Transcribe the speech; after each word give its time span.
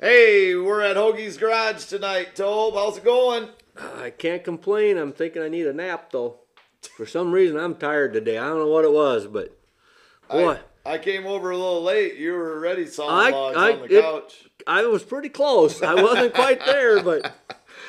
Hey, 0.00 0.54
we're 0.54 0.82
at 0.82 0.96
Hoagie's 0.96 1.36
Garage 1.36 1.84
tonight, 1.86 2.36
Tobe. 2.36 2.74
How's 2.74 2.98
it 2.98 3.04
going? 3.04 3.48
I 4.00 4.10
can't 4.10 4.44
complain. 4.44 4.96
I'm 4.96 5.12
thinking 5.12 5.42
I 5.42 5.48
need 5.48 5.66
a 5.66 5.72
nap 5.72 6.12
though. 6.12 6.36
For 6.96 7.06
some 7.06 7.32
reason, 7.32 7.58
I'm 7.58 7.74
tired 7.74 8.12
today. 8.12 8.38
I 8.38 8.46
don't 8.48 8.58
know 8.58 8.68
what 8.68 8.84
it 8.84 8.92
was, 8.92 9.26
but 9.26 9.56
boy, 10.30 10.58
I, 10.86 10.94
I 10.94 10.98
came 10.98 11.26
over 11.26 11.50
a 11.50 11.56
little 11.56 11.82
late. 11.82 12.16
You 12.16 12.32
were 12.32 12.56
already 12.58 12.86
sawing 12.86 13.10
I- 13.34 13.36
logs 13.36 13.56
I- 13.56 13.72
on 13.72 13.78
the 13.88 13.98
it- 13.98 14.02
couch. 14.02 14.44
I 14.66 14.84
was 14.84 15.02
pretty 15.02 15.30
close. 15.30 15.82
I 15.82 15.94
wasn't 15.94 16.34
quite 16.34 16.64
there, 16.66 17.02
but 17.02 17.32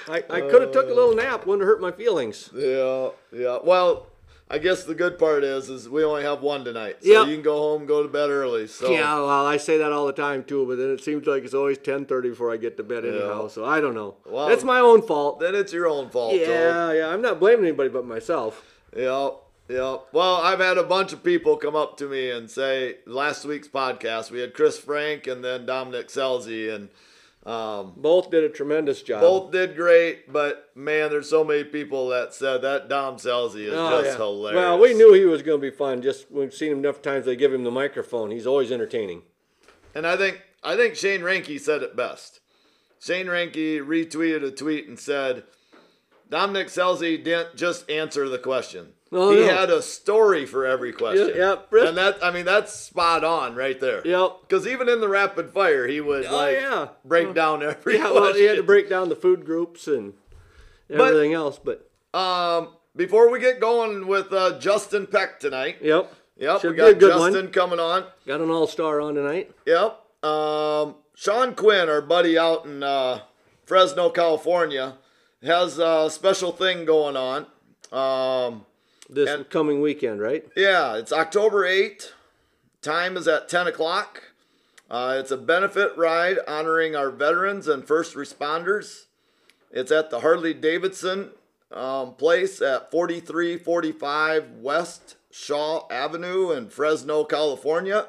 I, 0.08 0.24
I 0.30 0.42
could 0.42 0.62
have 0.62 0.72
took 0.72 0.86
a 0.90 0.94
little 0.94 1.14
nap. 1.14 1.46
Wouldn't 1.46 1.62
have 1.62 1.68
hurt 1.68 1.82
my 1.82 1.92
feelings. 1.92 2.50
Yeah, 2.56 3.10
yeah. 3.34 3.58
Well, 3.64 4.08
I 4.52 4.58
guess 4.58 4.84
the 4.84 4.96
good 4.96 5.20
part 5.20 5.44
is, 5.44 5.70
is 5.70 5.88
we 5.88 6.04
only 6.04 6.24
have 6.24 6.42
one 6.42 6.66
tonight, 6.66 6.98
so 7.04 7.10
Yep. 7.10 7.28
you 7.28 7.34
can 7.36 7.44
go 7.44 7.58
home, 7.58 7.86
go 7.86 8.02
to 8.02 8.10
bed 8.10 8.30
early. 8.32 8.66
So 8.66 8.90
Yeah, 8.90 9.16
well, 9.18 9.46
I 9.46 9.58
say 9.58 9.78
that 9.78 9.92
all 9.92 10.08
the 10.08 10.12
time 10.14 10.44
too, 10.44 10.66
but 10.66 10.78
then 10.78 10.90
it 10.90 11.04
seems 11.04 11.28
like 11.28 11.44
it's 11.44 11.54
always 11.54 11.78
10:30 11.78 12.30
before 12.32 12.52
I 12.52 12.58
get 12.58 12.76
to 12.78 12.84
bed 12.84 13.06
anyhow. 13.06 13.48
So 13.48 13.64
I 13.64 13.80
don't 13.80 13.94
know. 13.94 14.16
Well, 14.26 14.48
That's 14.48 14.64
my 14.64 14.80
own 14.80 15.04
fault. 15.04 15.40
then 15.40 15.54
it's 15.54 15.72
your 15.72 15.88
own 15.88 16.10
fault. 16.10 16.34
Yeah, 16.34 16.92
yeah. 16.94 17.10
I'm 17.10 17.22
not 17.22 17.40
blaming 17.40 17.66
anybody 17.66 17.90
but 17.90 18.06
myself. 18.06 18.66
Yeah, 18.98 19.30
yeah. 19.68 19.98
Well, 20.12 20.36
I've 20.38 20.60
had 20.60 20.80
a 20.80 20.84
bunch 20.84 21.14
of 21.14 21.24
people 21.24 21.56
come 21.56 21.76
up 21.76 21.96
to 21.98 22.08
me 22.08 22.32
and 22.32 22.50
say 22.50 22.98
last 23.06 23.46
week's 23.46 23.68
podcast 23.68 24.32
we 24.32 24.40
had 24.40 24.56
Chris 24.56 24.80
Frank 24.80 25.28
and 25.28 25.44
then 25.44 25.68
Dominic 25.68 26.08
Scelzi 26.08 26.74
and 26.74 26.90
um, 27.50 27.94
Both 27.98 28.30
did 28.32 28.44
a 28.44 28.50
tremendous 28.50 29.02
job. 29.02 29.22
both 29.22 29.52
did 29.52 29.76
great, 29.76 30.32
but 30.32 30.70
man, 30.76 31.10
there's 31.10 31.30
so 31.30 31.44
many 31.44 31.64
people 31.64 32.10
that 32.10 32.34
said 32.34 32.62
that 32.62 32.88
Dom 32.90 33.16
Scelzi 33.18 33.66
is 33.68 33.74
Oh, 33.74 34.02
just 34.02 34.12
yeah. 34.12 34.18
hilarious. 34.18 34.56
Well, 34.58 34.80
we 34.80 34.94
knew 34.94 35.14
he 35.14 35.26
was 35.26 35.42
going 35.42 35.60
to 35.60 35.72
be 35.72 35.76
fun. 35.76 36.02
Just 36.02 36.30
we've 36.32 36.54
seen 36.54 36.72
him 36.74 36.80
enough 36.80 37.02
times. 37.02 37.26
They 37.26 37.36
give 37.36 37.54
him 37.54 37.64
the 37.64 37.72
microphone. 37.72 38.32
He's 38.32 38.46
always 38.48 38.72
entertaining. 38.72 39.24
And 39.96 40.06
I 40.06 40.16
think 40.18 40.42
I 40.64 40.76
think 40.76 40.96
Shane 40.96 41.22
Ranky 41.22 41.60
said 41.60 41.82
it 41.82 41.96
best. 41.96 42.40
Shane 43.02 43.28
Ranky 43.28 43.80
retweeted 43.80 44.44
a 44.44 44.52
tweet 44.52 44.88
and 44.88 45.00
said, 45.00 45.44
Dominic 46.30 46.68
Scelzi 46.68 47.24
didn't 47.24 47.56
just 47.56 47.90
answer 47.90 48.30
the 48.30 48.38
question. 48.38 48.90
Oh, 49.12 49.32
he 49.32 49.38
no. 49.42 49.48
had 49.48 49.72
a 49.72 49.82
story 49.82 50.46
for 50.46 50.68
every 50.68 50.92
question. 50.94 51.32
Yeah, 51.36 51.56
yeah. 51.74 51.88
And 51.88 51.98
that 51.98 52.24
I 52.24 52.30
mean 52.32 52.46
that's 52.46 52.72
spot 52.74 53.24
on 53.24 53.56
right 53.56 53.80
there. 53.80 54.06
Yep. 54.06 54.42
Because 54.42 54.68
even 54.68 54.88
in 54.88 55.02
the 55.02 55.10
rapid 55.10 55.50
fire, 55.52 55.88
he 55.88 56.00
would 56.00 56.26
Oh, 56.28 56.36
like 56.36 56.58
yeah. 56.58 56.90
break 57.04 57.34
down 57.34 57.64
every 57.64 57.96
Yeah, 57.98 58.12
well, 58.12 58.34
he 58.36 58.44
had 58.44 58.58
to 58.58 58.64
break 58.64 58.88
down 58.88 59.10
the 59.10 59.16
food 59.16 59.46
groups 59.46 59.88
and 59.88 60.14
everything 60.90 61.34
else. 61.34 61.58
But 61.60 61.90
Um, 62.14 62.70
before 62.96 63.32
we 63.32 63.40
get 63.40 63.60
going 63.60 64.06
with 64.08 64.32
uh, 64.32 64.60
Justin 64.60 65.08
Peck 65.08 65.40
tonight, 65.40 65.78
yep, 65.82 66.14
yep, 66.38 66.62
Should 66.62 66.72
we 66.72 66.78
got 66.78 67.00
Justin 67.00 67.34
one. 67.46 67.52
coming 67.52 67.80
on. 67.80 68.06
got 68.28 68.42
an 68.42 68.52
all 68.52 68.68
star 68.68 69.02
on 69.02 69.16
tonight. 69.16 69.52
Yep. 69.66 70.00
Um, 70.24 70.96
Sean 71.16 71.56
Quinn, 71.56 71.90
our 71.90 72.02
buddy 72.02 72.38
out 72.38 72.66
in 72.66 72.84
uh, 72.84 73.22
Fresno, 73.66 74.10
California, 74.12 74.98
has 75.44 75.80
a 75.80 76.10
special 76.10 76.52
thing 76.52 76.86
going 76.86 77.16
on. 77.16 77.46
Um, 77.92 78.66
This 79.12 79.28
And- 79.28 79.50
coming 79.50 79.82
weekend, 79.82 80.22
right? 80.22 80.48
yeah, 80.56 80.96
it's 80.96 81.12
October 81.12 81.66
8th. 81.66 82.12
Time 82.84 83.18
is 83.18 83.28
at 83.28 83.50
10 83.50 83.66
o'clock. 83.66 84.22
Uh, 84.90 85.18
it's 85.20 85.32
a 85.32 85.38
benefit 85.38 85.98
ride 85.98 86.38
honoring 86.48 86.96
our 86.96 87.10
veterans 87.10 87.68
and 87.68 87.88
first 87.88 88.14
responders. 88.16 89.06
It's 89.72 89.92
at 89.92 90.12
the 90.12 90.20
Harley 90.20 90.54
Davidson 90.54 91.32
um, 91.72 92.14
place 92.16 92.62
at 92.62 92.92
4345 92.92 94.52
West 94.62 95.16
Shaw 95.32 95.88
Avenue 95.92 96.52
in 96.52 96.70
Fresno, 96.70 97.24
California. 97.24 98.08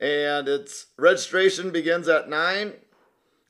And 0.00 0.48
its 0.48 0.86
registration 0.96 1.70
begins 1.70 2.06
at 2.08 2.28
9 2.28 2.74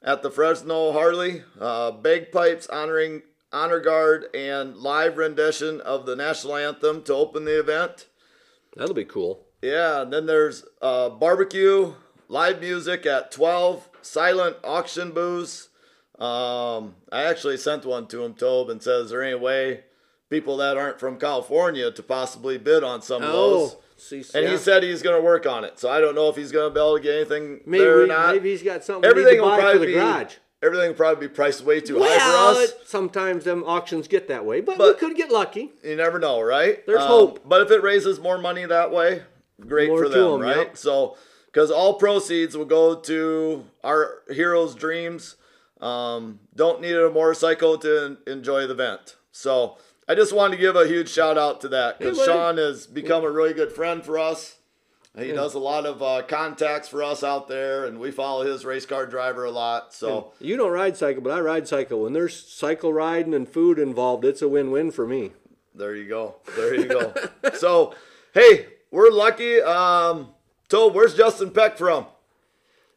at 0.06 0.22
the 0.22 0.30
Fresno 0.30 0.92
Harley. 0.92 1.42
Uh, 1.60 1.90
bagpipes 1.90 2.68
honoring 2.68 3.22
honor 3.52 3.80
guard 3.80 4.26
and 4.34 4.76
live 4.76 5.18
rendition 5.18 5.80
of 5.80 6.06
the 6.06 6.16
national 6.16 6.56
anthem 6.56 7.02
to 7.02 7.14
open 7.14 7.44
the 7.44 7.58
event. 7.58 8.06
That'll 8.76 8.94
be 8.94 9.04
cool. 9.04 9.46
Yeah, 9.60 10.02
and 10.02 10.12
then 10.12 10.26
there's 10.26 10.64
uh, 10.80 11.08
barbecue, 11.08 11.94
live 12.28 12.60
music 12.60 13.04
at 13.04 13.32
12, 13.32 13.88
silent 14.02 14.56
auction 14.62 15.12
booths. 15.12 15.70
Um, 16.18 16.94
I 17.10 17.24
actually 17.24 17.56
sent 17.56 17.84
one 17.84 18.06
to 18.08 18.24
him, 18.24 18.34
Tobe, 18.34 18.70
and 18.70 18.82
says, 18.82 19.06
is 19.06 19.10
there 19.10 19.22
any 19.22 19.34
way 19.34 19.84
people 20.30 20.56
that 20.58 20.76
aren't 20.76 21.00
from 21.00 21.18
California 21.18 21.90
to 21.90 22.02
possibly 22.02 22.58
bid 22.58 22.84
on 22.84 23.02
some 23.02 23.22
of 23.22 23.32
those? 23.32 23.76
And 24.34 24.44
yeah. 24.44 24.50
he 24.50 24.56
said 24.58 24.82
he's 24.82 25.02
going 25.02 25.16
to 25.16 25.22
work 25.22 25.46
on 25.46 25.64
it. 25.64 25.78
So 25.78 25.88
I 25.90 26.00
don't 26.00 26.14
know 26.14 26.28
if 26.28 26.36
he's 26.36 26.52
going 26.52 26.68
to 26.70 26.74
be 26.74 26.80
able 26.80 26.96
to 26.96 27.02
get 27.02 27.14
anything 27.16 27.60
maybe 27.66 27.84
there 27.84 27.98
or 27.98 28.02
we- 28.02 28.08
not. 28.08 28.34
maybe 28.34 28.50
he's 28.50 28.62
got 28.62 28.84
something 28.84 29.08
everything 29.08 29.40
will 29.40 29.50
need 29.50 29.56
to 29.56 29.56
buy 29.56 29.60
probably 29.62 29.78
for 29.78 29.78
the 29.80 29.86
be 29.86 29.92
garage. 29.92 30.34
everything 30.62 30.88
will 30.88 30.94
probably 30.94 31.28
be 31.28 31.34
priced 31.34 31.62
way 31.62 31.80
too 31.80 31.98
high 32.02 32.18
for 32.18 32.60
us. 32.60 32.70
it- 32.70 32.80
sometimes 32.86 33.44
them 33.44 33.64
auctions 33.64 34.06
get 34.08 34.28
that 34.28 34.44
way, 34.44 34.60
but, 34.60 34.76
But- 34.78 34.94
we 34.94 35.00
could 35.08 35.16
get 35.16 35.30
lucky. 35.30 35.72
You 35.82 35.96
never 35.96 36.18
know, 36.18 36.40
right? 36.42 36.76
Um, 36.76 36.82
There's 36.86 37.04
hope. 37.04 37.40
But 37.48 37.62
if 37.62 37.70
it 37.70 37.82
raises 37.82 38.20
more 38.20 38.38
money 38.38 38.64
that 38.66 38.90
way, 38.90 39.22
great 39.66 39.88
More 39.88 40.02
for 40.04 40.08
them, 40.10 40.20
them, 40.20 40.32
'em, 40.34 40.40
right? 40.42 40.56
yep. 40.58 40.76
So, 40.76 41.16
because 41.46 41.70
all 41.70 41.94
proceeds 41.94 42.54
will 42.56 42.66
go 42.66 42.96
to 42.96 43.64
our 43.82 44.22
heroes' 44.30 44.74
dreams. 44.74 45.36
Um, 45.80 46.40
don't 46.54 46.80
need 46.82 46.94
a 46.96 47.08
motorcycle 47.10 47.78
to 47.78 48.18
enjoy 48.26 48.66
the 48.66 48.72
event. 48.74 49.16
So, 49.32 49.78
I 50.08 50.14
just 50.14 50.32
wanted 50.32 50.56
to 50.56 50.60
give 50.60 50.76
a 50.76 50.86
huge 50.86 51.08
shout 51.10 51.36
out 51.36 51.60
to 51.62 51.68
that 51.68 51.98
because 51.98 52.18
Hey. 52.18 52.26
Sean 52.26 52.58
has 52.58 52.86
become 52.86 53.24
a 53.24 53.30
really 53.30 53.54
good 53.54 53.72
friend 53.72 54.04
for 54.04 54.18
us. 54.18 54.56
He 55.18 55.32
does 55.32 55.54
a 55.54 55.58
lot 55.58 55.86
of 55.86 56.02
uh, 56.02 56.22
contacts 56.28 56.88
for 56.88 57.02
us 57.02 57.24
out 57.24 57.48
there, 57.48 57.86
and 57.86 57.98
we 57.98 58.10
follow 58.10 58.44
his 58.44 58.66
race 58.66 58.84
car 58.84 59.06
driver 59.06 59.44
a 59.46 59.50
lot. 59.50 59.94
So, 59.94 60.32
You 60.40 60.58
don't 60.58 60.72
ride 60.72 60.94
cycle, 60.98 61.22
but 61.22 61.32
I 61.32 61.40
ride 61.40 61.66
cycle. 61.66 62.02
When 62.02 62.12
there's 62.12 62.46
cycle 62.46 62.92
riding 62.92 63.32
and 63.32 63.48
food 63.48 63.78
involved, 63.78 64.26
it's 64.26 64.42
a 64.42 64.48
win-win 64.48 64.90
for 64.90 65.06
me. 65.06 65.32
There 65.74 65.96
you 65.96 66.06
go. 66.06 66.36
There 66.54 66.74
you 66.74 66.84
go. 66.86 67.14
so, 67.54 67.94
hey, 68.34 68.66
we're 68.90 69.10
lucky. 69.10 69.58
Um, 69.62 70.34
Tobe, 70.68 70.94
where's 70.94 71.14
Justin 71.14 71.50
Peck 71.50 71.78
from? 71.78 72.04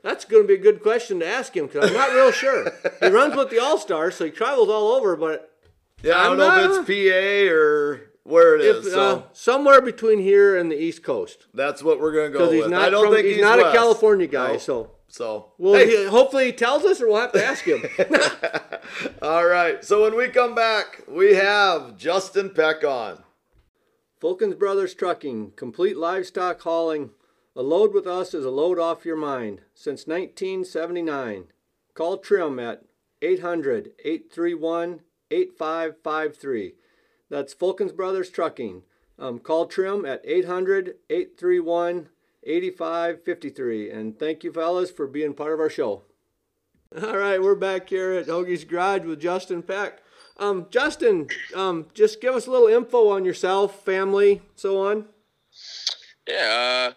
That's 0.03 0.25
going 0.25 0.43
to 0.43 0.47
be 0.47 0.55
a 0.55 0.57
good 0.61 0.81
question 0.83 1.21
to 1.21 1.25
ask 1.25 1.55
him 1.55 1.67
because 1.67 1.89
I'm 1.89 1.95
not 1.95 2.11
real 2.11 2.31
sure. 2.33 2.69
He 2.99 3.07
runs 3.07 3.37
with 3.37 3.49
the 3.49 3.59
All 3.59 3.77
Stars, 3.77 4.15
so 4.15 4.25
he 4.25 4.31
travels 4.31 4.67
all 4.67 4.91
over, 4.91 5.15
but 5.15 5.53
Yeah, 6.03 6.13
I 6.15 6.25
I'm 6.29 6.37
don't 6.37 6.37
know 6.37 6.47
not- 6.47 6.71
if 6.81 6.89
it's 6.89 7.49
PA 7.49 7.53
or 7.53 8.01
where 8.23 8.55
it 8.55 8.61
is. 8.61 8.87
if, 8.87 8.93
so 8.93 8.99
uh, 9.17 9.23
somewhere 9.33 9.81
between 9.81 10.19
here 10.19 10.57
and 10.57 10.71
the 10.71 10.79
East 10.81 11.03
Coast. 11.03 11.47
that's 11.53 11.81
what 11.83 11.99
we're 11.99 12.13
gonna 12.13 12.29
go 12.29 12.33
Because 12.39 12.49
with. 12.51 12.59
he's 12.61 12.67
not, 12.69 12.81
I 12.81 12.89
don't 12.89 13.05
from, 13.07 13.15
think 13.15 13.27
he's, 13.27 13.41
not 13.41 13.59
a 13.59 13.63
west. 13.63 13.75
California 13.75 14.27
guy, 14.27 14.57
so 14.57 14.91
So 15.07 15.53
well, 15.57 15.73
hey, 15.73 16.03
he, 16.03 16.05
hopefully 16.05 16.45
he 16.47 16.51
tells 16.51 16.83
us, 16.85 17.01
or 17.01 17.07
we'll 17.07 17.17
have 17.21 17.31
to 17.33 17.43
ask 17.43 17.65
him. 17.65 17.81
all 19.21 19.45
right. 19.47 19.83
So 19.83 20.03
when 20.03 20.15
we 20.15 20.27
come 20.27 20.53
back, 20.53 21.01
we 21.07 21.33
have 21.35 21.97
Justin 21.97 22.51
Peck 22.51 22.83
on. 22.83 23.23
Fulkins 24.21 24.59
Brothers 24.59 24.93
Trucking, 24.93 25.51
complete 25.55 25.97
livestock 25.97 26.61
hauling. 26.61 27.11
A 27.55 27.63
load 27.63 27.93
with 27.93 28.05
us 28.05 28.33
is 28.33 28.45
a 28.45 28.51
load 28.51 28.77
off 28.77 29.05
your 29.05 29.15
mind. 29.17 29.61
Since 29.73 30.05
1979. 30.07 31.45
Call 31.95 32.17
Trim 32.17 32.59
at 32.59 32.83
800 33.21 33.91
831 34.05 35.01
8553. 35.31 36.73
That's 37.29 37.53
Fulkins 37.53 37.95
Brothers 37.95 38.29
Trucking. 38.29 38.83
Um, 39.17 39.39
call 39.39 39.65
Trim 39.65 40.05
at 40.05 40.21
800 40.23 40.95
831 41.09 42.09
8553. 42.43 43.91
And 43.91 44.17
thank 44.17 44.43
you, 44.43 44.51
fellas, 44.51 44.91
for 44.91 45.07
being 45.07 45.33
part 45.33 45.53
of 45.53 45.59
our 45.59 45.69
show. 45.69 46.03
All 47.03 47.17
right, 47.17 47.41
we're 47.41 47.55
back 47.55 47.89
here 47.89 48.13
at 48.13 48.27
Hoagie's 48.27 48.63
Garage 48.63 49.05
with 49.05 49.19
Justin 49.19 49.61
Peck. 49.61 49.99
Um, 50.37 50.67
Justin, 50.71 51.27
um, 51.53 51.87
just 51.93 52.21
give 52.21 52.33
us 52.33 52.47
a 52.47 52.51
little 52.51 52.67
info 52.67 53.09
on 53.09 53.25
yourself, 53.25 53.83
family, 53.83 54.41
so 54.55 54.87
on. 54.87 55.05
Yeah. 56.27 56.89
Uh, 56.89 56.93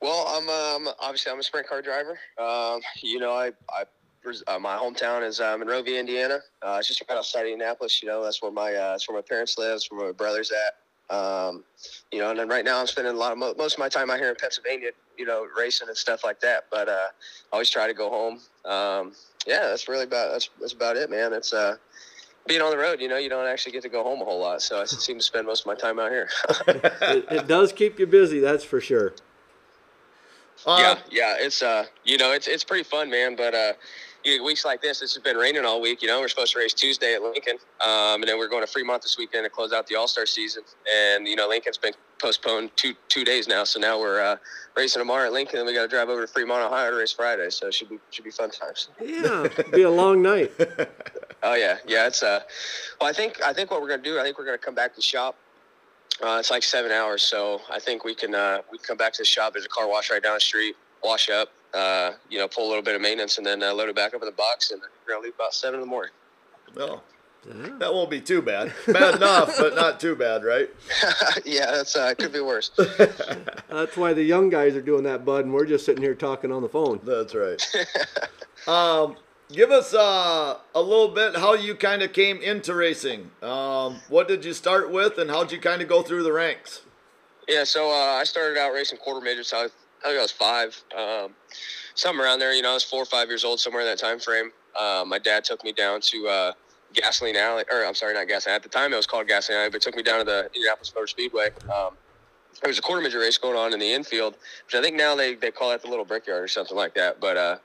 well, 0.00 0.26
I'm 0.28 0.48
um, 0.48 0.94
obviously 0.98 1.30
I'm 1.32 1.38
a 1.38 1.42
sprint 1.42 1.68
car 1.68 1.80
driver. 1.80 2.18
Um, 2.38 2.80
you 3.02 3.20
know, 3.20 3.32
I, 3.32 3.52
I 3.70 3.84
uh, 4.46 4.58
my 4.58 4.76
hometown 4.76 5.26
is 5.26 5.40
uh, 5.40 5.56
Monrovia, 5.58 5.98
Indiana. 5.98 6.38
Uh, 6.62 6.76
it's 6.78 6.88
just 6.88 7.02
right 7.08 7.16
outside 7.16 7.46
Indianapolis. 7.46 8.02
You 8.02 8.08
know, 8.08 8.22
that's 8.22 8.42
where 8.42 8.52
my 8.52 8.74
uh, 8.74 8.92
that's 8.92 9.08
where 9.08 9.16
my 9.16 9.22
parents 9.22 9.58
live. 9.58 9.72
That's 9.72 9.90
where 9.90 10.06
my 10.06 10.12
brother's 10.12 10.52
at. 10.52 11.14
Um, 11.14 11.64
you 12.12 12.20
know, 12.20 12.30
and 12.30 12.38
then 12.38 12.48
right 12.48 12.64
now 12.64 12.78
I'm 12.78 12.86
spending 12.86 13.14
a 13.14 13.16
lot 13.18 13.32
of 13.32 13.38
mo- 13.38 13.54
most 13.58 13.74
of 13.74 13.78
my 13.80 13.88
time 13.88 14.10
out 14.10 14.18
here 14.18 14.28
in 14.28 14.36
Pennsylvania. 14.36 14.90
You 15.18 15.26
know, 15.26 15.46
racing 15.56 15.88
and 15.88 15.96
stuff 15.96 16.24
like 16.24 16.40
that. 16.40 16.64
But 16.70 16.88
uh, 16.88 16.92
I 16.92 17.52
always 17.52 17.70
try 17.70 17.86
to 17.86 17.94
go 17.94 18.08
home. 18.08 18.40
Um, 18.64 19.12
yeah, 19.46 19.66
that's 19.68 19.88
really 19.88 20.04
about 20.04 20.32
that's 20.32 20.50
that's 20.60 20.72
about 20.72 20.96
it, 20.96 21.10
man. 21.10 21.32
It's 21.32 21.52
uh, 21.52 21.76
being 22.46 22.60
on 22.60 22.70
the 22.70 22.78
road. 22.78 23.00
You 23.00 23.08
know, 23.08 23.16
you 23.16 23.28
don't 23.28 23.46
actually 23.46 23.72
get 23.72 23.82
to 23.82 23.88
go 23.88 24.02
home 24.02 24.20
a 24.20 24.24
whole 24.24 24.40
lot, 24.40 24.62
so 24.62 24.80
I 24.80 24.84
seem 24.84 25.18
to 25.18 25.24
spend 25.24 25.46
most 25.46 25.62
of 25.62 25.66
my 25.66 25.74
time 25.74 25.98
out 25.98 26.10
here. 26.10 26.28
It, 27.10 27.26
it 27.30 27.46
does 27.48 27.72
keep 27.72 27.98
you 27.98 28.06
busy, 28.06 28.38
that's 28.38 28.62
for 28.62 28.80
sure. 28.80 29.14
Uh, 30.66 30.76
yeah, 30.78 30.98
yeah, 31.10 31.44
it's 31.44 31.62
uh, 31.62 31.86
you 32.04 32.18
know, 32.18 32.32
it's 32.32 32.46
it's 32.46 32.64
pretty 32.64 32.84
fun, 32.84 33.10
man. 33.10 33.34
But 33.34 33.54
uh, 33.54 33.72
you 34.24 34.44
weeks 34.44 34.64
like 34.64 34.82
this, 34.82 35.02
it's 35.02 35.16
been 35.18 35.36
raining 35.36 35.64
all 35.64 35.80
week. 35.80 36.02
You 36.02 36.08
know, 36.08 36.20
we're 36.20 36.28
supposed 36.28 36.52
to 36.52 36.58
race 36.58 36.74
Tuesday 36.74 37.14
at 37.14 37.22
Lincoln, 37.22 37.56
um, 37.80 38.20
and 38.20 38.24
then 38.24 38.38
we're 38.38 38.48
going 38.48 38.64
to 38.64 38.70
Fremont 38.70 39.02
this 39.02 39.16
weekend 39.18 39.44
to 39.44 39.50
close 39.50 39.72
out 39.72 39.86
the 39.86 39.96
All 39.96 40.08
Star 40.08 40.26
season. 40.26 40.62
And 40.94 41.26
you 41.26 41.36
know, 41.36 41.48
Lincoln's 41.48 41.78
been 41.78 41.94
postponed 42.18 42.70
two 42.76 42.94
two 43.08 43.24
days 43.24 43.48
now. 43.48 43.64
So 43.64 43.80
now 43.80 43.98
we're 43.98 44.20
uh, 44.20 44.36
racing 44.76 45.00
tomorrow 45.00 45.26
at 45.26 45.32
Lincoln, 45.32 45.58
and 45.58 45.66
we 45.66 45.74
got 45.74 45.82
to 45.82 45.88
drive 45.88 46.08
over 46.08 46.26
to 46.26 46.32
Fremont, 46.32 46.62
Ohio 46.62 46.90
to 46.90 46.96
race 46.96 47.12
Friday. 47.12 47.50
So 47.50 47.68
it 47.68 47.74
should 47.74 47.88
be 47.88 47.98
should 48.10 48.24
be 48.24 48.30
fun 48.30 48.50
times. 48.50 48.88
Yeah, 49.00 49.48
be 49.72 49.82
a 49.82 49.90
long 49.90 50.22
night. 50.22 50.52
oh 51.42 51.54
yeah, 51.54 51.78
yeah. 51.86 52.06
It's 52.06 52.22
uh, 52.22 52.40
well, 53.00 53.08
I 53.08 53.12
think 53.12 53.42
I 53.42 53.52
think 53.52 53.70
what 53.70 53.80
we're 53.80 53.88
gonna 53.88 54.02
do, 54.02 54.18
I 54.18 54.22
think 54.22 54.38
we're 54.38 54.46
gonna 54.46 54.58
come 54.58 54.74
back 54.74 54.94
to 54.96 55.02
shop. 55.02 55.36
Uh, 56.22 56.36
it's 56.38 56.50
like 56.50 56.62
seven 56.62 56.92
hours, 56.92 57.22
so 57.22 57.62
I 57.70 57.78
think 57.78 58.04
we 58.04 58.14
can 58.14 58.34
uh, 58.34 58.60
we 58.70 58.78
can 58.78 58.86
come 58.86 58.96
back 58.98 59.14
to 59.14 59.22
the 59.22 59.26
shop. 59.26 59.54
There's 59.54 59.64
a 59.64 59.68
car 59.68 59.88
wash 59.88 60.10
right 60.10 60.22
down 60.22 60.34
the 60.34 60.40
street. 60.40 60.76
Wash 61.02 61.30
up, 61.30 61.48
uh, 61.74 62.12
you 62.28 62.38
know, 62.38 62.48
pull 62.48 62.66
a 62.66 62.68
little 62.68 62.82
bit 62.82 62.94
of 62.94 63.00
maintenance, 63.00 63.38
and 63.38 63.46
then 63.46 63.62
uh, 63.62 63.72
load 63.72 63.88
it 63.88 63.96
back 63.96 64.14
up 64.14 64.22
in 64.22 64.26
the 64.26 64.32
box, 64.32 64.70
and 64.70 64.80
we're 64.80 65.14
gonna 65.14 65.24
leave 65.24 65.34
about 65.34 65.54
seven 65.54 65.76
in 65.76 65.80
the 65.80 65.90
morning. 65.90 66.12
Well, 66.74 67.02
that 67.44 67.92
won't 67.92 68.10
be 68.10 68.20
too 68.20 68.42
bad. 68.42 68.72
Bad 68.86 69.16
enough, 69.16 69.56
but 69.58 69.74
not 69.74 69.98
too 69.98 70.14
bad, 70.14 70.44
right? 70.44 70.68
yeah, 71.44 71.70
that's 71.70 71.96
uh, 71.96 72.14
could 72.14 72.32
be 72.32 72.40
worse. 72.40 72.70
That's 73.68 73.96
why 73.96 74.12
the 74.12 74.22
young 74.22 74.50
guys 74.50 74.74
are 74.74 74.82
doing 74.82 75.04
that, 75.04 75.24
bud, 75.24 75.44
and 75.44 75.54
we're 75.54 75.64
just 75.64 75.86
sitting 75.86 76.02
here 76.02 76.14
talking 76.14 76.52
on 76.52 76.60
the 76.62 76.68
phone. 76.68 77.00
That's 77.02 77.34
right. 77.34 77.62
um, 78.68 79.16
give 79.50 79.70
us 79.70 79.94
uh, 79.94 80.58
a 80.74 80.82
little 80.82 81.08
bit 81.08 81.36
how 81.36 81.54
you 81.54 81.74
kind 81.74 82.02
of 82.02 82.12
came 82.12 82.42
into 82.42 82.74
racing. 82.74 83.30
Um, 83.42 84.00
what 84.08 84.28
did 84.28 84.44
you 84.44 84.52
start 84.52 84.90
with, 84.90 85.18
and 85.18 85.30
how'd 85.30 85.50
you 85.50 85.58
kind 85.58 85.80
of 85.80 85.88
go 85.88 86.02
through 86.02 86.24
the 86.24 86.32
ranks? 86.32 86.82
Yeah, 87.48 87.64
so 87.64 87.90
uh, 87.90 88.18
I 88.18 88.24
started 88.24 88.58
out 88.58 88.72
racing 88.72 88.98
quarter 88.98 89.20
midgets. 89.24 89.52
I, 89.54 89.68
I 90.02 90.08
think 90.08 90.18
I 90.18 90.22
was 90.22 90.32
five, 90.32 90.82
um, 90.96 91.34
somewhere 91.94 92.26
around 92.26 92.38
there. 92.38 92.52
You 92.54 92.62
know, 92.62 92.70
I 92.70 92.74
was 92.74 92.84
four 92.84 93.02
or 93.02 93.06
five 93.06 93.28
years 93.28 93.44
old, 93.44 93.60
somewhere 93.60 93.82
in 93.82 93.88
that 93.88 93.98
time 93.98 94.18
frame. 94.18 94.50
Uh, 94.78 95.04
my 95.06 95.18
dad 95.18 95.44
took 95.44 95.62
me 95.64 95.72
down 95.72 96.00
to 96.00 96.28
uh, 96.28 96.52
Gasoline 96.94 97.36
Alley, 97.36 97.64
or 97.70 97.84
I'm 97.84 97.94
sorry, 97.94 98.14
not 98.14 98.28
Gasoline. 98.28 98.56
At 98.56 98.62
the 98.62 98.68
time, 98.68 98.92
it 98.92 98.96
was 98.96 99.06
called 99.06 99.28
Gasoline 99.28 99.60
Alley, 99.60 99.70
but 99.70 99.82
took 99.82 99.96
me 99.96 100.02
down 100.02 100.18
to 100.18 100.24
the 100.24 100.46
Indianapolis 100.46 100.92
Motor 100.94 101.06
Speedway. 101.06 101.50
Um, 101.64 101.96
there 102.60 102.68
was 102.68 102.78
a 102.78 102.82
quarter 102.82 103.02
midget 103.02 103.20
race 103.20 103.38
going 103.38 103.56
on 103.56 103.72
in 103.72 103.80
the 103.80 103.92
infield, 103.92 104.36
which 104.66 104.74
I 104.74 104.82
think 104.82 104.96
now 104.96 105.14
they, 105.14 105.34
they 105.34 105.50
call 105.50 105.70
it 105.72 105.82
the 105.82 105.88
Little 105.88 106.04
Brickyard 106.04 106.42
or 106.42 106.48
something 106.48 106.76
like 106.76 106.94
that. 106.94 107.20
But 107.20 107.36
uh, 107.36 107.56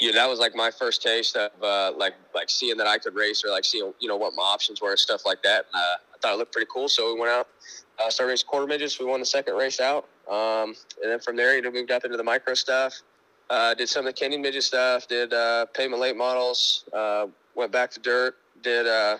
yeah, 0.00 0.12
that 0.12 0.28
was 0.28 0.38
like 0.38 0.54
my 0.54 0.70
first 0.70 1.02
taste 1.02 1.36
of 1.36 1.50
uh, 1.62 1.92
like 1.96 2.14
like 2.34 2.50
seeing 2.50 2.76
that 2.78 2.86
I 2.86 2.98
could 2.98 3.14
race 3.14 3.44
or 3.44 3.50
like 3.50 3.64
seeing 3.64 3.92
you 4.00 4.08
know 4.08 4.16
what 4.16 4.34
my 4.34 4.42
options 4.42 4.80
were 4.80 4.90
and 4.90 4.98
stuff 4.98 5.24
like 5.24 5.42
that. 5.42 5.66
Uh, 5.72 5.78
I 5.78 6.18
thought 6.20 6.34
it 6.34 6.38
looked 6.38 6.52
pretty 6.52 6.68
cool, 6.72 6.88
so 6.88 7.12
we 7.12 7.20
went 7.20 7.30
out, 7.30 7.48
uh, 8.02 8.10
started 8.10 8.30
racing 8.30 8.48
quarter 8.48 8.66
midgets. 8.66 8.98
We 8.98 9.06
won 9.06 9.20
the 9.20 9.26
second 9.26 9.54
race 9.54 9.80
out, 9.80 10.08
um, 10.30 10.74
and 11.02 11.10
then 11.10 11.20
from 11.20 11.36
there, 11.36 11.56
you 11.56 11.62
know, 11.62 11.70
moved 11.70 11.90
up 11.90 12.04
into 12.04 12.16
the 12.16 12.24
micro 12.24 12.54
stuff. 12.54 13.00
Uh, 13.50 13.74
did 13.74 13.88
some 13.88 14.06
of 14.06 14.14
the 14.14 14.18
Kenyon 14.18 14.40
midget 14.40 14.62
stuff. 14.62 15.06
Did 15.08 15.32
uh, 15.34 15.66
pavement 15.74 16.00
late 16.00 16.16
models. 16.16 16.84
Uh, 16.92 17.26
went 17.54 17.70
back 17.72 17.90
to 17.92 18.00
dirt. 18.00 18.36
Did 18.62 18.86
uh, 18.86 19.18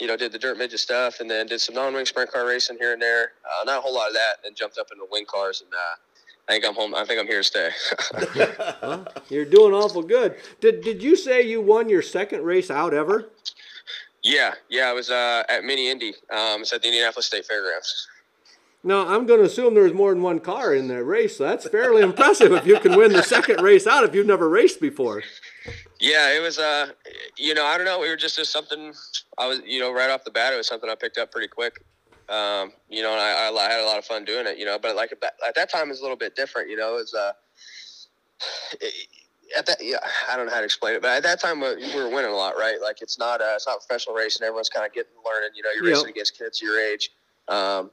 you 0.00 0.06
know 0.06 0.16
did 0.16 0.32
the 0.32 0.38
dirt 0.38 0.58
midget 0.58 0.80
stuff, 0.80 1.20
and 1.20 1.30
then 1.30 1.46
did 1.46 1.60
some 1.60 1.74
non-wing 1.74 2.04
sprint 2.04 2.30
car 2.32 2.46
racing 2.46 2.76
here 2.78 2.92
and 2.92 3.00
there. 3.00 3.32
Uh, 3.44 3.64
not 3.64 3.78
a 3.78 3.80
whole 3.80 3.94
lot 3.94 4.08
of 4.08 4.14
that, 4.14 4.46
and 4.46 4.56
jumped 4.56 4.76
up 4.78 4.88
into 4.92 5.06
wing 5.10 5.24
cars 5.26 5.62
and. 5.62 5.72
Uh, 5.72 5.96
I 6.48 6.54
think 6.54 6.66
I'm 6.66 6.74
home. 6.74 6.92
I 6.92 7.04
think 7.04 7.20
I'm 7.20 7.26
here 7.28 7.38
to 7.38 7.44
stay. 7.44 7.70
Well, 8.82 9.06
you're 9.28 9.44
doing 9.44 9.72
awful 9.72 10.02
good. 10.02 10.34
Did 10.60 10.82
Did 10.82 11.00
you 11.00 11.14
say 11.14 11.42
you 11.42 11.60
won 11.60 11.88
your 11.88 12.02
second 12.02 12.42
race 12.42 12.68
out 12.68 12.92
ever? 12.92 13.30
yeah, 14.24 14.54
yeah. 14.68 14.88
I 14.88 14.92
was 14.92 15.08
uh, 15.08 15.44
at 15.48 15.62
Mini 15.64 15.88
Indy. 15.88 16.14
Um, 16.30 16.62
it's 16.62 16.72
at 16.72 16.82
the 16.82 16.88
Indianapolis 16.88 17.26
State 17.26 17.46
Fairgrounds. 17.46 18.08
No, 18.84 19.06
I'm 19.06 19.26
going 19.26 19.38
to 19.38 19.46
assume 19.46 19.74
there's 19.74 19.92
more 19.92 20.12
than 20.12 20.22
one 20.22 20.40
car 20.40 20.74
in 20.74 20.88
that 20.88 21.04
race. 21.04 21.36
So 21.36 21.44
that's 21.44 21.68
fairly 21.68 22.02
impressive 22.10 22.52
if 22.52 22.66
you 22.66 22.80
can 22.80 22.96
win 22.96 23.12
the 23.12 23.22
second 23.22 23.60
race 23.62 23.86
out 23.86 24.04
if 24.04 24.14
you've 24.14 24.26
never 24.26 24.48
raced 24.48 24.80
before. 24.80 25.22
Yeah, 26.00 26.36
it 26.36 26.42
was. 26.42 26.58
Uh, 26.58 26.88
you 27.38 27.54
know, 27.54 27.64
I 27.64 27.76
don't 27.76 27.86
know. 27.86 28.00
We 28.00 28.08
were 28.08 28.16
just 28.16 28.36
just 28.36 28.52
something. 28.52 28.92
I 29.38 29.46
was, 29.46 29.60
you 29.64 29.78
know, 29.78 29.92
right 29.92 30.10
off 30.10 30.24
the 30.24 30.32
bat, 30.32 30.52
it 30.52 30.56
was 30.56 30.66
something 30.66 30.90
I 30.90 30.96
picked 30.96 31.16
up 31.18 31.30
pretty 31.30 31.48
quick. 31.48 31.84
Um, 32.28 32.72
you 32.88 33.02
know, 33.02 33.12
and 33.12 33.20
I, 33.20 33.50
I, 33.50 33.70
had 33.70 33.80
a 33.80 33.86
lot 33.86 33.98
of 33.98 34.04
fun 34.04 34.24
doing 34.24 34.46
it. 34.46 34.58
You 34.58 34.64
know, 34.64 34.78
but 34.78 34.96
like 34.96 35.12
at 35.12 35.20
that, 35.54 35.70
time, 35.70 35.86
it 35.86 35.90
was 35.90 36.00
a 36.00 36.02
little 36.02 36.16
bit 36.16 36.34
different. 36.34 36.68
You 36.68 36.76
know, 36.76 36.94
it 36.94 37.00
was. 37.02 37.14
Uh, 37.14 37.32
it, 38.80 38.94
at 39.56 39.66
that, 39.66 39.76
yeah, 39.80 39.98
I 40.30 40.36
don't 40.36 40.46
know 40.46 40.52
how 40.52 40.60
to 40.60 40.64
explain 40.64 40.94
it, 40.94 41.02
but 41.02 41.10
at 41.10 41.22
that 41.24 41.40
time 41.40 41.60
we 41.60 41.94
were 41.94 42.08
winning 42.08 42.30
a 42.30 42.34
lot, 42.34 42.56
right? 42.56 42.80
Like 42.80 43.02
it's 43.02 43.18
not 43.18 43.40
a, 43.40 43.54
it's 43.54 43.66
not 43.66 43.78
professional 43.86 44.16
race, 44.16 44.36
and 44.36 44.44
everyone's 44.44 44.70
kind 44.70 44.86
of 44.86 44.92
getting 44.92 45.12
learning. 45.24 45.50
You 45.54 45.62
know, 45.62 45.70
you're 45.74 45.84
Yep. 45.88 45.94
racing 45.94 46.10
against 46.10 46.38
kids 46.38 46.62
your 46.62 46.80
age, 46.80 47.10
um, 47.48 47.90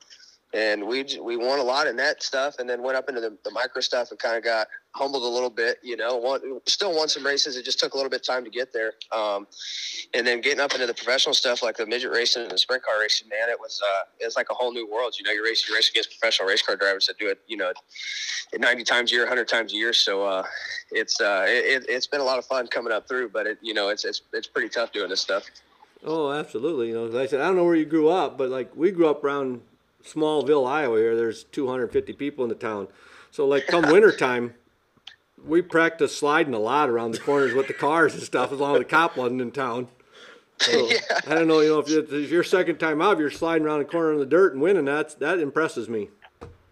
and 0.54 0.88
we 0.88 1.06
we 1.22 1.38
won 1.38 1.60
a 1.60 1.64
lot 1.64 1.88
in 1.88 1.96
that 1.98 2.24
stuff, 2.24 2.56
and 2.58 2.68
then 2.70 2.82
went 2.82 2.98
up 2.98 3.08
into 3.08 3.22
the, 3.22 3.38
the 3.44 3.52
micro 3.52 3.82
stuff 3.82 4.10
and 4.10 4.20
kind 4.20 4.36
of 4.36 4.44
got 4.44 4.68
humbled 4.96 5.24
a 5.24 5.28
little 5.28 5.50
bit. 5.50 5.78
You 5.84 5.96
know, 5.96 6.18
won, 6.18 6.60
still 6.66 6.96
won 6.96 7.08
some 7.08 7.24
races. 7.24 7.56
It 7.56 7.66
just 7.66 7.80
took 7.80 7.94
a 7.94 7.98
little 7.98 8.10
bit 8.10 8.22
of 8.22 8.26
time 8.26 8.44
to 8.44 8.50
get 8.50 8.74
there, 8.74 8.94
um, 9.12 9.46
and 10.14 10.26
then 10.26 10.42
getting 10.42 10.60
up 10.60 10.74
into 10.74 10.88
the 10.88 10.94
professional 10.94 11.36
stuff 11.36 11.62
like 11.62 11.78
the 11.78 11.86
midget 11.86 12.12
racing 12.12 12.44
and 12.44 12.52
the 12.52 12.58
sprint 12.58 12.84
car 12.84 13.00
racing. 13.00 13.30
Man, 13.30 13.50
it 13.50 13.60
was 13.60 13.80
uh, 13.84 14.06
it's 14.20 14.36
like 14.36 14.48
a 14.50 14.56
whole 14.56 14.74
new 14.74 14.90
world. 14.90 15.16
You 15.20 15.26
know, 15.26 15.32
you're 15.32 15.44
racing, 15.44 15.68
you're 15.70 15.78
racing 15.78 15.94
against 15.94 16.20
professional 16.20 16.48
race 16.48 16.64
car 16.64 16.76
drivers 16.76 17.06
that 17.08 17.20
do 17.20 17.28
it. 17.28 17.40
You 17.48 17.58
know, 17.58 17.72
90 18.58 18.84
times 18.84 19.12
a 19.12 19.16
year, 19.16 19.24
100 19.24 19.48
times 19.48 19.74
a 19.74 19.76
year. 19.76 19.94
So 19.94 20.26
uh, 20.26 20.44
it's 20.92 21.22
uh, 21.22 21.46
it, 21.48 21.86
it's 21.88 22.08
been 22.08 22.22
a 22.22 22.26
lot 22.26 22.40
of 22.40 22.46
fun 22.46 22.68
coming 22.68 22.92
up 22.92 23.08
through, 23.08 23.30
but 23.30 23.46
it 23.46 23.60
you 23.62 23.76
know 23.76 23.90
it's 23.90 24.04
it's 24.04 24.24
it's 24.34 24.48
pretty 24.48 24.70
tough 24.70 24.92
doing 24.92 25.10
this 25.10 25.22
stuff. 25.22 25.46
Oh, 26.04 26.32
absolutely. 26.32 26.90
You 26.90 26.94
know, 26.94 27.08
as 27.08 27.16
I 27.16 27.26
said, 27.26 27.42
I 27.42 27.48
don't 27.48 27.58
know 27.58 27.66
where 27.66 27.76
you 27.76 27.86
grew 27.86 28.10
up, 28.10 28.38
but 28.38 28.50
like 28.50 28.76
we 28.76 28.90
grew 28.92 29.10
up 29.10 29.24
around 29.24 29.62
Smallville, 30.04 30.68
Iowa. 30.68 30.98
Here, 30.98 31.16
there's 31.16 31.44
250 31.46 32.14
people 32.14 32.44
in 32.44 32.50
the 32.50 32.56
town. 32.56 32.88
So 33.32 33.46
like 33.48 33.68
come 33.68 33.92
wintertime, 33.92 34.56
we 35.46 35.62
practice 35.62 36.18
sliding 36.18 36.54
a 36.54 36.60
lot 36.60 36.90
around 36.90 37.12
the 37.12 37.20
corners 37.20 37.54
with 37.54 37.68
the 37.68 37.74
cars 37.74 38.14
and 38.14 38.24
stuff, 38.24 38.52
as 38.52 38.60
long 38.60 38.76
as 38.76 38.80
the 38.80 38.86
cop 38.86 39.18
wasn't 39.18 39.42
in 39.42 39.52
town. 39.52 39.88
So 40.58 40.90
I 41.28 41.36
don't 41.36 41.48
know, 41.48 41.62
you 41.62 41.70
know, 41.70 41.80
if 41.80 41.90
it's 41.90 42.32
your 42.32 42.44
second 42.44 42.78
time 42.78 43.02
out, 43.02 43.20
you're 43.20 43.30
sliding 43.30 43.66
around 43.66 43.80
the 43.80 43.86
corner 43.86 44.14
in 44.14 44.20
the 44.20 44.26
dirt 44.26 44.54
and 44.54 44.62
winning, 44.62 44.86
that's 44.86 45.16
that 45.16 45.40
impresses 45.40 45.88
me. 45.88 46.10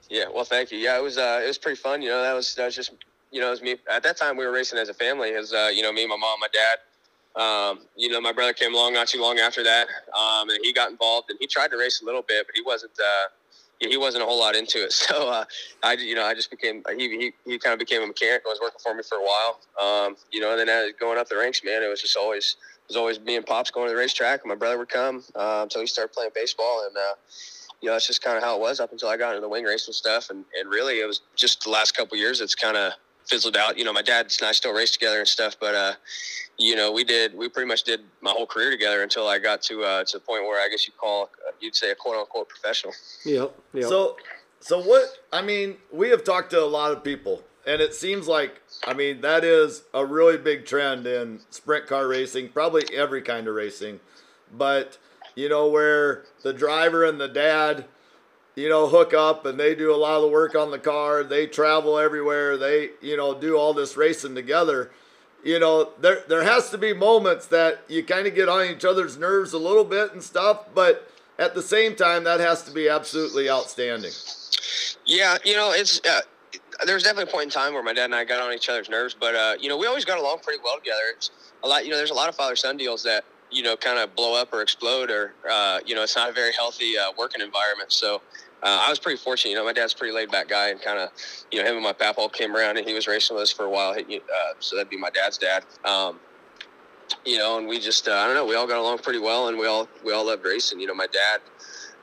Yeah, 0.09 0.25
well, 0.33 0.45
thank 0.45 0.71
you. 0.71 0.77
Yeah, 0.77 0.97
it 0.97 1.03
was 1.03 1.17
uh, 1.17 1.41
it 1.43 1.47
was 1.47 1.57
pretty 1.57 1.79
fun. 1.79 2.01
You 2.01 2.09
know, 2.09 2.21
that 2.21 2.33
was 2.33 2.55
that 2.55 2.65
was 2.65 2.75
just 2.75 2.91
you 3.31 3.41
know, 3.41 3.47
it 3.47 3.51
was 3.51 3.61
me. 3.61 3.75
At 3.91 4.03
that 4.03 4.17
time, 4.17 4.37
we 4.37 4.45
were 4.45 4.51
racing 4.51 4.79
as 4.79 4.89
a 4.89 4.93
family. 4.93 5.33
As 5.33 5.53
uh, 5.53 5.69
you 5.73 5.81
know, 5.81 5.91
me, 5.91 6.07
my 6.07 6.15
mom, 6.17 6.39
my 6.39 6.47
dad. 6.51 6.77
Um, 7.37 7.81
you 7.95 8.09
know, 8.09 8.19
my 8.19 8.33
brother 8.33 8.53
came 8.53 8.73
along 8.73 8.93
not 8.93 9.07
too 9.07 9.21
long 9.21 9.39
after 9.39 9.63
that, 9.63 9.87
um, 10.17 10.49
and 10.49 10.59
he 10.63 10.73
got 10.73 10.89
involved 10.89 11.29
and 11.29 11.37
he 11.39 11.47
tried 11.47 11.69
to 11.71 11.77
race 11.77 12.01
a 12.01 12.05
little 12.05 12.23
bit, 12.27 12.45
but 12.47 12.55
he 12.55 12.61
wasn't. 12.61 12.93
Uh, 12.99 13.27
he 13.79 13.95
wasn't 13.95 14.23
a 14.23 14.25
whole 14.25 14.39
lot 14.39 14.55
into 14.55 14.83
it. 14.83 14.91
So 15.07 15.29
uh, 15.29 15.45
I, 15.83 15.93
you 15.93 16.15
know, 16.15 16.25
I 16.25 16.33
just 16.33 16.49
became. 16.49 16.83
He 16.97 17.31
he, 17.45 17.51
he 17.51 17.59
kind 17.59 17.73
of 17.73 17.79
became 17.79 18.01
a 18.01 18.07
mechanic. 18.07 18.41
and 18.43 18.49
was 18.49 18.59
working 18.59 18.79
for 18.83 18.95
me 18.95 19.03
for 19.03 19.19
a 19.19 19.21
while. 19.21 19.59
Um, 19.79 20.15
you 20.31 20.41
know, 20.41 20.57
and 20.57 20.67
then 20.67 20.91
going 20.99 21.19
up 21.19 21.29
the 21.29 21.37
ranks, 21.37 21.61
man, 21.63 21.83
it 21.83 21.87
was 21.87 22.01
just 22.01 22.17
always 22.17 22.57
it 22.85 22.89
was 22.89 22.97
always 22.97 23.19
me 23.19 23.35
and 23.35 23.45
pops 23.45 23.69
going 23.69 23.87
to 23.87 23.93
the 23.93 23.99
racetrack, 23.99 24.41
and 24.41 24.49
my 24.49 24.55
brother 24.55 24.79
would 24.79 24.89
come 24.89 25.23
uh, 25.35 25.59
until 25.61 25.81
he 25.81 25.87
started 25.87 26.13
playing 26.13 26.31
baseball, 26.33 26.85
and 26.87 26.97
uh, 26.97 27.13
you 27.81 27.87
know, 27.87 27.93
that's 27.93 28.07
just 28.07 28.23
kind 28.23 28.37
of 28.37 28.43
how 28.43 28.55
it 28.55 28.61
was 28.61 28.79
up 28.79 28.91
until 28.91 29.09
I 29.09 29.17
got 29.17 29.31
into 29.31 29.41
the 29.41 29.49
wing 29.49 29.63
racing 29.63 29.93
stuff. 29.93 30.29
And, 30.29 30.43
and 30.59 30.69
really, 30.69 30.99
it 30.99 31.05
was 31.05 31.21
just 31.35 31.63
the 31.63 31.69
last 31.69 31.95
couple 31.95 32.17
years 32.17 32.41
it's 32.41 32.55
kind 32.55 32.75
of 32.75 32.93
fizzled 33.27 33.57
out. 33.57 33.77
You 33.77 33.83
know, 33.83 33.93
my 33.93 34.01
dad 34.01 34.33
and 34.39 34.47
I 34.47 34.51
still 34.51 34.73
race 34.73 34.91
together 34.91 35.19
and 35.19 35.27
stuff, 35.27 35.57
but, 35.59 35.75
uh, 35.75 35.93
you 36.57 36.75
know, 36.75 36.91
we 36.91 37.03
did, 37.03 37.35
we 37.35 37.49
pretty 37.49 37.67
much 37.67 37.83
did 37.83 38.01
my 38.21 38.31
whole 38.31 38.47
career 38.47 38.71
together 38.71 39.03
until 39.03 39.27
I 39.27 39.39
got 39.39 39.61
to, 39.63 39.83
uh, 39.83 40.03
to 40.05 40.17
the 40.17 40.19
point 40.19 40.43
where 40.43 40.63
I 40.63 40.69
guess 40.69 40.87
you 40.87 40.93
call, 40.97 41.29
you'd 41.59 41.75
say 41.75 41.91
a 41.91 41.95
quote 41.95 42.15
unquote 42.15 42.49
professional. 42.49 42.93
Yep. 43.25 43.55
Yep. 43.73 43.83
So, 43.83 44.17
so 44.59 44.81
what? 44.81 45.05
I 45.31 45.41
mean, 45.41 45.77
we 45.91 46.09
have 46.09 46.23
talked 46.23 46.49
to 46.51 46.61
a 46.61 46.65
lot 46.65 46.91
of 46.91 47.03
people, 47.03 47.43
and 47.67 47.81
it 47.81 47.93
seems 47.93 48.27
like, 48.27 48.61
I 48.85 48.93
mean, 48.93 49.21
that 49.21 49.43
is 49.43 49.83
a 49.93 50.03
really 50.03 50.37
big 50.37 50.65
trend 50.65 51.05
in 51.05 51.41
sprint 51.51 51.85
car 51.85 52.07
racing, 52.07 52.49
probably 52.49 52.83
every 52.93 53.21
kind 53.21 53.47
of 53.47 53.55
racing. 53.55 53.99
But 54.51 54.97
you 55.35 55.47
know, 55.47 55.67
where 55.67 56.23
the 56.41 56.53
driver 56.53 57.05
and 57.05 57.21
the 57.21 57.27
dad, 57.27 57.85
you 58.57 58.67
know, 58.67 58.87
hook 58.87 59.13
up 59.13 59.45
and 59.45 59.59
they 59.59 59.75
do 59.75 59.93
a 59.93 59.95
lot 59.95 60.15
of 60.15 60.23
the 60.23 60.27
work 60.27 60.55
on 60.55 60.71
the 60.71 60.79
car. 60.79 61.23
They 61.23 61.45
travel 61.45 61.99
everywhere. 61.99 62.57
They, 62.57 62.89
you 63.01 63.15
know, 63.15 63.39
do 63.39 63.55
all 63.55 63.71
this 63.71 63.95
racing 63.95 64.33
together. 64.33 64.89
You 65.43 65.59
know, 65.59 65.91
there 66.01 66.23
there 66.27 66.43
has 66.43 66.71
to 66.71 66.77
be 66.79 66.91
moments 66.91 67.45
that 67.47 67.81
you 67.87 68.03
kind 68.03 68.25
of 68.25 68.33
get 68.33 68.49
on 68.49 68.65
each 68.65 68.83
other's 68.83 69.15
nerves 69.15 69.53
a 69.53 69.59
little 69.59 69.83
bit 69.83 70.11
and 70.11 70.23
stuff, 70.23 70.65
but 70.73 71.07
at 71.37 71.53
the 71.53 71.61
same 71.61 71.95
time, 71.95 72.23
that 72.23 72.39
has 72.39 72.63
to 72.63 72.71
be 72.71 72.89
absolutely 72.89 73.47
outstanding. 73.47 74.11
Yeah, 75.05 75.37
you 75.45 75.55
know, 75.55 75.71
it's 75.71 76.01
uh, 76.03 76.21
there's 76.85 77.03
definitely 77.03 77.29
a 77.29 77.33
point 77.33 77.45
in 77.45 77.49
time 77.51 77.75
where 77.75 77.83
my 77.83 77.93
dad 77.93 78.05
and 78.05 78.15
I 78.15 78.25
got 78.25 78.41
on 78.41 78.51
each 78.53 78.69
other's 78.69 78.89
nerves, 78.89 79.15
but 79.17 79.35
uh, 79.35 79.53
you 79.59 79.69
know, 79.69 79.77
we 79.77 79.85
always 79.85 80.03
got 80.03 80.17
along 80.17 80.39
pretty 80.39 80.59
well 80.63 80.77
together. 80.77 81.01
It's 81.15 81.29
a 81.63 81.67
lot, 81.67 81.85
you 81.85 81.91
know, 81.91 81.97
there's 81.97 82.11
a 82.11 82.15
lot 82.15 82.27
of 82.27 82.35
father 82.35 82.55
son 82.55 82.75
deals 82.75 83.03
that 83.03 83.23
you 83.51 83.61
know 83.61 83.77
kind 83.77 83.99
of 83.99 84.15
blow 84.15 84.35
up 84.35 84.51
or 84.51 84.63
explode, 84.63 85.11
or 85.11 85.35
uh, 85.49 85.79
you 85.85 85.93
know, 85.93 86.01
it's 86.01 86.15
not 86.15 86.31
a 86.31 86.33
very 86.33 86.51
healthy 86.53 86.97
uh, 86.97 87.11
working 87.17 87.41
environment. 87.41 87.93
So. 87.93 88.21
Uh, 88.63 88.85
I 88.87 88.89
was 88.89 88.99
pretty 88.99 89.17
fortunate, 89.17 89.51
you 89.51 89.55
know. 89.57 89.65
My 89.65 89.73
dad's 89.73 89.93
pretty 89.93 90.13
laid 90.13 90.31
back 90.31 90.47
guy, 90.47 90.69
and 90.69 90.81
kind 90.81 90.97
of, 90.99 91.11
you 91.51 91.61
know, 91.61 91.67
him 91.67 91.75
and 91.75 91.83
my 91.83 91.93
pap 91.93 92.17
all 92.17 92.29
came 92.29 92.55
around, 92.55 92.77
and 92.77 92.87
he 92.87 92.93
was 92.93 93.07
racing 93.07 93.35
with 93.35 93.43
us 93.43 93.51
for 93.51 93.65
a 93.65 93.69
while. 93.69 93.91
Uh, 93.91 94.53
so 94.59 94.75
that'd 94.75 94.89
be 94.89 94.97
my 94.97 95.11
dad's 95.11 95.37
dad. 95.37 95.63
Um, 95.85 96.19
you 97.23 97.37
know, 97.37 97.57
and 97.57 97.67
we 97.67 97.79
just, 97.79 98.07
uh, 98.07 98.13
I 98.13 98.25
don't 98.25 98.35
know, 98.35 98.45
we 98.45 98.55
all 98.55 98.67
got 98.67 98.79
along 98.79 98.99
pretty 98.99 99.19
well, 99.19 99.47
and 99.47 99.57
we 99.57 99.67
all 99.67 99.87
we 100.03 100.11
all 100.11 100.25
loved 100.25 100.43
racing. 100.43 100.79
You 100.79 100.87
know, 100.87 100.95
my 100.95 101.07
dad, 101.07 101.41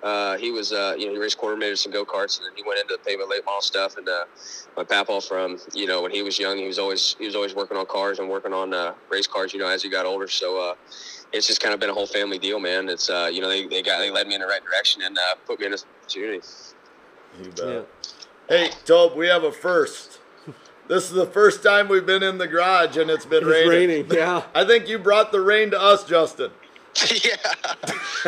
uh, 0.05 0.37
he 0.37 0.51
was, 0.51 0.71
uh, 0.73 0.95
you 0.99 1.07
know, 1.07 1.13
he 1.13 1.19
raced 1.19 1.39
quarter 1.39 1.57
midgets 1.57 1.85
and 1.87 1.93
go 1.95 2.05
karts, 2.05 2.39
and 2.39 2.47
then 2.47 2.53
he 2.57 2.63
went 2.63 2.79
into 2.79 2.93
the 2.93 2.99
pavement 2.99 3.31
late 3.31 3.45
model 3.45 3.63
stuff. 3.63 3.97
And 3.97 4.07
uh, 4.09 4.25
my 4.77 4.85
papa, 4.85 5.21
from 5.23 5.59
you 5.73 5.87
know 5.87 6.03
when 6.03 6.11
he 6.13 6.23
was 6.23 6.39
young, 6.39 6.59
he 6.59 6.67
was 6.67 6.79
always 6.79 7.17
he 7.19 7.25
was 7.27 7.35
always 7.35 7.55
working 7.55 7.77
on 7.77 7.87
cars 7.87 8.19
and 8.19 8.29
working 8.29 8.53
on 8.53 8.75
uh, 8.75 8.93
race 9.11 9.27
cars. 9.27 9.53
You 9.55 9.61
know, 9.61 9.67
as 9.69 9.83
he 9.83 9.89
got 9.89 10.05
older, 10.07 10.29
so 10.29 10.71
uh, 10.71 10.75
it's 11.33 11.47
just 11.47 11.61
kind 11.63 11.73
of 11.73 11.81
been 11.81 11.91
a 11.91 11.95
whole 11.95 12.07
family 12.07 12.39
deal, 12.39 12.61
man. 12.61 12.89
It's 12.89 13.09
uh, 13.09 13.31
you 13.33 13.41
know 13.41 13.49
they, 13.49 13.67
they 13.67 13.83
got 13.83 13.99
they 13.99 14.11
led 14.11 14.27
me 14.29 14.35
in 14.35 14.43
the 14.43 14.47
right 14.47 14.63
direction 14.63 15.03
and 15.03 15.17
uh, 15.17 15.35
put 15.47 15.59
me 15.59 15.67
in 15.67 15.73
this 15.73 15.87
opportunity. 16.03 16.47
You 17.43 17.51
bet. 17.51 17.67
Yeah. 17.67 17.81
Hey, 18.49 18.71
Tobe, 18.85 19.17
we 19.17 19.27
have 19.29 19.43
a 19.43 19.51
first. 19.53 20.21
This 20.87 21.05
is 21.05 21.13
the 21.13 21.25
first 21.25 21.63
time 21.63 21.89
we've 21.89 22.05
been 22.05 22.23
in 22.23 22.37
the 22.37 22.47
garage 22.47 22.99
and 22.99 23.09
it's 23.09 23.25
been 23.25 23.39
It's 23.39 23.47
raining. 23.47 23.71
raining, 24.03 24.07
yeah. 24.13 24.43
I 24.55 24.67
think 24.67 24.87
you 24.87 24.99
brought 24.99 25.33
the 25.33 25.41
rain 25.41 25.71
to 25.71 25.81
us, 25.81 26.05
Justin. 26.05 26.51
yeah, 27.25 27.37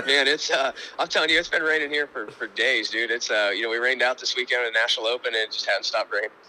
man, 0.07 0.27
it's 0.27 0.51
uh, 0.51 0.73
I'm 0.99 1.09
telling 1.09 1.31
you, 1.31 1.39
it's 1.39 1.49
been 1.49 1.63
raining 1.63 1.91
here 1.91 2.07
for, 2.07 2.31
for 2.33 2.49
days, 2.49 2.91
dude. 2.91 3.11
It's 3.11 3.31
uh, 3.31 3.51
you 3.55 3.63
know, 3.63 3.71
we 3.71 3.77
rained 3.77 4.03
out 4.03 4.19
this 4.19 4.35
weekend 4.35 4.65
at 4.65 4.73
the 4.73 4.79
National 4.79 5.07
Open, 5.07 5.29
and 5.29 5.37
it 5.37 5.53
just 5.53 5.67
hadn't 5.67 5.85
stopped 5.85 6.13
raining. 6.13 6.31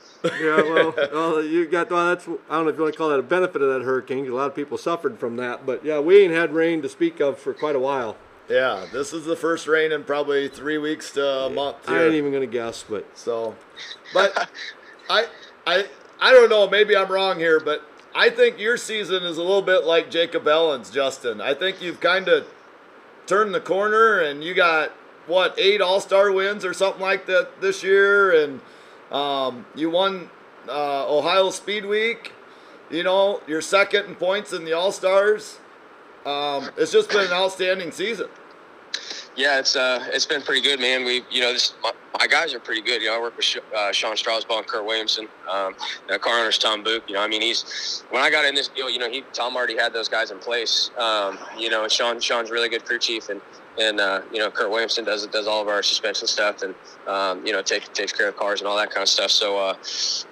Yeah, 0.41 0.63
well, 0.63 0.93
well, 1.13 1.43
you 1.43 1.67
got 1.67 1.91
well. 1.91 2.07
That's 2.07 2.27
I 2.27 2.55
don't 2.55 2.63
know 2.63 2.69
if 2.69 2.75
you 2.75 2.81
want 2.81 2.93
to 2.95 2.97
call 2.97 3.09
that 3.09 3.19
a 3.19 3.23
benefit 3.23 3.61
of 3.61 3.71
that 3.71 3.85
hurricane. 3.85 4.27
a 4.27 4.33
lot 4.33 4.47
of 4.47 4.55
people 4.55 4.77
suffered 4.77 5.19
from 5.19 5.37
that, 5.37 5.65
but 5.65 5.85
yeah, 5.85 5.99
we 5.99 6.19
ain't 6.19 6.33
had 6.33 6.53
rain 6.53 6.81
to 6.81 6.89
speak 6.89 7.19
of 7.19 7.37
for 7.37 7.53
quite 7.53 7.75
a 7.75 7.79
while. 7.79 8.17
Yeah, 8.49 8.87
this 8.91 9.13
is 9.13 9.25
the 9.25 9.35
first 9.35 9.67
rain 9.67 9.91
in 9.91 10.03
probably 10.03 10.47
three 10.47 10.79
weeks 10.79 11.11
to 11.11 11.23
a 11.23 11.49
month 11.49 11.77
I 11.87 12.03
ain't 12.03 12.15
even 12.15 12.31
gonna 12.31 12.47
guess, 12.47 12.83
but 12.87 13.05
So, 13.15 13.55
but 14.13 14.49
I, 15.09 15.27
I, 15.65 15.85
I 16.19 16.31
don't 16.31 16.49
know. 16.49 16.67
Maybe 16.67 16.95
I'm 16.95 17.11
wrong 17.11 17.37
here, 17.37 17.59
but 17.59 17.86
I 18.17 18.31
think 18.31 18.59
your 18.59 18.77
season 18.77 19.21
is 19.21 19.37
a 19.37 19.43
little 19.43 19.61
bit 19.61 19.83
like 19.83 20.09
Jacob 20.09 20.47
Allen's, 20.47 20.89
Justin. 20.89 21.39
I 21.39 21.53
think 21.53 21.83
you've 21.83 21.99
kind 21.99 22.27
of 22.27 22.47
turned 23.27 23.53
the 23.53 23.59
corner, 23.59 24.19
and 24.21 24.43
you 24.43 24.55
got 24.55 24.89
what 25.27 25.53
eight 25.59 25.81
All 25.81 25.99
Star 25.99 26.31
wins 26.31 26.65
or 26.65 26.73
something 26.73 26.99
like 26.99 27.27
that 27.27 27.61
this 27.61 27.83
year, 27.83 28.43
and 28.43 28.59
um, 29.11 29.67
you 29.75 29.91
won 29.91 30.31
uh, 30.67 31.07
Ohio 31.07 31.51
Speed 31.51 31.85
Week. 31.85 32.33
You 32.89 33.03
know, 33.03 33.39
you're 33.45 33.61
second 33.61 34.05
in 34.05 34.15
points 34.15 34.51
in 34.51 34.65
the 34.65 34.73
All 34.73 34.91
Stars. 34.91 35.59
Um, 36.25 36.71
it's 36.75 36.91
just 36.91 37.09
been 37.09 37.27
an 37.27 37.33
outstanding 37.33 37.91
season. 37.91 38.29
Yeah, 39.37 39.59
it's 39.59 39.75
uh, 39.75 40.03
it's 40.11 40.25
been 40.25 40.41
pretty 40.41 40.61
good, 40.61 40.79
man. 40.79 41.05
We, 41.05 41.23
you 41.29 41.41
know, 41.41 41.53
this 41.53 41.75
my, 41.83 41.91
my 42.19 42.25
guys 42.25 42.55
are 42.55 42.59
pretty 42.59 42.81
good. 42.81 43.03
You 43.03 43.09
know, 43.09 43.17
I 43.17 43.21
work 43.21 43.37
with 43.37 43.45
Sh- 43.45 43.57
uh, 43.75 43.91
Sean 43.91 44.15
Strasbaugh 44.15 44.57
and 44.57 44.67
Kurt 44.67 44.83
Williamson. 44.83 45.27
Um, 45.47 45.75
uh, 46.09 46.17
car 46.17 46.39
owner's 46.39 46.57
Tom 46.57 46.83
Buch. 46.83 47.03
You 47.07 47.13
know, 47.13 47.21
I 47.21 47.27
mean, 47.27 47.43
he's 47.43 48.03
when 48.09 48.23
I 48.23 48.31
got 48.31 48.45
in 48.45 48.55
this 48.55 48.67
deal, 48.67 48.89
you 48.89 48.97
know, 48.97 49.07
he 49.07 49.23
Tom 49.33 49.55
already 49.55 49.77
had 49.77 49.93
those 49.93 50.09
guys 50.09 50.31
in 50.31 50.39
place. 50.39 50.89
Um, 50.97 51.37
you 51.55 51.69
know, 51.69 51.87
Sean 51.87 52.19
Sean's 52.19 52.49
really 52.49 52.67
good 52.67 52.83
crew 52.83 52.97
chief, 52.97 53.29
and 53.29 53.39
and 53.77 53.99
uh, 53.99 54.21
you 54.33 54.39
know, 54.39 54.49
Kurt 54.49 54.71
Williamson 54.71 55.05
does 55.05 55.27
does 55.27 55.45
all 55.45 55.61
of 55.61 55.67
our 55.67 55.83
suspension 55.83 56.25
stuff, 56.25 56.63
and 56.63 56.73
um, 57.05 57.45
you 57.45 57.53
know, 57.53 57.61
takes 57.61 57.89
takes 57.89 58.11
care 58.11 58.27
of 58.29 58.37
cars 58.37 58.61
and 58.61 58.67
all 58.67 58.77
that 58.77 58.89
kind 58.89 59.03
of 59.03 59.09
stuff. 59.09 59.29
So, 59.29 59.59
uh, 59.59 59.75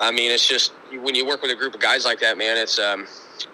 I 0.01 0.11
mean, 0.11 0.31
it's 0.31 0.47
just 0.47 0.73
when 0.99 1.13
you 1.13 1.27
work 1.27 1.43
with 1.43 1.51
a 1.51 1.55
group 1.55 1.75
of 1.75 1.79
guys 1.79 2.05
like 2.05 2.19
that, 2.21 2.39
man, 2.39 2.57
it's 2.57 2.79
um, 2.79 3.05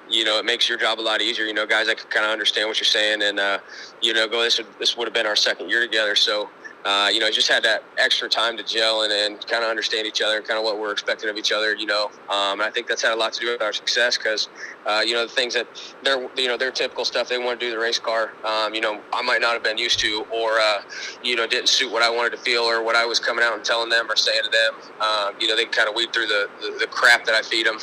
you 0.10 0.26
know, 0.26 0.38
it 0.40 0.46
makes 0.46 0.68
your 0.68 0.78
job 0.78 1.00
a 1.00 1.02
lot 1.02 1.22
easier. 1.22 1.46
You 1.46 1.54
know, 1.54 1.66
guys 1.66 1.88
that 1.88 1.98
can 1.98 2.10
kind 2.10 2.26
of 2.26 2.32
understand 2.32 2.68
what 2.68 2.80
you're 2.80 2.86
saying, 2.86 3.22
and 3.22 3.40
uh, 3.40 3.60
you 4.02 4.14
know, 4.14 4.28
go. 4.28 4.42
This 4.42 4.58
would 4.58 4.68
this 4.80 4.98
would 4.98 5.08
have 5.08 5.14
been 5.14 5.26
our 5.26 5.36
second 5.42 5.70
year 5.70 5.82
together, 5.82 6.16
so 6.16 6.50
uh, 6.86 7.10
you 7.12 7.20
know, 7.20 7.30
just 7.30 7.48
had 7.48 7.64
that 7.64 7.84
extra 7.98 8.28
time 8.28 8.58
to 8.58 8.64
gel 8.64 9.04
and, 9.04 9.14
and 9.14 9.46
kind 9.48 9.64
of 9.64 9.70
understand 9.70 10.08
each 10.08 10.22
other 10.22 10.38
and 10.38 10.46
kind 10.46 10.58
of 10.58 10.64
what 10.64 10.80
we're 10.80 10.92
expecting 10.92 11.30
of 11.30 11.38
each 11.38 11.52
other. 11.52 11.76
You 11.76 11.86
know, 11.86 12.06
um, 12.30 12.60
and 12.60 12.64
I 12.64 12.72
think 12.72 12.88
that's 12.88 13.02
had 13.02 13.14
a 13.14 13.16
lot 13.16 13.34
to 13.34 13.40
do 13.40 13.52
with 13.52 13.62
our 13.62 13.74
success 13.74 14.18
because 14.18 14.50
uh, 14.86 15.02
you 15.06 15.14
know 15.14 15.24
the 15.26 15.32
things 15.32 15.54
that 15.54 15.68
they're 16.04 16.28
you 16.36 16.48
know 16.48 16.58
their 16.58 16.72
typical 16.72 17.06
stuff 17.06 17.30
they 17.30 17.38
want 17.38 17.60
to 17.60 17.66
do 17.66 17.72
the 17.72 17.80
race 17.80 18.00
car. 18.00 18.32
Um, 18.44 18.74
you 18.74 18.82
know, 18.82 19.00
I 19.14 19.22
might 19.22 19.42
not 19.42 19.54
have 19.54 19.64
been 19.64 19.78
used 19.78 20.00
to, 20.00 20.26
or 20.34 20.60
uh, 20.60 20.82
you 21.24 21.36
know, 21.36 21.46
didn't 21.46 21.70
suit 21.70 21.92
what 21.92 22.02
I 22.02 22.10
wanted 22.10 22.32
to 22.32 22.38
feel 22.38 22.64
or 22.64 22.84
what 22.84 22.96
I 22.96 23.06
was 23.06 23.20
coming 23.20 23.46
out 23.46 23.54
and 23.54 23.64
telling 23.64 23.90
them 23.90 24.10
or 24.10 24.16
saying 24.16 24.42
to 24.44 24.50
them. 24.50 24.74
Um, 25.02 25.36
you 25.40 25.48
know, 25.48 25.56
they 25.56 25.66
kind 25.66 25.88
of 25.88 25.96
weed 25.96 26.12
through 26.14 26.28
the, 26.28 26.50
the, 26.62 26.78
the 26.80 26.88
crap 26.88 27.26
that 27.26 27.36
I 27.36 27.42
feed 27.42 27.66
them. 27.66 27.78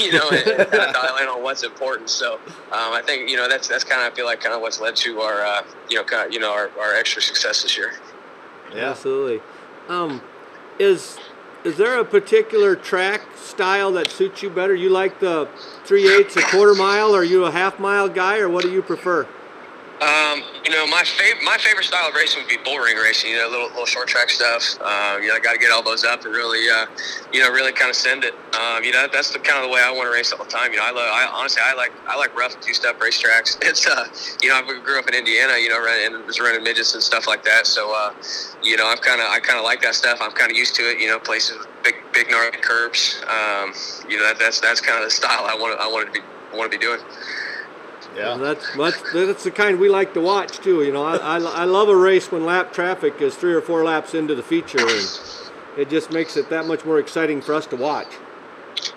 you 0.00 0.12
know, 0.12 0.28
and, 0.30 0.46
and 0.48 0.70
kind 0.70 0.84
of 0.84 0.94
dial 0.94 1.16
in 1.18 1.28
on 1.28 1.42
what's 1.42 1.62
important. 1.62 2.08
So 2.08 2.34
um, 2.34 2.92
I 2.92 3.02
think 3.04 3.28
you 3.28 3.36
know 3.36 3.48
that's 3.48 3.68
that's 3.68 3.84
kind 3.84 4.00
of 4.06 4.12
I 4.12 4.16
feel 4.16 4.26
like 4.26 4.40
kind 4.40 4.54
of 4.54 4.60
what's 4.60 4.80
led 4.80 4.96
to 4.96 5.20
our 5.20 5.44
uh, 5.44 5.62
you 5.88 5.96
know 5.96 6.04
kind 6.04 6.26
of, 6.26 6.32
you 6.32 6.40
know 6.40 6.52
our, 6.52 6.70
our 6.80 6.94
extra 6.94 7.20
success 7.20 7.62
this 7.62 7.76
year. 7.76 7.92
Yeah. 8.74 8.90
absolutely. 8.90 9.40
Um, 9.88 10.22
is 10.78 11.18
is 11.64 11.76
there 11.76 11.98
a 11.98 12.04
particular 12.04 12.74
track 12.74 13.20
style 13.36 13.92
that 13.92 14.08
suits 14.10 14.42
you 14.42 14.48
better? 14.50 14.74
You 14.74 14.88
like 14.88 15.20
the 15.20 15.48
three 15.84 16.10
eighths, 16.10 16.36
a 16.36 16.42
quarter 16.42 16.74
mile, 16.74 17.14
or 17.14 17.20
are 17.20 17.24
you 17.24 17.44
a 17.44 17.50
half 17.50 17.78
mile 17.78 18.08
guy, 18.08 18.38
or 18.38 18.48
what 18.48 18.62
do 18.62 18.70
you 18.70 18.82
prefer? 18.82 19.26
Um, 20.00 20.40
you 20.64 20.70
know, 20.70 20.86
my 20.86 21.04
favorite 21.04 21.44
my 21.44 21.58
favorite 21.58 21.84
style 21.84 22.08
of 22.08 22.14
racing 22.14 22.40
would 22.40 22.48
be 22.48 22.56
bullring 22.64 22.96
racing. 22.96 23.32
You 23.32 23.36
know, 23.36 23.48
little 23.48 23.68
little 23.68 23.84
short 23.84 24.08
track 24.08 24.30
stuff. 24.30 24.80
Um, 24.80 25.20
you 25.20 25.28
know, 25.28 25.34
I 25.34 25.40
got 25.40 25.52
to 25.52 25.58
get 25.58 25.70
elbows 25.70 26.04
up 26.04 26.24
and 26.24 26.32
really, 26.32 26.70
uh, 26.70 26.86
you 27.32 27.40
know, 27.40 27.50
really 27.50 27.72
kind 27.72 27.90
of 27.90 27.96
send 27.96 28.24
it. 28.24 28.32
Um, 28.56 28.82
you 28.82 28.92
know, 28.92 29.08
that's 29.12 29.30
the 29.30 29.38
kind 29.38 29.62
of 29.62 29.68
the 29.68 29.74
way 29.74 29.82
I 29.84 29.90
want 29.92 30.06
to 30.08 30.12
race 30.12 30.32
all 30.32 30.42
the 30.42 30.50
time. 30.50 30.72
You 30.72 30.78
know, 30.78 30.84
I 30.86 30.90
love, 30.90 31.04
I 31.04 31.28
honestly, 31.30 31.60
I 31.62 31.74
like, 31.74 31.92
I 32.08 32.16
like 32.16 32.34
rough 32.34 32.58
two 32.60 32.72
step 32.72 32.98
racetracks. 32.98 33.58
It's, 33.60 33.86
uh, 33.86 34.08
you 34.40 34.48
know, 34.48 34.56
I 34.56 34.62
grew 34.62 34.98
up 34.98 35.06
in 35.06 35.14
Indiana. 35.14 35.58
You 35.58 35.68
know, 35.68 35.84
and 35.86 36.24
was 36.24 36.40
running 36.40 36.64
midgets 36.64 36.94
and 36.94 37.02
stuff 37.02 37.26
like 37.26 37.44
that. 37.44 37.66
So, 37.66 37.92
uh, 37.94 38.14
you 38.62 38.78
know, 38.78 38.86
I've 38.86 39.02
kind 39.02 39.20
of, 39.20 39.26
I 39.28 39.38
kind 39.38 39.58
of 39.58 39.64
like 39.64 39.82
that 39.82 39.94
stuff. 39.94 40.18
I'm 40.22 40.32
kind 40.32 40.50
of 40.50 40.56
used 40.56 40.74
to 40.76 40.82
it. 40.82 40.98
You 40.98 41.08
know, 41.08 41.18
places 41.18 41.58
with 41.58 41.68
big, 41.84 41.96
big 42.14 42.30
gnarly 42.30 42.56
curbs. 42.56 43.22
Um, 43.28 43.74
you 44.08 44.16
know, 44.16 44.24
that, 44.24 44.38
that's 44.38 44.60
that's 44.60 44.80
kind 44.80 44.98
of 44.98 45.04
the 45.04 45.10
style 45.10 45.44
I 45.44 45.54
want, 45.54 45.78
I 45.78 45.86
want 45.86 46.06
to 46.06 46.12
be, 46.12 46.26
want 46.56 46.72
to 46.72 46.78
be 46.78 46.82
doing. 46.82 47.00
Yeah. 48.16 48.28
Well, 48.36 48.38
that's, 48.38 48.76
that's 48.76 49.12
that's 49.12 49.44
the 49.44 49.50
kind 49.50 49.78
we 49.78 49.88
like 49.88 50.14
to 50.14 50.20
watch 50.20 50.58
too. 50.58 50.82
You 50.82 50.92
know, 50.92 51.04
I, 51.04 51.16
I, 51.16 51.38
I 51.38 51.64
love 51.64 51.88
a 51.88 51.96
race 51.96 52.30
when 52.32 52.44
lap 52.44 52.72
traffic 52.72 53.20
is 53.20 53.34
three 53.36 53.54
or 53.54 53.60
four 53.60 53.84
laps 53.84 54.14
into 54.14 54.34
the 54.34 54.42
feature, 54.42 54.80
and 54.80 55.08
it 55.78 55.88
just 55.88 56.10
makes 56.10 56.36
it 56.36 56.50
that 56.50 56.66
much 56.66 56.84
more 56.84 56.98
exciting 56.98 57.40
for 57.40 57.54
us 57.54 57.66
to 57.66 57.76
watch. 57.76 58.08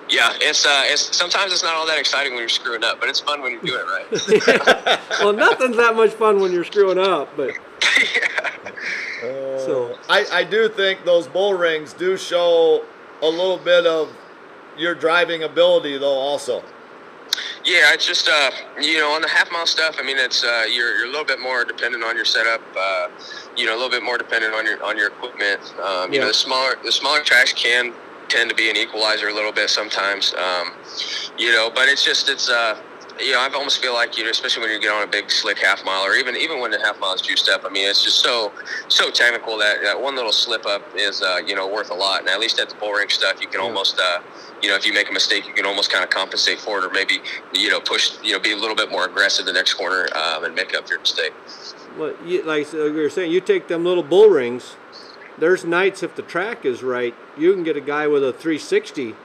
Yeah, 0.09 0.31
it's 0.41 0.65
uh, 0.65 0.81
it's 0.85 1.15
sometimes 1.15 1.51
it's 1.53 1.63
not 1.63 1.73
all 1.75 1.85
that 1.87 1.99
exciting 1.99 2.33
when 2.33 2.39
you're 2.41 2.49
screwing 2.49 2.83
up, 2.83 2.99
but 2.99 3.07
it's 3.09 3.19
fun 3.19 3.41
when 3.41 3.51
you're 3.51 3.61
doing 3.61 3.81
it 3.85 4.85
right. 4.85 4.99
well, 5.19 5.33
nothing's 5.33 5.77
that 5.77 5.95
much 5.95 6.11
fun 6.11 6.39
when 6.39 6.51
you're 6.51 6.63
screwing 6.65 6.97
up, 6.99 7.29
but 7.37 7.51
Uh, 9.23 9.57
So- 9.59 9.97
I, 10.09 10.25
I 10.31 10.43
do 10.43 10.67
think 10.67 11.05
those 11.05 11.27
bull 11.27 11.53
rings 11.53 11.93
do 11.93 12.17
show 12.17 12.83
a 13.21 13.27
little 13.27 13.57
bit 13.57 13.85
of 13.85 14.11
your 14.77 14.93
driving 14.95 15.43
ability 15.43 15.97
though 15.97 16.07
also. 16.17 16.61
Yeah, 17.65 17.93
it's 17.93 18.05
just 18.05 18.27
uh, 18.29 18.51
you 18.79 18.99
know, 18.99 19.11
on 19.11 19.21
the 19.21 19.29
half 19.29 19.51
mile 19.51 19.65
stuff. 19.65 19.95
I 19.99 20.03
mean, 20.03 20.17
it's 20.17 20.43
uh, 20.43 20.65
you're 20.69 20.97
you're 20.97 21.05
a 21.05 21.09
little 21.09 21.25
bit 21.25 21.39
more 21.39 21.63
dependent 21.63 22.03
on 22.03 22.15
your 22.15 22.25
setup. 22.25 22.61
Uh, 22.77 23.07
you 23.55 23.65
know, 23.65 23.73
a 23.73 23.77
little 23.77 23.89
bit 23.89 24.03
more 24.03 24.17
dependent 24.17 24.53
on 24.53 24.65
your 24.65 24.83
on 24.83 24.97
your 24.97 25.07
equipment. 25.07 25.61
Um, 25.81 26.13
you 26.13 26.19
know, 26.19 26.27
the 26.27 26.33
smaller 26.33 26.75
the 26.83 26.91
smaller 26.91 27.21
tracks 27.21 27.53
can 27.53 27.93
tend 28.27 28.49
to 28.49 28.55
be 28.55 28.69
an 28.69 28.77
equalizer 28.77 29.29
a 29.29 29.33
little 29.33 29.51
bit 29.51 29.69
sometimes. 29.69 30.33
Um, 30.33 30.73
you 31.37 31.51
know, 31.51 31.71
but 31.73 31.87
it's 31.87 32.03
just 32.03 32.29
it's 32.29 32.49
uh, 32.49 32.79
you 33.19 33.31
know, 33.31 33.39
I 33.39 33.49
almost 33.53 33.81
feel 33.81 33.93
like 33.93 34.17
you 34.17 34.23
know, 34.23 34.29
especially 34.29 34.63
when 34.63 34.71
you 34.71 34.79
get 34.79 34.91
on 34.91 35.03
a 35.03 35.07
big 35.07 35.29
slick 35.29 35.59
half 35.59 35.83
mile, 35.85 36.03
or 36.05 36.13
even 36.15 36.35
even 36.35 36.59
when 36.59 36.71
the 36.71 36.79
half 36.79 36.99
mile 36.99 37.13
is 37.13 37.21
juiced 37.21 37.49
up. 37.49 37.63
I 37.65 37.69
mean, 37.69 37.87
it's 37.87 38.03
just 38.03 38.19
so 38.19 38.51
so 38.87 39.09
technical 39.09 39.57
that, 39.57 39.81
that 39.83 39.99
one 39.99 40.15
little 40.15 40.31
slip 40.31 40.65
up 40.65 40.81
is 40.95 41.21
uh, 41.21 41.39
you 41.45 41.55
know 41.55 41.67
worth 41.67 41.91
a 41.91 41.93
lot. 41.93 42.21
And 42.21 42.29
at 42.29 42.39
least 42.39 42.59
at 42.59 42.69
the 42.69 42.75
bull 42.75 42.93
ring 42.93 43.09
stuff, 43.09 43.41
you 43.41 43.47
can 43.47 43.59
Yeah. 43.59 43.67
almost 43.67 43.99
uh, 43.99 44.19
you 44.61 44.69
know, 44.69 44.75
if 44.75 44.85
you 44.85 44.93
make 44.93 45.09
a 45.09 45.13
mistake, 45.13 45.47
you 45.47 45.53
can 45.53 45.65
almost 45.65 45.91
kind 45.91 46.03
of 46.03 46.09
compensate 46.09 46.59
for 46.59 46.79
it, 46.79 46.85
or 46.85 46.89
maybe 46.89 47.21
you 47.53 47.69
know 47.69 47.79
push 47.79 48.13
you 48.23 48.33
know 48.33 48.39
be 48.39 48.51
a 48.51 48.57
little 48.57 48.75
bit 48.75 48.89
more 48.89 49.05
aggressive 49.05 49.45
the 49.45 49.53
next 49.53 49.73
corner 49.75 50.07
um, 50.15 50.43
and 50.43 50.55
make 50.55 50.73
up 50.75 50.89
your 50.89 50.99
mistake. 50.99 51.33
what 51.95 52.25
you, 52.25 52.43
like 52.43 52.71
we 52.73 52.91
were 52.91 53.09
saying, 53.09 53.31
you 53.31 53.41
take 53.41 53.67
them 53.67 53.83
little 53.83 54.03
bull 54.03 54.29
rings. 54.29 54.75
There's 55.37 55.65
nights 55.65 56.03
if 56.03 56.15
the 56.15 56.21
track 56.21 56.63
is 56.63 56.83
right, 56.83 57.15
you 57.35 57.53
can 57.53 57.63
get 57.63 57.75
a 57.75 57.81
guy 57.81 58.05
with 58.07 58.23
a 58.23 58.31
360 58.31 59.15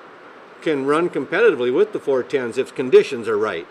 can 0.62 0.87
run 0.87 1.09
competitively 1.09 1.73
with 1.73 1.92
the 1.92 2.00
410s 2.00 2.59
if 2.59 2.75
conditions 2.75 3.28
are 3.28 3.38
right. 3.38 3.66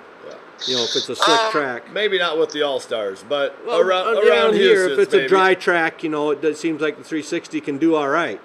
Yeah. 0.61 0.67
You 0.67 0.75
know, 0.77 0.83
if 0.83 0.95
it's 0.95 1.09
a 1.09 1.15
slick 1.15 1.39
Um, 1.39 1.51
track. 1.51 1.91
Maybe 1.91 2.17
not 2.17 2.37
with 2.39 2.51
the 2.51 2.63
all 2.63 2.79
stars, 2.79 3.23
but 3.27 3.57
Well, 3.65 3.79
around, 3.79 4.17
uh, 4.17 4.21
around, 4.21 4.53
here, 4.55 4.73
Houston, 4.87 4.91
if 4.93 4.99
it's 4.99 5.11
maybe. 5.13 5.25
a 5.25 5.29
dry 5.29 5.53
track, 5.53 6.03
you 6.03 6.09
know, 6.09 6.31
it 6.31 6.41
does, 6.41 6.59
seems 6.59 6.81
like 6.81 6.97
the 6.97 7.03
360 7.03 7.61
can 7.61 7.77
do 7.77 7.95
all 7.95 8.07
right. 8.09 8.41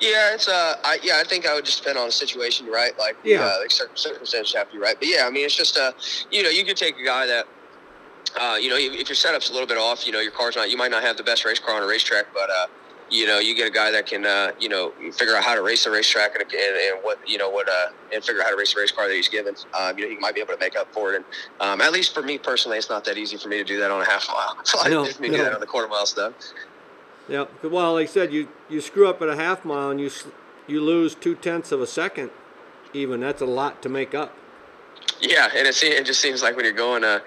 Yeah, 0.00 0.34
it's 0.34 0.48
uh, 0.48 0.74
I, 0.84 0.98
yeah, 1.02 1.18
I 1.20 1.24
think 1.24 1.46
I 1.46 1.54
would 1.54 1.64
just 1.64 1.78
depend 1.78 1.96
on 1.96 2.06
the 2.06 2.12
situation, 2.12 2.66
right? 2.66 2.96
Like, 2.98 3.16
Yeah. 3.22 3.44
uh, 3.44 3.58
like 3.60 3.70
cir- 3.70 3.88
circumstances 3.94 4.52
have 4.54 4.66
to 4.68 4.72
be 4.74 4.78
right. 4.80 4.96
But 4.98 5.08
yeah, 5.08 5.26
I 5.26 5.30
mean, 5.30 5.44
it's 5.44 5.54
just 5.56 5.78
uh, 5.78 5.92
you 6.30 6.42
know, 6.42 6.48
you 6.50 6.64
could 6.64 6.76
take 6.76 6.98
a 6.98 7.04
guy 7.04 7.24
that, 7.26 7.46
uh, 8.40 8.56
you 8.60 8.68
know, 8.68 8.76
if 8.76 8.92
if 8.94 9.08
your 9.08 9.14
setup's 9.16 9.48
a 9.50 9.52
little 9.52 9.68
bit 9.68 9.78
off, 9.78 10.04
you 10.04 10.12
know, 10.12 10.18
your 10.18 10.32
car's 10.32 10.56
not, 10.56 10.70
you 10.70 10.76
might 10.76 10.90
not 10.90 11.04
have 11.04 11.16
the 11.16 11.22
best 11.22 11.44
race 11.44 11.60
car 11.60 11.76
on 11.76 11.82
a 11.84 11.86
racetrack, 11.86 12.26
but 12.34 12.50
uh, 12.50 12.66
you 13.12 13.26
know, 13.26 13.38
you 13.38 13.54
get 13.54 13.66
a 13.68 13.70
guy 13.70 13.90
that 13.90 14.06
can, 14.06 14.24
uh, 14.24 14.52
you 14.58 14.68
know, 14.68 14.92
figure 15.12 15.36
out 15.36 15.44
how 15.44 15.54
to 15.54 15.62
race 15.62 15.84
the 15.84 15.90
racetrack 15.90 16.34
and, 16.34 16.42
and, 16.50 16.52
and 16.52 16.98
what, 17.04 17.18
you 17.28 17.36
know, 17.36 17.50
what, 17.50 17.68
uh, 17.68 17.88
and 18.12 18.24
figure 18.24 18.40
out 18.40 18.46
how 18.46 18.50
to 18.52 18.56
race 18.56 18.72
the 18.74 18.80
race 18.80 18.90
car 18.90 19.06
that 19.06 19.14
he's 19.14 19.28
given. 19.28 19.54
Um, 19.78 19.98
you 19.98 20.04
know, 20.04 20.10
he 20.10 20.18
might 20.18 20.34
be 20.34 20.40
able 20.40 20.54
to 20.54 20.58
make 20.58 20.76
up 20.76 20.92
for 20.92 21.12
it. 21.12 21.16
And 21.16 21.24
um, 21.60 21.80
at 21.82 21.92
least 21.92 22.14
for 22.14 22.22
me 22.22 22.38
personally, 22.38 22.78
it's 22.78 22.88
not 22.88 23.04
that 23.04 23.18
easy 23.18 23.36
for 23.36 23.48
me 23.48 23.58
to 23.58 23.64
do 23.64 23.78
that 23.80 23.90
on 23.90 24.00
a 24.00 24.04
half 24.04 24.26
mile. 24.28 24.56
So 24.64 24.78
I 24.80 24.88
No, 24.88 25.04
just 25.04 25.20
me 25.20 25.28
no. 25.28 25.36
do 25.36 25.42
that 25.44 25.52
on 25.52 25.60
the 25.60 25.66
quarter 25.66 25.88
mile 25.88 26.06
stuff. 26.06 26.32
Yeah. 27.28 27.44
Well, 27.62 27.94
like 27.94 28.08
I 28.08 28.10
said, 28.10 28.32
you 28.32 28.48
you 28.68 28.80
screw 28.80 29.08
up 29.08 29.20
at 29.22 29.28
a 29.28 29.36
half 29.36 29.64
mile 29.64 29.90
and 29.90 30.00
you 30.00 30.10
you 30.66 30.80
lose 30.80 31.14
two 31.14 31.34
tenths 31.34 31.70
of 31.70 31.80
a 31.80 31.86
second, 31.86 32.30
even 32.92 33.20
that's 33.20 33.42
a 33.42 33.46
lot 33.46 33.82
to 33.82 33.88
make 33.88 34.14
up. 34.14 34.34
Yeah, 35.22 35.48
and 35.56 35.68
it, 35.68 35.82
it 35.84 36.04
just 36.04 36.20
seems 36.20 36.42
like 36.42 36.56
when 36.56 36.64
you're 36.64 36.74
going, 36.74 37.04
uh, 37.04 37.20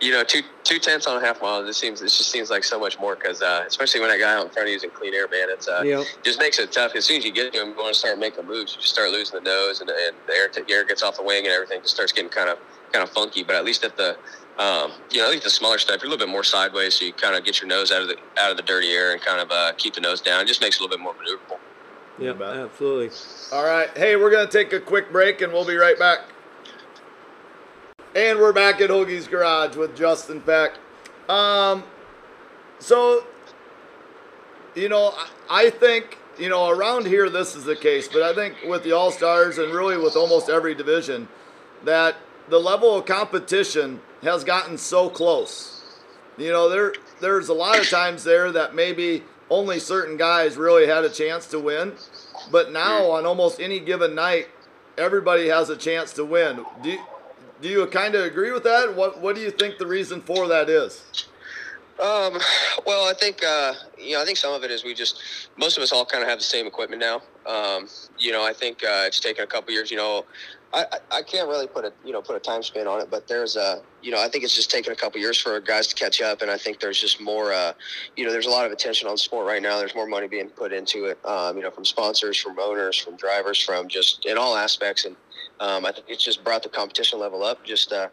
you 0.00 0.12
know, 0.12 0.22
two 0.22 0.42
two 0.62 0.78
tenths 0.78 1.08
on 1.08 1.16
a 1.16 1.20
half 1.20 1.42
mile, 1.42 1.66
it 1.66 1.74
seems 1.74 2.00
it 2.00 2.04
just 2.04 2.30
seems 2.30 2.48
like 2.48 2.62
so 2.62 2.78
much 2.78 2.96
more 3.00 3.16
because 3.16 3.42
uh, 3.42 3.64
especially 3.66 4.00
when 4.00 4.08
that 4.08 4.20
guy 4.20 4.32
out 4.32 4.46
in 4.46 4.52
front 4.52 4.68
of 4.68 4.70
you 4.70 4.76
is 4.76 4.84
in 4.84 4.90
clean 4.90 5.14
air, 5.14 5.26
man, 5.28 5.48
it's 5.50 5.66
uh, 5.66 5.82
Yep. 5.84 6.04
just 6.22 6.38
makes 6.38 6.60
it 6.60 6.70
tough. 6.70 6.94
As 6.94 7.06
soon 7.06 7.18
as 7.18 7.24
you 7.24 7.32
get 7.32 7.52
to 7.52 7.60
him, 7.62 7.70
you 7.70 7.74
want 7.76 7.92
to 7.92 7.98
start 7.98 8.20
making 8.20 8.46
moves, 8.46 8.74
you 8.74 8.80
just 8.80 8.94
start 8.94 9.10
losing 9.10 9.42
the 9.42 9.50
nose, 9.50 9.80
and, 9.80 9.90
and 9.90 10.14
the 10.28 10.32
air 10.32 10.48
the 10.54 10.64
air 10.72 10.84
gets 10.84 11.02
off 11.02 11.16
the 11.16 11.24
wing, 11.24 11.44
and 11.44 11.52
everything 11.52 11.80
just 11.82 11.94
starts 11.94 12.12
getting 12.12 12.30
kind 12.30 12.48
of 12.48 12.58
kind 12.92 13.02
of 13.02 13.10
funky. 13.10 13.42
But 13.42 13.56
at 13.56 13.64
least 13.64 13.82
at 13.82 13.96
the 13.96 14.16
um, 14.58 14.92
you 15.10 15.18
know, 15.18 15.24
at 15.24 15.30
least 15.32 15.42
the 15.44 15.50
smaller 15.50 15.78
stuff, 15.78 16.02
you're 16.02 16.08
a 16.08 16.10
little 16.10 16.24
bit 16.24 16.30
more 16.30 16.44
sideways, 16.44 16.94
so 16.94 17.04
you 17.04 17.12
kind 17.12 17.34
of 17.34 17.44
get 17.44 17.60
your 17.60 17.68
nose 17.68 17.90
out 17.90 18.02
of 18.02 18.06
the 18.08 18.16
out 18.38 18.52
of 18.52 18.58
the 18.58 18.62
dirty 18.62 18.92
air 18.92 19.12
and 19.12 19.20
kind 19.20 19.40
of 19.40 19.50
uh, 19.50 19.72
keep 19.76 19.94
the 19.94 20.00
nose 20.00 20.20
down. 20.20 20.40
It 20.40 20.46
just 20.46 20.60
makes 20.60 20.76
it 20.76 20.80
a 20.80 20.84
little 20.84 20.96
bit 20.96 21.02
more 21.02 21.14
maneuverable. 21.14 21.58
Yeah, 22.20 22.64
absolutely. 22.64 23.10
All 23.50 23.64
right. 23.64 23.88
Hey, 23.96 24.14
we're 24.14 24.30
going 24.30 24.46
to 24.46 24.52
take 24.52 24.72
a 24.74 24.80
quick 24.80 25.10
break 25.10 25.40
and 25.40 25.52
we'll 25.52 25.64
be 25.66 25.76
right 25.76 25.98
back. 25.98 26.20
And 28.12 28.40
we're 28.40 28.52
back 28.52 28.80
at 28.80 28.90
Hoagie's 28.90 29.28
Garage 29.28 29.76
with 29.76 29.96
Justin 29.96 30.40
Peck. 30.40 30.72
Um, 31.28 31.84
so, 32.80 33.24
you 34.74 34.88
know, 34.88 35.14
I, 35.48 35.70
think, 35.70 36.18
you 36.36 36.48
know, 36.48 36.70
around 36.70 37.06
here 37.06 37.30
this 37.30 37.54
is 37.54 37.62
the 37.62 37.76
case, 37.76 38.08
but 38.08 38.22
I 38.22 38.34
think 38.34 38.56
with 38.66 38.82
the 38.82 38.90
All 38.90 39.12
Stars 39.12 39.58
and 39.58 39.72
really 39.72 39.96
with 39.96 40.16
almost 40.16 40.50
every 40.50 40.74
division, 40.74 41.28
that 41.84 42.16
the 42.48 42.58
level 42.58 42.96
of 42.96 43.06
competition 43.06 44.00
has 44.22 44.42
gotten 44.42 44.76
so 44.76 45.08
close. 45.08 46.00
You 46.36 46.50
know, 46.50 46.68
there 46.68 46.94
there's 47.20 47.48
a 47.48 47.54
lot 47.54 47.78
of 47.78 47.88
times 47.88 48.24
there 48.24 48.50
that 48.50 48.74
maybe 48.74 49.22
only 49.50 49.78
certain 49.78 50.16
guys 50.16 50.56
really 50.56 50.88
had 50.88 51.04
a 51.04 51.10
chance 51.10 51.46
to 51.48 51.60
win, 51.60 51.92
but 52.50 52.72
now 52.72 53.12
on 53.12 53.24
almost 53.24 53.60
any 53.60 53.78
given 53.78 54.16
night, 54.16 54.48
everybody 54.98 55.46
has 55.46 55.70
a 55.70 55.76
chance 55.76 56.12
to 56.14 56.24
win. 56.24 56.66
Do 56.82 56.98
do 57.60 57.68
you 57.68 57.86
kind 57.86 58.14
of 58.14 58.24
agree 58.24 58.52
with 58.52 58.64
that? 58.64 58.94
What 58.94 59.20
what 59.20 59.34
do 59.34 59.42
you 59.42 59.50
think 59.50 59.78
the 59.78 59.86
reason 59.86 60.20
for 60.22 60.48
that 60.48 60.68
is? 60.68 61.02
Um, 62.00 62.38
well, 62.86 63.08
I 63.08 63.12
think 63.12 63.44
uh, 63.44 63.74
you 63.98 64.14
know, 64.14 64.22
I 64.22 64.24
think 64.24 64.38
some 64.38 64.54
of 64.54 64.64
it 64.64 64.70
is 64.70 64.84
we 64.84 64.94
just 64.94 65.22
most 65.58 65.76
of 65.76 65.82
us 65.82 65.92
all 65.92 66.06
kind 66.06 66.22
of 66.22 66.30
have 66.30 66.38
the 66.38 66.44
same 66.44 66.66
equipment 66.66 67.00
now. 67.00 67.22
Um, 67.46 67.88
you 68.18 68.32
know, 68.32 68.44
I 68.44 68.52
think 68.52 68.82
uh, 68.82 69.04
it's 69.06 69.20
taken 69.20 69.44
a 69.44 69.46
couple 69.46 69.72
years. 69.74 69.90
You 69.90 69.98
know, 69.98 70.24
I, 70.72 70.86
I 71.10 71.22
can't 71.22 71.48
really 71.48 71.66
put 71.66 71.84
a 71.84 71.92
you 72.04 72.12
know 72.12 72.22
put 72.22 72.36
a 72.36 72.40
time 72.40 72.62
span 72.62 72.86
on 72.86 73.00
it, 73.00 73.10
but 73.10 73.26
there's 73.26 73.56
a 73.56 73.82
you 74.02 74.10
know 74.12 74.22
I 74.22 74.28
think 74.28 74.44
it's 74.44 74.54
just 74.54 74.70
taken 74.70 74.92
a 74.92 74.96
couple 74.96 75.20
years 75.20 75.38
for 75.38 75.58
guys 75.60 75.88
to 75.88 75.94
catch 75.94 76.22
up, 76.22 76.42
and 76.42 76.50
I 76.50 76.56
think 76.56 76.80
there's 76.80 77.00
just 77.00 77.20
more. 77.20 77.52
Uh, 77.52 77.72
you 78.16 78.24
know, 78.24 78.32
there's 78.32 78.46
a 78.46 78.50
lot 78.50 78.64
of 78.64 78.72
attention 78.72 79.08
on 79.08 79.18
sport 79.18 79.46
right 79.46 79.60
now. 79.60 79.78
There's 79.78 79.94
more 79.94 80.06
money 80.06 80.28
being 80.28 80.48
put 80.48 80.72
into 80.72 81.06
it. 81.06 81.18
Um, 81.26 81.56
you 81.56 81.62
know, 81.62 81.70
from 81.70 81.84
sponsors, 81.84 82.38
from 82.38 82.58
owners, 82.58 82.96
from 82.96 83.16
drivers, 83.16 83.60
from 83.62 83.88
just 83.88 84.24
in 84.24 84.38
all 84.38 84.56
aspects, 84.56 85.04
and 85.04 85.16
um, 85.60 85.86
I 85.86 85.92
think 85.92 86.06
it's 86.08 86.24
just 86.24 86.42
brought 86.42 86.62
the 86.62 86.68
competition 86.68 87.18
level 87.18 87.42
up. 87.44 87.64
Just 87.64 87.92
uh, 87.92 88.08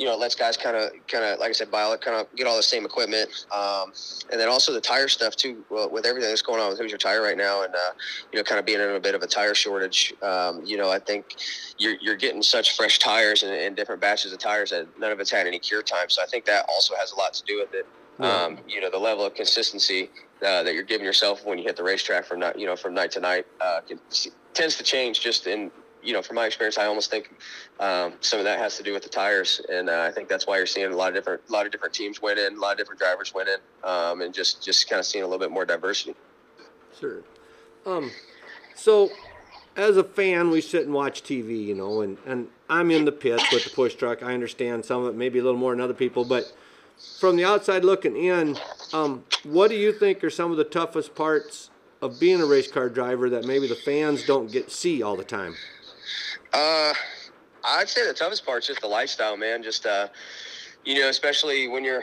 you 0.00 0.06
know, 0.06 0.14
it 0.14 0.18
lets 0.18 0.34
guys 0.34 0.56
kind 0.56 0.74
of, 0.76 0.92
kind 1.08 1.24
of, 1.24 1.38
like 1.40 1.50
I 1.50 1.52
said, 1.52 1.70
buy 1.70 1.82
all, 1.82 1.94
kind 1.98 2.16
of 2.16 2.34
get 2.34 2.46
all 2.46 2.56
the 2.56 2.62
same 2.62 2.86
equipment, 2.86 3.28
um, 3.52 3.92
and 4.30 4.40
then 4.40 4.48
also 4.48 4.72
the 4.72 4.80
tire 4.80 5.08
stuff 5.08 5.36
too. 5.36 5.62
Well, 5.68 5.90
with 5.90 6.06
everything 6.06 6.30
that's 6.30 6.40
going 6.40 6.58
on 6.58 6.70
with 6.70 6.78
Hoosier 6.78 6.96
Tire 6.96 7.20
right 7.22 7.36
now, 7.36 7.64
and 7.64 7.74
uh, 7.74 7.92
you 8.32 8.38
know, 8.38 8.42
kind 8.42 8.58
of 8.58 8.64
being 8.64 8.80
in 8.80 8.88
a 8.88 8.98
bit 8.98 9.14
of 9.14 9.22
a 9.22 9.26
tire 9.26 9.54
shortage, 9.54 10.14
um, 10.22 10.64
you 10.64 10.78
know, 10.78 10.90
I 10.90 11.00
think 11.00 11.36
you're 11.76 11.96
you're 12.00 12.16
getting 12.16 12.42
such 12.42 12.76
fresh 12.76 12.98
tires 12.98 13.42
and, 13.42 13.52
and 13.52 13.76
different 13.76 14.00
batches 14.00 14.32
of 14.32 14.38
tires 14.38 14.70
that 14.70 14.86
none 14.98 15.12
of 15.12 15.20
it's 15.20 15.30
had 15.30 15.46
any 15.46 15.58
cure 15.58 15.82
time. 15.82 16.08
So 16.08 16.22
I 16.22 16.26
think 16.26 16.46
that 16.46 16.64
also 16.66 16.94
has 16.94 17.12
a 17.12 17.16
lot 17.16 17.34
to 17.34 17.42
do 17.44 17.58
with 17.58 17.74
it. 17.74 17.86
Yeah. 18.18 18.44
Um, 18.44 18.58
you 18.66 18.80
know, 18.80 18.90
the 18.90 18.98
level 18.98 19.26
of 19.26 19.34
consistency 19.34 20.08
uh, 20.42 20.62
that 20.62 20.74
you're 20.74 20.82
giving 20.82 21.04
yourself 21.04 21.44
when 21.44 21.58
you 21.58 21.64
hit 21.64 21.76
the 21.76 21.82
racetrack 21.82 22.24
from 22.24 22.40
night, 22.40 22.58
you 22.58 22.66
know, 22.66 22.76
from 22.76 22.94
night 22.94 23.10
to 23.12 23.20
night, 23.20 23.46
uh, 23.60 23.80
can, 23.86 23.98
tends 24.54 24.76
to 24.76 24.82
change. 24.82 25.20
Just 25.20 25.46
in 25.46 25.70
you 26.02 26.12
know, 26.12 26.22
from 26.22 26.36
my 26.36 26.46
experience, 26.46 26.78
I 26.78 26.86
almost 26.86 27.10
think 27.10 27.30
um, 27.78 28.14
some 28.20 28.38
of 28.38 28.44
that 28.44 28.58
has 28.58 28.76
to 28.76 28.82
do 28.82 28.92
with 28.92 29.02
the 29.02 29.08
tires, 29.08 29.60
and 29.70 29.88
uh, 29.88 30.02
I 30.02 30.10
think 30.10 30.28
that's 30.28 30.46
why 30.46 30.56
you're 30.56 30.66
seeing 30.66 30.92
a 30.92 30.96
lot 30.96 31.08
of 31.08 31.14
different, 31.14 31.42
a 31.48 31.52
lot 31.52 31.66
of 31.66 31.72
different 31.72 31.94
teams 31.94 32.22
win 32.22 32.38
in, 32.38 32.56
a 32.56 32.60
lot 32.60 32.72
of 32.72 32.78
different 32.78 33.00
drivers 33.00 33.34
win 33.34 33.48
in, 33.48 33.88
um, 33.88 34.20
and 34.20 34.32
just 34.32 34.62
just 34.62 34.88
kind 34.88 35.00
of 35.00 35.06
seeing 35.06 35.24
a 35.24 35.26
little 35.26 35.40
bit 35.40 35.50
more 35.50 35.64
diversity. 35.64 36.14
Sure. 36.98 37.22
Um, 37.86 38.10
so 38.74 39.10
as 39.76 39.96
a 39.96 40.04
fan, 40.04 40.50
we 40.50 40.60
sit 40.60 40.84
and 40.84 40.94
watch 40.94 41.22
TV, 41.22 41.64
you 41.64 41.74
know, 41.74 42.02
and, 42.02 42.18
and 42.26 42.48
I'm 42.68 42.90
in 42.90 43.04
the 43.04 43.12
pits 43.12 43.44
with 43.52 43.64
the 43.64 43.70
push 43.70 43.94
truck. 43.94 44.22
I 44.22 44.34
understand 44.34 44.84
some 44.84 45.04
of 45.04 45.14
it, 45.14 45.16
maybe 45.16 45.38
a 45.38 45.42
little 45.42 45.58
more 45.58 45.72
than 45.72 45.80
other 45.80 45.94
people, 45.94 46.24
but 46.24 46.52
from 47.18 47.36
the 47.36 47.44
outside 47.44 47.84
looking 47.84 48.16
in, 48.16 48.58
um, 48.92 49.24
what 49.44 49.68
do 49.68 49.76
you 49.76 49.92
think 49.92 50.22
are 50.22 50.30
some 50.30 50.50
of 50.50 50.56
the 50.56 50.64
toughest 50.64 51.14
parts 51.14 51.70
of 52.02 52.18
being 52.18 52.40
a 52.40 52.46
race 52.46 52.70
car 52.70 52.88
driver 52.88 53.30
that 53.30 53.44
maybe 53.44 53.66
the 53.66 53.74
fans 53.74 54.26
don't 54.26 54.50
get 54.50 54.70
see 54.70 55.02
all 55.02 55.16
the 55.16 55.24
time? 55.24 55.54
Uh, 56.52 56.92
I'd 57.64 57.88
say 57.88 58.06
the 58.06 58.14
toughest 58.14 58.44
part's 58.44 58.66
just 58.66 58.80
the 58.80 58.86
lifestyle, 58.86 59.36
man. 59.36 59.62
Just 59.62 59.86
uh, 59.86 60.08
you 60.84 60.98
know, 60.98 61.08
especially 61.08 61.68
when 61.68 61.84
you're, 61.84 62.02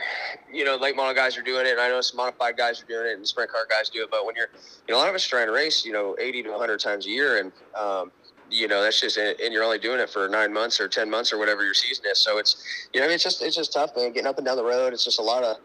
you 0.52 0.64
know, 0.64 0.76
late 0.76 0.94
model 0.94 1.14
guys 1.14 1.36
are 1.36 1.42
doing 1.42 1.66
it, 1.66 1.72
and 1.72 1.80
I 1.80 1.88
know 1.88 2.00
some 2.00 2.16
modified 2.16 2.56
guys 2.56 2.80
are 2.80 2.86
doing 2.86 3.06
it, 3.06 3.16
and 3.16 3.26
sprint 3.26 3.50
car 3.50 3.66
guys 3.68 3.88
do 3.88 4.02
it. 4.02 4.10
But 4.10 4.24
when 4.24 4.36
you're, 4.36 4.48
you 4.86 4.94
know, 4.94 4.98
a 4.98 5.00
lot 5.00 5.08
of 5.08 5.14
us 5.14 5.26
trying 5.26 5.46
to 5.46 5.52
race, 5.52 5.84
you 5.84 5.92
know, 5.92 6.16
80 6.18 6.44
to 6.44 6.50
100 6.50 6.78
times 6.78 7.06
a 7.06 7.10
year, 7.10 7.38
and 7.40 7.52
um, 7.74 8.12
you 8.50 8.68
know, 8.68 8.82
that's 8.82 9.00
just, 9.00 9.16
and 9.16 9.52
you're 9.52 9.64
only 9.64 9.78
doing 9.78 10.00
it 10.00 10.08
for 10.08 10.28
nine 10.28 10.52
months 10.52 10.80
or 10.80 10.88
10 10.88 11.10
months 11.10 11.32
or 11.32 11.38
whatever 11.38 11.64
your 11.64 11.74
season 11.74 12.04
is. 12.10 12.18
So 12.18 12.38
it's, 12.38 12.62
you 12.92 13.00
know, 13.00 13.06
I 13.06 13.08
mean, 13.08 13.14
it's 13.14 13.24
just, 13.24 13.42
it's 13.42 13.56
just 13.56 13.72
tough, 13.72 13.94
man. 13.96 14.12
Getting 14.12 14.26
up 14.26 14.38
and 14.38 14.46
down 14.46 14.56
the 14.56 14.64
road, 14.64 14.92
it's 14.92 15.04
just 15.04 15.18
a 15.18 15.22
lot 15.22 15.44
of 15.44 15.56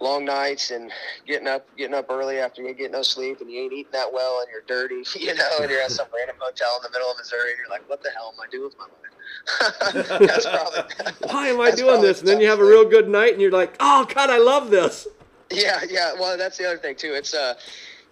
long 0.00 0.24
nights 0.24 0.70
and 0.70 0.90
getting 1.26 1.46
up, 1.46 1.66
getting 1.76 1.94
up 1.94 2.06
early 2.10 2.38
after 2.38 2.62
you 2.62 2.74
get 2.74 2.90
no 2.90 3.02
sleep 3.02 3.40
and 3.40 3.50
you 3.50 3.62
ain't 3.62 3.72
eating 3.72 3.92
that 3.92 4.12
well 4.12 4.40
and 4.40 4.48
you're 4.50 4.62
dirty, 4.66 5.02
you 5.18 5.34
know, 5.34 5.48
and 5.60 5.70
you're 5.70 5.82
at 5.82 5.90
some 5.90 6.06
random 6.14 6.36
hotel 6.38 6.76
in 6.76 6.82
the 6.90 6.98
middle 6.98 7.10
of 7.10 7.18
Missouri 7.18 7.50
and 7.50 7.58
you're 7.58 7.70
like, 7.70 7.88
what 7.88 8.02
the 8.02 8.10
hell 8.10 8.34
am 8.34 8.40
I 8.40 8.50
doing 8.50 8.64
with 8.64 8.78
my 8.78 8.84
life? 8.84 10.18
that's 10.28 10.46
probably. 10.46 11.28
Why 11.32 11.48
am 11.48 11.60
I 11.60 11.66
that's 11.66 11.80
doing 11.80 12.00
this? 12.00 12.20
And 12.20 12.28
then 12.28 12.40
you 12.40 12.48
have 12.48 12.60
a 12.60 12.64
real 12.64 12.88
good 12.88 13.08
night 13.08 13.32
and 13.32 13.40
you're 13.40 13.50
like, 13.50 13.76
oh, 13.80 14.06
God, 14.14 14.30
I 14.30 14.38
love 14.38 14.70
this. 14.70 15.06
Yeah, 15.50 15.80
yeah. 15.88 16.14
Well, 16.14 16.38
that's 16.38 16.56
the 16.56 16.66
other 16.66 16.78
thing 16.78 16.96
too. 16.96 17.12
It's 17.12 17.34
uh, 17.34 17.54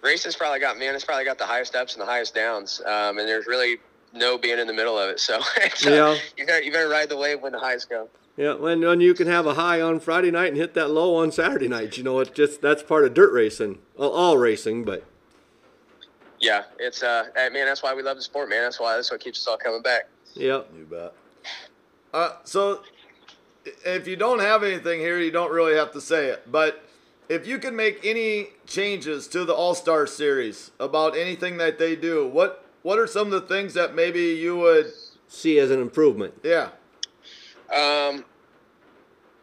racing's 0.01 0.35
probably 0.35 0.59
got 0.59 0.77
man. 0.77 0.95
It's 0.95 1.05
probably 1.05 1.25
got 1.25 1.37
the 1.37 1.45
highest 1.45 1.75
ups 1.75 1.93
and 1.93 2.01
the 2.01 2.05
highest 2.05 2.35
downs, 2.35 2.81
um, 2.85 3.17
and 3.17 3.27
there's 3.27 3.47
really 3.47 3.79
no 4.13 4.37
being 4.37 4.59
in 4.59 4.67
the 4.67 4.73
middle 4.73 4.97
of 4.97 5.09
it. 5.09 5.19
So 5.19 5.39
it's, 5.57 5.85
uh, 5.85 5.89
Yeah. 5.89 6.17
you 6.37 6.45
better 6.45 6.63
you 6.63 6.71
better 6.71 6.89
ride 6.89 7.09
the 7.09 7.17
wave 7.17 7.41
when 7.41 7.51
the 7.51 7.59
highs 7.59 7.85
go. 7.85 8.09
Yeah, 8.37 8.53
when, 8.53 8.79
when 8.81 9.01
you 9.01 9.13
can 9.13 9.27
have 9.27 9.45
a 9.45 9.55
high 9.55 9.81
on 9.81 9.99
Friday 9.99 10.31
night 10.31 10.47
and 10.47 10.57
hit 10.57 10.73
that 10.75 10.89
low 10.89 11.15
on 11.15 11.31
Saturday 11.33 11.67
night, 11.67 11.97
you 11.97 12.03
know, 12.03 12.19
it's 12.19 12.31
just 12.31 12.61
that's 12.61 12.81
part 12.81 13.03
of 13.03 13.13
dirt 13.13 13.33
racing. 13.33 13.79
Well, 13.97 14.09
all 14.09 14.37
racing, 14.37 14.83
but 14.85 15.03
Yeah, 16.39 16.63
it's 16.79 17.03
uh, 17.03 17.25
man. 17.35 17.65
That's 17.65 17.83
why 17.83 17.93
we 17.93 18.01
love 18.03 18.17
the 18.17 18.23
sport, 18.23 18.49
man. 18.49 18.63
That's 18.63 18.79
why 18.79 18.95
that's 18.95 19.11
what 19.11 19.19
keeps 19.19 19.39
us 19.39 19.47
all 19.47 19.57
coming 19.57 19.81
back. 19.81 20.07
yeah. 20.33 20.61
You 20.75 20.85
bet. 20.89 21.13
Uh, 22.13 22.31
so, 22.43 22.81
if 23.85 24.07
you 24.07 24.15
don't 24.15 24.39
have 24.39 24.63
anything 24.63 24.99
here, 24.99 25.19
you 25.19 25.31
don't 25.31 25.51
really 25.51 25.75
have 25.75 25.91
to 25.93 26.01
say 26.01 26.27
it. 26.27 26.51
But 26.51 26.83
if 27.29 27.47
you 27.47 27.57
can 27.59 27.75
make 27.75 27.99
any 28.03 28.49
changes 28.67 29.27
to 29.29 29.45
the 29.45 29.53
All 29.53 29.75
Star 29.75 30.05
Series 30.07 30.71
about 30.79 31.15
anything 31.15 31.57
that 31.57 31.77
they 31.79 31.95
do, 31.95 32.27
what 32.27 32.65
what 32.83 32.99
are 32.99 33.07
some 33.07 33.27
of 33.27 33.33
the 33.33 33.41
things 33.41 33.73
that 33.73 33.95
maybe 33.95 34.21
you 34.21 34.57
would? 34.57 34.91
See 35.27 35.59
as 35.59 35.71
an 35.71 35.81
improvement. 35.81 36.33
Yeah. 36.43 36.69
Um, 37.73 38.25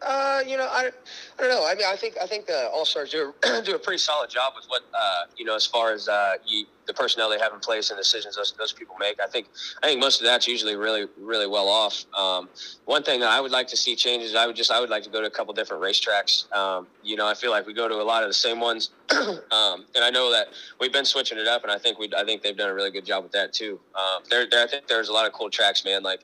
uh, 0.03 0.43
you 0.47 0.57
know, 0.59 0.69
I, 0.71 0.91
I 1.39 1.43
don't 1.43 1.51
know. 1.51 1.67
I 1.67 1.75
mean, 1.77 1.85
I 1.87 1.95
think 1.95 2.17
I 2.21 2.27
think 2.27 2.47
the 2.47 2.69
All 2.71 2.85
Stars 2.85 3.11
do 3.11 3.33
a, 3.45 3.63
do 3.65 3.77
a 3.77 3.79
pretty 3.79 3.99
solid 3.99 4.29
job 4.29 4.55
with 4.57 4.67
what 4.67 4.83
uh, 4.93 5.25
you 5.37 5.45
know 5.45 5.55
as 5.55 5.65
far 5.65 5.93
as 5.93 6.09
uh, 6.09 6.35
you, 6.45 6.67
the 6.89 6.95
personnel 6.95 7.31
they 7.31 7.39
have 7.39 7.53
in 7.53 7.61
place 7.61 7.91
and 7.91 7.99
decisions 7.99 8.35
those, 8.35 8.53
those 8.59 8.73
people 8.73 8.97
make. 8.99 9.21
I 9.23 9.29
think 9.29 9.47
I 9.83 9.87
think 9.87 10.01
most 10.01 10.21
of 10.21 10.27
that's 10.27 10.49
usually 10.49 10.75
really 10.75 11.07
really 11.21 11.47
well 11.47 11.69
off. 11.69 12.05
Um, 12.17 12.49
one 12.87 13.05
thing 13.05 13.21
that 13.21 13.29
I 13.31 13.41
would 13.41 13.53
like 13.53 13.69
to 13.69 13.77
see 13.77 13.95
changes, 13.95 14.35
I 14.35 14.47
would 14.47 14.57
just 14.57 14.73
I 14.73 14.81
would 14.81 14.91
like 14.91 15.05
to 15.05 15.11
go 15.11 15.21
to 15.21 15.29
a 15.29 15.31
couple 15.31 15.55
different 15.55 15.81
racetracks. 15.83 16.51
Um, 16.53 16.89
you 17.05 17.15
know, 17.15 17.29
I 17.29 17.35
feel 17.35 17.53
like 17.53 17.67
we 17.67 17.75
go 17.75 17.87
to 17.87 17.95
a 17.95 18.03
lot 18.03 18.25
of 18.25 18.31
the 18.31 18.35
same 18.35 18.59
ones, 18.59 18.91
um, 19.11 19.85
and 19.95 20.03
I 20.03 20.11
know 20.11 20.33
that 20.33 20.49
we've 20.81 20.93
been 20.93 21.05
switching 21.05 21.39
it 21.39 21.47
up, 21.47 21.63
and 21.63 21.71
I 21.71 21.79
think 21.79 21.99
we 21.99 22.11
I 22.17 22.25
think 22.25 22.43
they've 22.43 22.57
done 22.57 22.71
a 22.71 22.75
really 22.75 22.91
good 22.91 23.05
job 23.05 23.23
with 23.23 23.33
that 23.33 23.53
too. 23.53 23.79
Um, 23.95 24.23
there, 24.29 24.47
there 24.51 24.65
I 24.65 24.67
think 24.67 24.89
there's 24.89 25.09
a 25.09 25.13
lot 25.13 25.27
of 25.27 25.33
cool 25.33 25.51
tracks, 25.51 25.85
man. 25.85 26.03
Like 26.03 26.21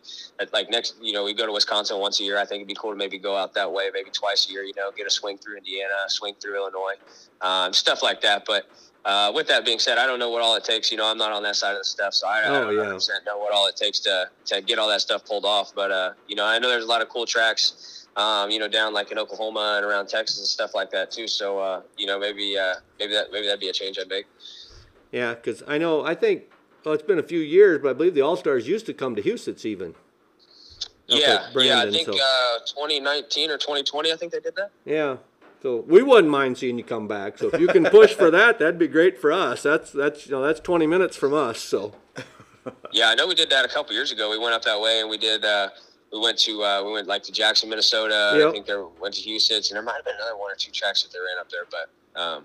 like 0.53 0.71
next, 0.71 0.97
you 1.01 1.13
know, 1.13 1.25
we 1.25 1.35
go 1.35 1.47
to 1.47 1.53
Wisconsin 1.53 1.99
once 2.01 2.21
a 2.21 2.25
year. 2.25 2.39
I 2.39 2.45
think 2.45 2.61
it'd 2.61 2.69
be 2.69 2.75
cool 2.75 2.91
to 2.91 2.97
maybe 2.97 3.19
go 3.19 3.37
out 3.37 3.55
that 3.55 3.71
way, 3.71 3.91
maybe 3.93 4.11
twice 4.11 4.49
a 4.49 4.53
year. 4.53 4.65
You 4.65 4.73
know, 4.77 4.91
get 4.97 5.04
a 5.07 5.11
swing 5.11 5.39
through 5.39 5.57
Indiana, 5.59 5.95
swing 6.09 6.35
through 6.41 6.57
Illinois, 6.57 6.95
um, 7.41 7.73
stuff 7.73 8.03
like 8.03 8.21
that. 8.23 8.45
But 8.47 8.67
uh, 9.05 9.31
with 9.35 9.47
that 9.49 9.65
being 9.65 9.79
said, 9.79 9.99
I 9.99 10.07
don't 10.07 10.19
know 10.19 10.31
what 10.31 10.41
all 10.43 10.57
it 10.57 10.65
takes. 10.65 10.91
You 10.91 10.97
know, 10.99 11.07
I'm 11.07 11.19
not 11.19 11.33
on 11.33 11.43
that 11.43 11.57
side 11.57 11.73
of 11.73 11.79
the 11.79 11.85
stuff, 11.85 12.15
so 12.15 12.27
I, 12.27 12.41
I 12.41 12.49
Oh, 12.49 12.65
don't 12.65 12.77
yeah. 12.77 13.15
know 13.27 13.39
what 13.39 13.53
all 13.53 13.67
it 13.67 13.77
takes 13.77 14.01
to 14.01 14.31
to 14.47 14.61
get 14.63 14.79
all 14.79 14.89
that 14.89 15.01
stuff 15.01 15.25
pulled 15.25 15.45
off. 15.45 15.75
But 15.75 15.91
uh, 15.91 16.13
you 16.29 16.37
know, 16.37 16.45
I 16.47 16.59
know 16.59 16.69
there's 16.69 16.85
a 16.85 16.89
lot 16.89 17.03
of 17.03 17.09
cool 17.09 17.27
tracks. 17.27 18.01
Um, 18.17 18.49
you 18.49 18.61
know, 18.61 18.69
down 18.69 18.95
like 18.95 19.11
in 19.11 19.19
Oklahoma 19.19 19.75
and 19.77 19.85
around 19.85 20.07
Texas 20.07 20.39
and 20.39 20.47
stuff 20.47 20.73
like 20.73 20.89
that 20.93 21.11
too. 21.11 21.27
So, 21.27 21.59
uh, 21.59 21.83
you 21.99 22.07
know, 22.07 22.17
maybe 22.19 22.57
uh, 22.57 22.75
maybe 23.01 23.13
that 23.13 23.33
maybe 23.33 23.47
that'd 23.47 23.59
be 23.59 23.69
a 23.71 23.73
change 23.73 23.99
I'd 24.01 24.09
make. 24.09 24.27
Yeah, 25.11 25.35
because 25.35 25.63
I 25.67 25.79
know 25.79 26.05
I 26.05 26.15
think 26.15 26.45
well, 26.85 26.95
it's 26.95 27.03
been 27.03 27.19
a 27.19 27.23
few 27.25 27.41
years, 27.41 27.81
but 27.83 27.91
I 27.91 27.93
believe 27.95 28.15
the 28.15 28.21
All 28.21 28.37
Stars 28.37 28.69
used 28.69 28.87
to 28.87 28.95
come 28.95 29.17
to 29.17 29.23
Huset's 29.23 29.67
even. 29.67 29.95
Yeah, 31.07 31.49
at 31.55 31.63
yeah. 31.63 31.83
I 31.83 31.91
think 31.91 32.07
so- 32.07 32.15
uh, 32.15 32.59
2019 32.67 33.51
or 33.51 33.59
2020. 33.59 34.13
I 34.13 34.17
think 34.17 34.33
they 34.33 34.41
did 34.41 34.57
that. 34.57 34.71
Yeah. 34.85 35.17
So 35.63 35.85
we 35.87 36.03
wouldn't 36.03 36.31
mind 36.31 36.59
seeing 36.59 36.77
you 36.77 36.85
come 36.85 37.09
back. 37.09 37.39
So 37.39 37.49
if 37.49 37.59
you 37.59 37.69
can 37.69 37.85
push 37.85 38.13
for 38.13 38.31
that, 38.31 38.59
that'd 38.59 38.79
be 38.79 38.89
great 38.89 39.19
for 39.19 39.33
us. 39.33 39.63
That's 39.63 39.91
that's 39.91 40.27
you 40.27 40.33
know 40.33 40.43
that's 40.43 40.61
20 40.61 40.87
minutes 40.87 41.17
from 41.17 41.33
us. 41.33 41.59
So 41.59 41.95
Yeah, 42.93 43.09
I 43.09 43.15
know 43.15 43.27
we 43.27 43.35
did 43.35 43.51
that 43.51 43.65
a 43.65 43.69
couple 43.69 43.95
years 43.95 44.13
ago. 44.13 44.31
We 44.31 44.39
went 44.39 44.55
up 44.55 44.63
that 44.63 44.81
way 44.81 45.01
and 45.01 45.09
we 45.09 45.19
did 45.19 45.45
uh, 45.45 45.71
we 46.13 46.21
went 46.21 46.39
to 46.41 46.63
uh, 46.63 46.83
we 46.85 46.93
went 46.93 47.07
like 47.07 47.23
to 47.25 47.33
Jackson, 47.33 47.69
Minnesota. 47.69 48.35
Yep. 48.37 48.49
I 48.49 48.53
think 48.53 48.67
there 48.67 48.85
went 48.87 49.15
to 49.15 49.21
Huset's, 49.21 49.71
and 49.71 49.77
there 49.77 49.83
might 49.83 49.97
have 49.97 50.05
been 50.05 50.15
another 50.17 50.37
one 50.37 50.53
or 50.53 50.55
two 50.55 50.71
tracks 50.71 51.03
that 51.03 51.13
they 51.13 51.19
ran 51.19 51.39
up 51.41 51.51
there. 51.51 51.65
But 51.71 52.21
um, 52.21 52.45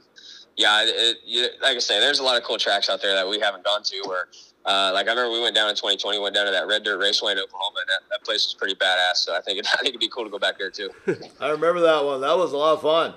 yeah, 0.57 0.83
it, 0.83 1.17
it, 1.25 1.61
like 1.61 1.75
I 1.75 1.79
say, 1.79 1.99
there's 1.99 2.19
a 2.19 2.23
lot 2.23 2.37
of 2.37 2.43
cool 2.43 2.57
tracks 2.57 2.89
out 2.89 3.01
there 3.01 3.13
that 3.13 3.27
we 3.29 3.39
haven't 3.39 3.63
gone 3.63 3.83
to. 3.83 4.01
Where 4.07 4.27
uh, 4.69 4.91
like 4.93 5.07
I 5.07 5.09
remember 5.09 5.31
we 5.31 5.41
went 5.41 5.55
down 5.55 5.67
in 5.69 5.75
2020, 5.75 6.19
went 6.19 6.35
down 6.35 6.45
to 6.45 6.51
that 6.51 6.67
Red 6.67 6.83
Dirt 6.83 6.99
Raceway 6.99 7.31
in 7.33 7.39
Oklahoma, 7.39 7.79
and 7.81 7.89
that, 7.89 8.01
that 8.11 8.23
place 8.23 8.45
was 8.45 8.53
pretty 8.53 8.75
badass. 8.75 9.15
So 9.15 9.35
I 9.35 9.41
think 9.41 9.57
it, 9.59 9.67
I 9.73 9.77
think 9.77 9.89
it'd 9.89 9.99
be 9.99 10.09
cool 10.09 10.23
to 10.25 10.29
go 10.29 10.37
back 10.39 10.57
there 10.59 10.69
too. 10.69 10.89
I 11.41 11.49
remember 11.49 11.79
that 11.81 12.05
one. 12.05 12.21
That 12.21 12.37
was 12.37 12.53
a 12.53 12.57
lot 12.57 12.73
of 12.73 12.81
fun. 12.81 13.15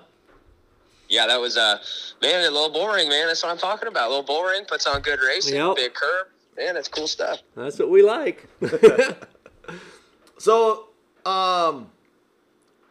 yeah, 1.09 1.27
that 1.27 1.39
was 1.41 1.57
uh 1.57 1.79
man, 2.23 2.41
a 2.47 2.51
little 2.51 2.71
boring, 2.73 3.09
man. 3.09 3.27
That's 3.27 3.43
what 3.43 3.53
I'm 3.53 3.59
talking 3.59 3.89
about. 3.89 4.07
A 4.07 4.11
little 4.11 4.25
boring, 4.25 4.65
puts 4.65 4.87
on 4.87 5.03
good 5.03 5.21
racing, 5.21 5.57
Yep. 5.57 5.77
big 5.77 5.95
curb. 5.95 6.27
Man, 6.57 6.75
that's 6.75 6.89
cool 6.89 7.07
stuff. 7.07 7.41
That's 7.55 7.79
what 7.79 7.91
we 7.91 8.03
like. 8.03 8.49
So, 10.39 10.89
um, 11.25 11.91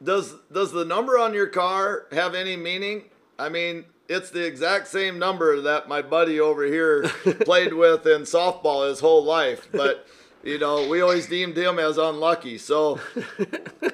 does 0.02 0.34
does 0.54 0.71
the 0.71 0.86
number 0.86 1.17
on 1.17 1.34
your 1.34 1.47
car 1.47 2.06
have 2.13 2.34
any 2.34 2.56
meaning? 2.56 3.04
I 3.38 3.50
mean, 3.50 3.84
it's 4.12 4.30
the 4.30 4.45
exact 4.45 4.88
same 4.88 5.17
number 5.17 5.62
that 5.62 5.88
my 5.88 6.02
buddy 6.02 6.39
over 6.39 6.63
here 6.65 7.04
played 7.45 7.74
with 7.74 8.06
in 8.06 8.21
softball 8.24 8.88
his 8.89 9.00
whole 9.00 9.24
life, 9.24 9.67
but 9.71 10.06
you 10.43 10.58
know, 10.58 10.88
we 10.88 11.02
always 11.02 11.28
deemed 11.28 11.56
him 11.58 11.78
as 11.80 11.97
unlucky. 12.00 12.58
So, 12.58 13.00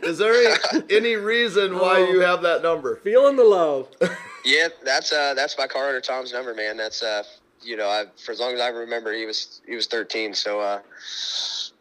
is 0.01 0.17
there 0.17 0.34
any, 0.73 0.84
any 0.89 1.15
reason 1.15 1.75
why 1.77 1.99
Oh. 1.99 2.10
you 2.12 2.19
have 2.21 2.41
that 2.43 2.63
number? 2.63 2.95
Feeling 2.97 3.36
the 3.36 3.43
love. 3.43 3.88
Yeah, 4.45 4.69
that's 4.86 5.12
uh 5.12 5.34
that's 5.34 5.58
my 5.58 5.67
car 5.67 5.89
owner 5.89 5.99
Tom's 5.99 6.32
number, 6.32 6.53
man. 6.53 6.77
That's 6.77 7.03
uh 7.03 7.23
you 7.62 7.75
know, 7.75 7.89
I 7.89 8.06
for 8.23 8.32
as 8.32 8.39
long 8.39 8.53
as 8.53 8.62
I 8.62 8.69
remember 8.69 9.12
he 9.12 9.25
was 9.25 9.60
he 9.67 9.75
was 9.75 9.88
13, 9.88 10.34
so 10.34 10.62
uh 10.62 10.80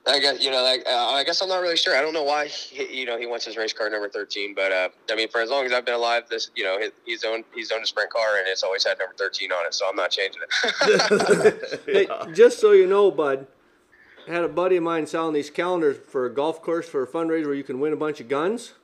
I 0.08 0.20
guess 0.20 0.42
you 0.42 0.50
know, 0.50 0.62
like 0.62 0.84
uh, 0.86 1.10
I 1.10 1.24
guess 1.24 1.40
I'm 1.40 1.48
not 1.48 1.60
really 1.60 1.76
sure. 1.76 1.96
I 1.96 2.00
don't 2.00 2.12
know 2.12 2.22
why 2.22 2.46
he, 2.46 3.00
you 3.00 3.06
know 3.06 3.18
he 3.18 3.26
wants 3.26 3.44
his 3.44 3.56
race 3.56 3.72
car 3.72 3.90
number 3.90 4.08
13, 4.08 4.54
but 4.54 4.70
uh 4.70 4.88
I 5.10 5.16
mean 5.16 5.28
for 5.28 5.40
as 5.40 5.50
long 5.50 5.66
as 5.66 5.72
I've 5.72 5.84
been 5.84 5.94
alive, 5.94 6.24
this 6.30 6.50
you 6.54 6.64
know 6.64 6.78
he, 6.78 6.90
he's 7.04 7.24
owned 7.24 7.44
he's 7.54 7.72
owned 7.72 7.82
a 7.82 7.86
sprint 7.86 8.10
car 8.10 8.38
and 8.38 8.46
it's 8.46 8.62
always 8.62 8.86
had 8.86 8.98
number 8.98 9.14
13 9.16 9.50
on 9.50 9.66
it, 9.66 9.74
so 9.74 9.88
I'm 9.88 9.96
not 9.96 10.10
changing 10.10 10.42
it. 10.42 11.80
Hey, 11.86 12.06
just 12.34 12.60
so 12.60 12.72
you 12.72 12.86
know, 12.86 13.10
bud, 13.10 13.46
I 14.28 14.32
had 14.32 14.44
a 14.44 14.48
buddy 14.48 14.76
of 14.76 14.82
mine 14.84 15.06
selling 15.06 15.34
these 15.34 15.50
calendars 15.50 15.96
for 16.08 16.26
a 16.26 16.30
golf 16.32 16.62
course 16.62 16.88
for 16.88 17.02
a 17.02 17.06
fundraiser 17.06 17.46
where 17.46 17.54
you 17.54 17.64
can 17.64 17.80
win 17.80 17.92
a 17.92 17.96
bunch 17.96 18.20
of 18.20 18.28
guns, 18.28 18.74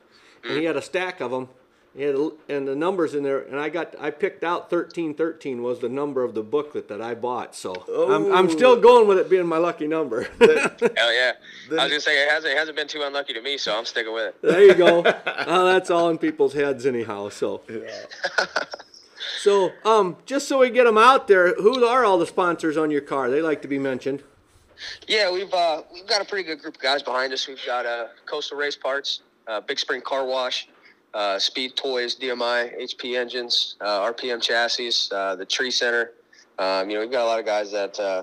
and 0.43 0.59
he 0.59 0.65
had 0.65 0.77
a 0.77 0.83
stack 0.83 1.21
of 1.21 1.31
them. 1.31 1.49
He 1.95 2.05
had 2.05 2.15
a, 2.15 2.31
and 2.49 2.67
the 2.67 2.75
numbers 2.75 3.15
in 3.15 3.23
there, 3.23 3.41
and 3.41 3.61
I 3.61 3.69
got 3.69 3.95
I 4.01 4.11
picked 4.11 4.43
out 4.43 4.71
thirteen 4.71 5.13
thirteen 5.13 5.63
was 5.63 5.81
the 5.81 5.91
number 5.91 6.25
of 6.25 6.35
the 6.35 6.43
booklet 6.43 6.89
that 6.89 7.03
I 7.03 7.15
bought. 7.15 7.55
So 7.55 7.75
I'm, 8.11 8.33
I'm 8.33 8.49
still 8.49 8.81
going 8.81 9.07
with 9.07 9.19
it 9.19 9.29
being 9.29 9.47
my 9.47 9.59
lucky 9.59 9.87
number. 9.87 10.23
Hell 10.41 11.13
yeah! 11.13 11.33
I 11.71 11.75
was 11.75 11.89
gonna 11.89 12.01
say 12.01 12.23
it 12.23 12.31
hasn't 12.31 12.55
it 12.55 12.57
hasn't 12.57 12.79
been 12.79 12.89
too 12.89 13.03
unlucky 13.03 13.35
to 13.35 13.43
me, 13.43 13.59
so 13.59 13.77
I'm 13.77 13.85
sticking 13.85 14.15
with 14.15 14.35
it. 14.35 14.43
there 14.43 14.63
you 14.63 14.75
go. 14.75 15.05
Uh, 15.43 15.65
that's 15.65 15.91
all 15.91 16.09
in 16.09 16.19
people's 16.19 16.55
heads 16.55 16.87
anyhow. 16.87 17.29
So. 17.29 17.63
So, 19.41 19.73
um, 19.85 20.17
just 20.25 20.47
so 20.47 20.59
we 20.59 20.71
get 20.71 20.85
them 20.85 20.97
out 20.97 21.27
there, 21.27 21.55
who 21.55 21.85
are 21.85 22.05
all 22.05 22.17
the 22.17 22.27
sponsors 22.27 22.77
on 22.77 22.93
your 22.93 23.01
car? 23.01 23.29
They 23.29 23.43
like 23.43 23.61
to 23.63 23.69
be 23.69 23.79
mentioned. 23.79 24.23
Yeah, 25.09 25.33
we've 25.33 25.53
uh, 25.53 25.83
we've 25.93 26.07
got 26.07 26.23
a 26.23 26.25
pretty 26.25 26.45
good 26.45 26.61
group 26.61 26.77
of 26.77 26.81
guys 26.81 27.03
behind 27.03 27.33
us. 27.33 27.49
We've 27.49 27.61
got 27.67 27.85
uh, 27.85 28.07
Coastal 28.27 28.57
Race 28.57 28.77
Parts, 28.77 29.23
uh, 29.47 29.61
Big 29.61 29.79
Spring 29.79 30.01
Car 30.01 30.25
Wash, 30.25 30.69
uh, 31.15 31.39
Speed 31.39 31.77
Toys, 31.77 32.17
DMI, 32.17 32.81
HP 32.81 33.19
Engines, 33.19 33.77
uh, 33.81 34.11
RPM 34.13 34.41
Chassis, 34.41 34.91
uh, 35.15 35.37
the 35.37 35.45
Tree 35.45 35.71
Center. 35.71 36.13
Um, 36.59 36.89
you 36.89 36.97
know, 36.97 37.03
we've 37.03 37.11
got 37.11 37.25
a 37.25 37.27
lot 37.27 37.39
of 37.39 37.47
guys 37.47 37.71
that 37.73 37.99
uh, 37.99 38.23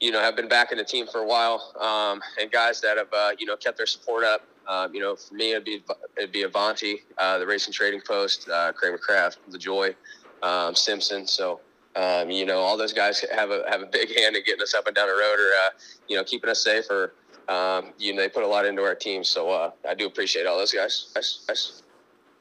you 0.00 0.10
know 0.10 0.20
have 0.20 0.36
been 0.36 0.48
backing 0.48 0.78
the 0.78 0.84
team 0.84 1.06
for 1.06 1.20
a 1.20 1.26
while, 1.26 1.74
um, 1.80 2.20
and 2.40 2.50
guys 2.50 2.80
that 2.82 2.98
have 2.98 3.08
you 3.38 3.46
know 3.46 3.56
kept 3.56 3.76
their 3.76 3.86
support 3.86 4.24
up. 4.24 4.42
Um, 4.66 4.94
you 4.94 5.00
know, 5.00 5.16
for 5.16 5.34
me, 5.34 5.52
it'd 5.52 5.64
be 5.64 5.82
it'd 6.16 6.32
be 6.32 6.42
Avanti, 6.42 7.02
the 7.18 7.44
Racing 7.46 7.72
Trading 7.72 8.00
Post, 8.06 8.48
Kramer 8.74 8.98
Craft, 8.98 9.38
The 9.48 9.58
Joy, 9.58 9.94
um, 10.42 10.74
Simpson. 10.74 11.26
So. 11.26 11.60
Um, 11.96 12.30
you 12.30 12.46
know, 12.46 12.58
all 12.58 12.76
those 12.76 12.92
guys 12.92 13.24
have 13.34 13.50
a 13.50 13.64
have 13.68 13.80
a 13.80 13.86
big 13.86 14.16
hand 14.20 14.36
in 14.36 14.44
getting 14.44 14.62
us 14.62 14.72
up 14.72 14.86
and 14.86 14.94
down 14.94 15.08
the 15.08 15.14
road, 15.14 15.34
or 15.34 15.50
uh, 15.66 15.70
you 16.06 16.16
know, 16.16 16.22
keeping 16.22 16.48
us 16.48 16.62
safe, 16.62 16.84
or 16.90 17.14
um, 17.48 17.92
you 17.98 18.14
know, 18.14 18.22
they 18.22 18.28
put 18.28 18.44
a 18.44 18.46
lot 18.46 18.66
into 18.66 18.82
our 18.82 18.94
team. 18.94 19.24
So 19.24 19.50
uh, 19.50 19.70
I 19.88 19.94
do 19.94 20.06
appreciate 20.06 20.46
all 20.46 20.58
those 20.58 20.72
guys. 20.72 21.10
Guys, 21.14 21.44
guys. 21.48 21.82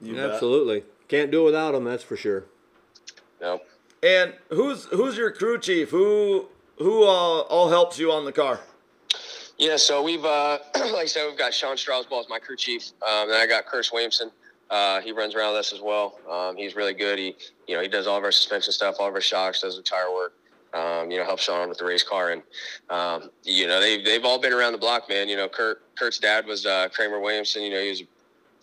You 0.01 0.15
bet. 0.15 0.31
Absolutely. 0.31 0.83
Can't 1.07 1.31
do 1.31 1.41
it 1.41 1.45
without 1.45 1.71
them, 1.71 1.85
that's 1.85 2.03
for 2.03 2.17
sure. 2.17 2.45
No. 3.41 3.61
And 4.03 4.33
who's 4.49 4.85
who's 4.85 5.17
your 5.17 5.31
crew 5.31 5.59
chief? 5.59 5.89
Who 5.89 6.47
who 6.77 7.03
all, 7.03 7.41
all 7.41 7.69
helps 7.69 7.97
you 7.97 8.11
on 8.11 8.25
the 8.25 8.31
car? 8.31 8.59
Yeah, 9.57 9.77
so 9.77 10.03
we've 10.03 10.23
uh, 10.23 10.59
like 10.75 10.93
I 10.93 11.05
said, 11.05 11.27
we've 11.27 11.37
got 11.37 11.53
Sean 11.53 11.75
Strasball 11.75 12.19
as 12.19 12.29
my 12.29 12.39
crew 12.39 12.55
chief. 12.55 12.91
Um, 13.07 13.29
then 13.29 13.39
I 13.39 13.47
got 13.47 13.65
Curtis 13.65 13.91
Williamson. 13.91 14.31
Uh, 14.69 15.01
he 15.01 15.11
runs 15.11 15.33
around 15.33 15.53
with 15.53 15.61
us 15.61 15.73
as 15.73 15.81
well. 15.81 16.19
Um, 16.29 16.57
he's 16.57 16.75
really 16.75 16.93
good. 16.93 17.17
He, 17.17 17.35
you 17.67 17.75
know, 17.75 17.81
he 17.81 17.87
does 17.87 18.05
all 18.05 18.17
of 18.17 18.23
our 18.23 18.33
suspension 18.33 18.73
stuff, 18.73 18.97
all 18.99 19.07
of 19.07 19.13
our 19.13 19.21
shocks, 19.21 19.61
does 19.61 19.77
the 19.77 19.81
tire 19.81 20.11
work. 20.13 20.33
Um, 20.73 21.09
you 21.09 21.17
know, 21.17 21.23
helps 21.23 21.43
Sean 21.43 21.69
with 21.69 21.77
the 21.77 21.85
race 21.85 22.03
car, 22.03 22.31
and 22.31 22.43
um, 22.89 23.31
you 23.43 23.65
know 23.65 23.79
they've 23.79 24.03
they've 24.03 24.25
all 24.25 24.37
been 24.37 24.53
around 24.53 24.73
the 24.73 24.77
block, 24.77 25.07
man. 25.09 25.29
You 25.29 25.37
know, 25.37 25.47
Kurt 25.47 25.81
Kurt's 25.95 26.19
dad 26.19 26.45
was 26.45 26.65
uh, 26.65 26.89
Kramer 26.93 27.19
Williamson. 27.19 27.63
You 27.63 27.69
know, 27.71 27.81
he 27.81 27.89
was 27.89 28.03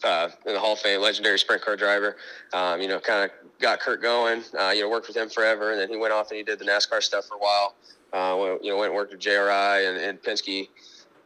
uh, 0.05 0.29
in 0.47 0.55
the 0.55 0.61
Hall 0.61 0.75
of 0.75 0.79
Fame, 0.79 1.01
legendary 1.01 1.38
sprint 1.38 1.62
car 1.62 1.77
driver. 1.77 2.17
Um, 2.53 2.81
you 2.81 2.88
know, 2.88 3.01
kind 3.01 3.25
of 3.25 3.31
got 3.61 3.81
Kurt 3.81 4.03
going. 4.03 4.43
Uh, 4.59 4.71
you 4.71 4.83
know, 4.83 4.88
worked 4.88 5.09
with 5.09 5.17
him 5.17 5.29
forever, 5.29 5.73
and 5.73 5.81
then 5.81 5.88
he 5.88 5.97
went 5.97 6.12
off 6.12 6.31
and 6.31 6.38
he 6.38 6.45
did 6.45 6.59
the 6.59 6.64
NASCAR 6.64 7.03
stuff 7.03 7.27
for 7.27 7.37
a 7.37 7.38
while. 7.38 7.75
Uh, 8.12 8.37
went, 8.37 8.64
you 8.64 8.71
know, 8.71 8.79
went 8.79 8.90
and 8.90 8.97
worked 8.97 9.12
with 9.12 9.21
JRI 9.21 9.88
and, 9.88 9.99
and 9.99 10.23
Penske 10.23 10.69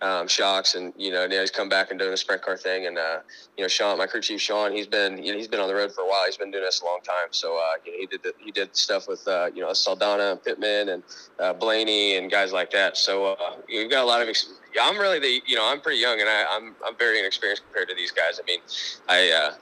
um, 0.00 0.28
shocks, 0.28 0.74
and 0.74 0.92
you 0.96 1.10
know, 1.10 1.26
now 1.26 1.40
he's 1.40 1.50
come 1.50 1.68
back 1.68 1.90
and 1.90 1.98
doing 1.98 2.10
the 2.10 2.16
sprint 2.16 2.42
car 2.42 2.56
thing. 2.56 2.86
And 2.86 2.98
uh, 2.98 3.18
you 3.56 3.64
know, 3.64 3.68
Sean, 3.68 3.98
my 3.98 4.06
crew 4.06 4.20
chief 4.20 4.40
Sean, 4.40 4.72
he's 4.72 4.86
been 4.86 5.22
you 5.22 5.32
know, 5.32 5.38
he's 5.38 5.48
been 5.48 5.60
on 5.60 5.68
the 5.68 5.74
road 5.74 5.92
for 5.92 6.02
a 6.02 6.06
while. 6.06 6.24
He's 6.26 6.36
been 6.36 6.50
doing 6.50 6.64
this 6.64 6.80
a 6.80 6.84
long 6.84 7.00
time. 7.02 7.28
So 7.30 7.56
uh, 7.56 7.72
you 7.84 7.92
know, 7.92 7.98
he 7.98 8.06
did 8.06 8.22
the, 8.22 8.32
he 8.38 8.50
did 8.50 8.76
stuff 8.76 9.08
with 9.08 9.26
uh, 9.26 9.50
you 9.54 9.62
know 9.62 9.72
Saldana 9.72 10.32
and 10.32 10.42
Pittman 10.42 10.90
and 10.90 11.02
uh, 11.38 11.52
Blaney 11.52 12.16
and 12.16 12.30
guys 12.30 12.52
like 12.52 12.70
that. 12.72 12.96
So 12.96 13.32
uh, 13.32 13.56
we've 13.68 13.90
got 13.90 14.04
a 14.04 14.06
lot 14.06 14.22
of. 14.22 14.28
Ex- 14.28 14.54
I'm 14.80 14.98
really 14.98 15.18
the 15.18 15.40
you 15.46 15.56
know 15.56 15.68
I'm 15.68 15.80
pretty 15.80 16.00
young 16.00 16.20
and 16.20 16.28
I, 16.28 16.44
I'm 16.50 16.74
I'm 16.86 16.96
very 16.96 17.18
inexperienced 17.18 17.64
compared 17.64 17.88
to 17.88 17.94
these 17.94 18.12
guys. 18.12 18.40
I 18.40 18.46
mean, 18.46 18.60
I. 19.08 19.52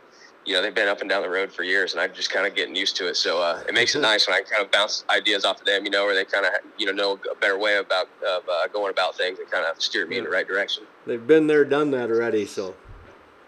You 0.47 0.55
know, 0.55 0.63
they've 0.63 0.75
been 0.75 0.89
up 0.89 1.01
and 1.01 1.11
down 1.11 1.23
the 1.23 1.29
road 1.29 1.53
for 1.53 1.65
years, 1.65 1.93
and 1.93 2.01
I'm 2.01 2.15
just 2.15 2.31
kind 2.31 2.47
of 2.47 2.55
getting 2.55 2.77
used 2.77 2.97
to 2.99 3.09
it. 3.09 3.17
So 3.17 3.43
uh, 3.43 3.63
it 3.69 3.75
makes 3.75 3.97
it 3.97 4.01
nice 4.01 4.29
when 4.29 4.37
I 4.37 4.43
kind 4.43 4.65
of 4.65 4.71
bounce 4.71 5.05
ideas 5.11 5.45
off 5.45 5.61
of 5.61 5.67
them, 5.67 5.85
you 5.85 5.91
know, 5.91 6.05
where 6.05 6.15
they 6.15 6.25
kind 6.25 6.47
of, 6.47 6.53
you 6.79 6.87
know, 6.87 6.93
know 6.93 7.19
a 7.31 7.35
better 7.35 7.59
way 7.59 7.79
about 7.79 8.09
of, 8.27 8.49
uh, 8.49 8.69
going 8.69 8.93
about 8.93 9.17
things 9.17 9.41
and 9.41 9.51
kind 9.51 9.67
of 9.67 9.83
steer 9.83 10.07
me 10.07 10.19
in 10.19 10.25
the 10.25 10.31
right 10.31 10.47
direction. 10.47 10.85
They've 11.05 11.27
been 11.27 11.49
there, 11.49 11.65
done 11.65 11.91
that 11.91 12.11
already, 12.11 12.47
so. 12.47 12.77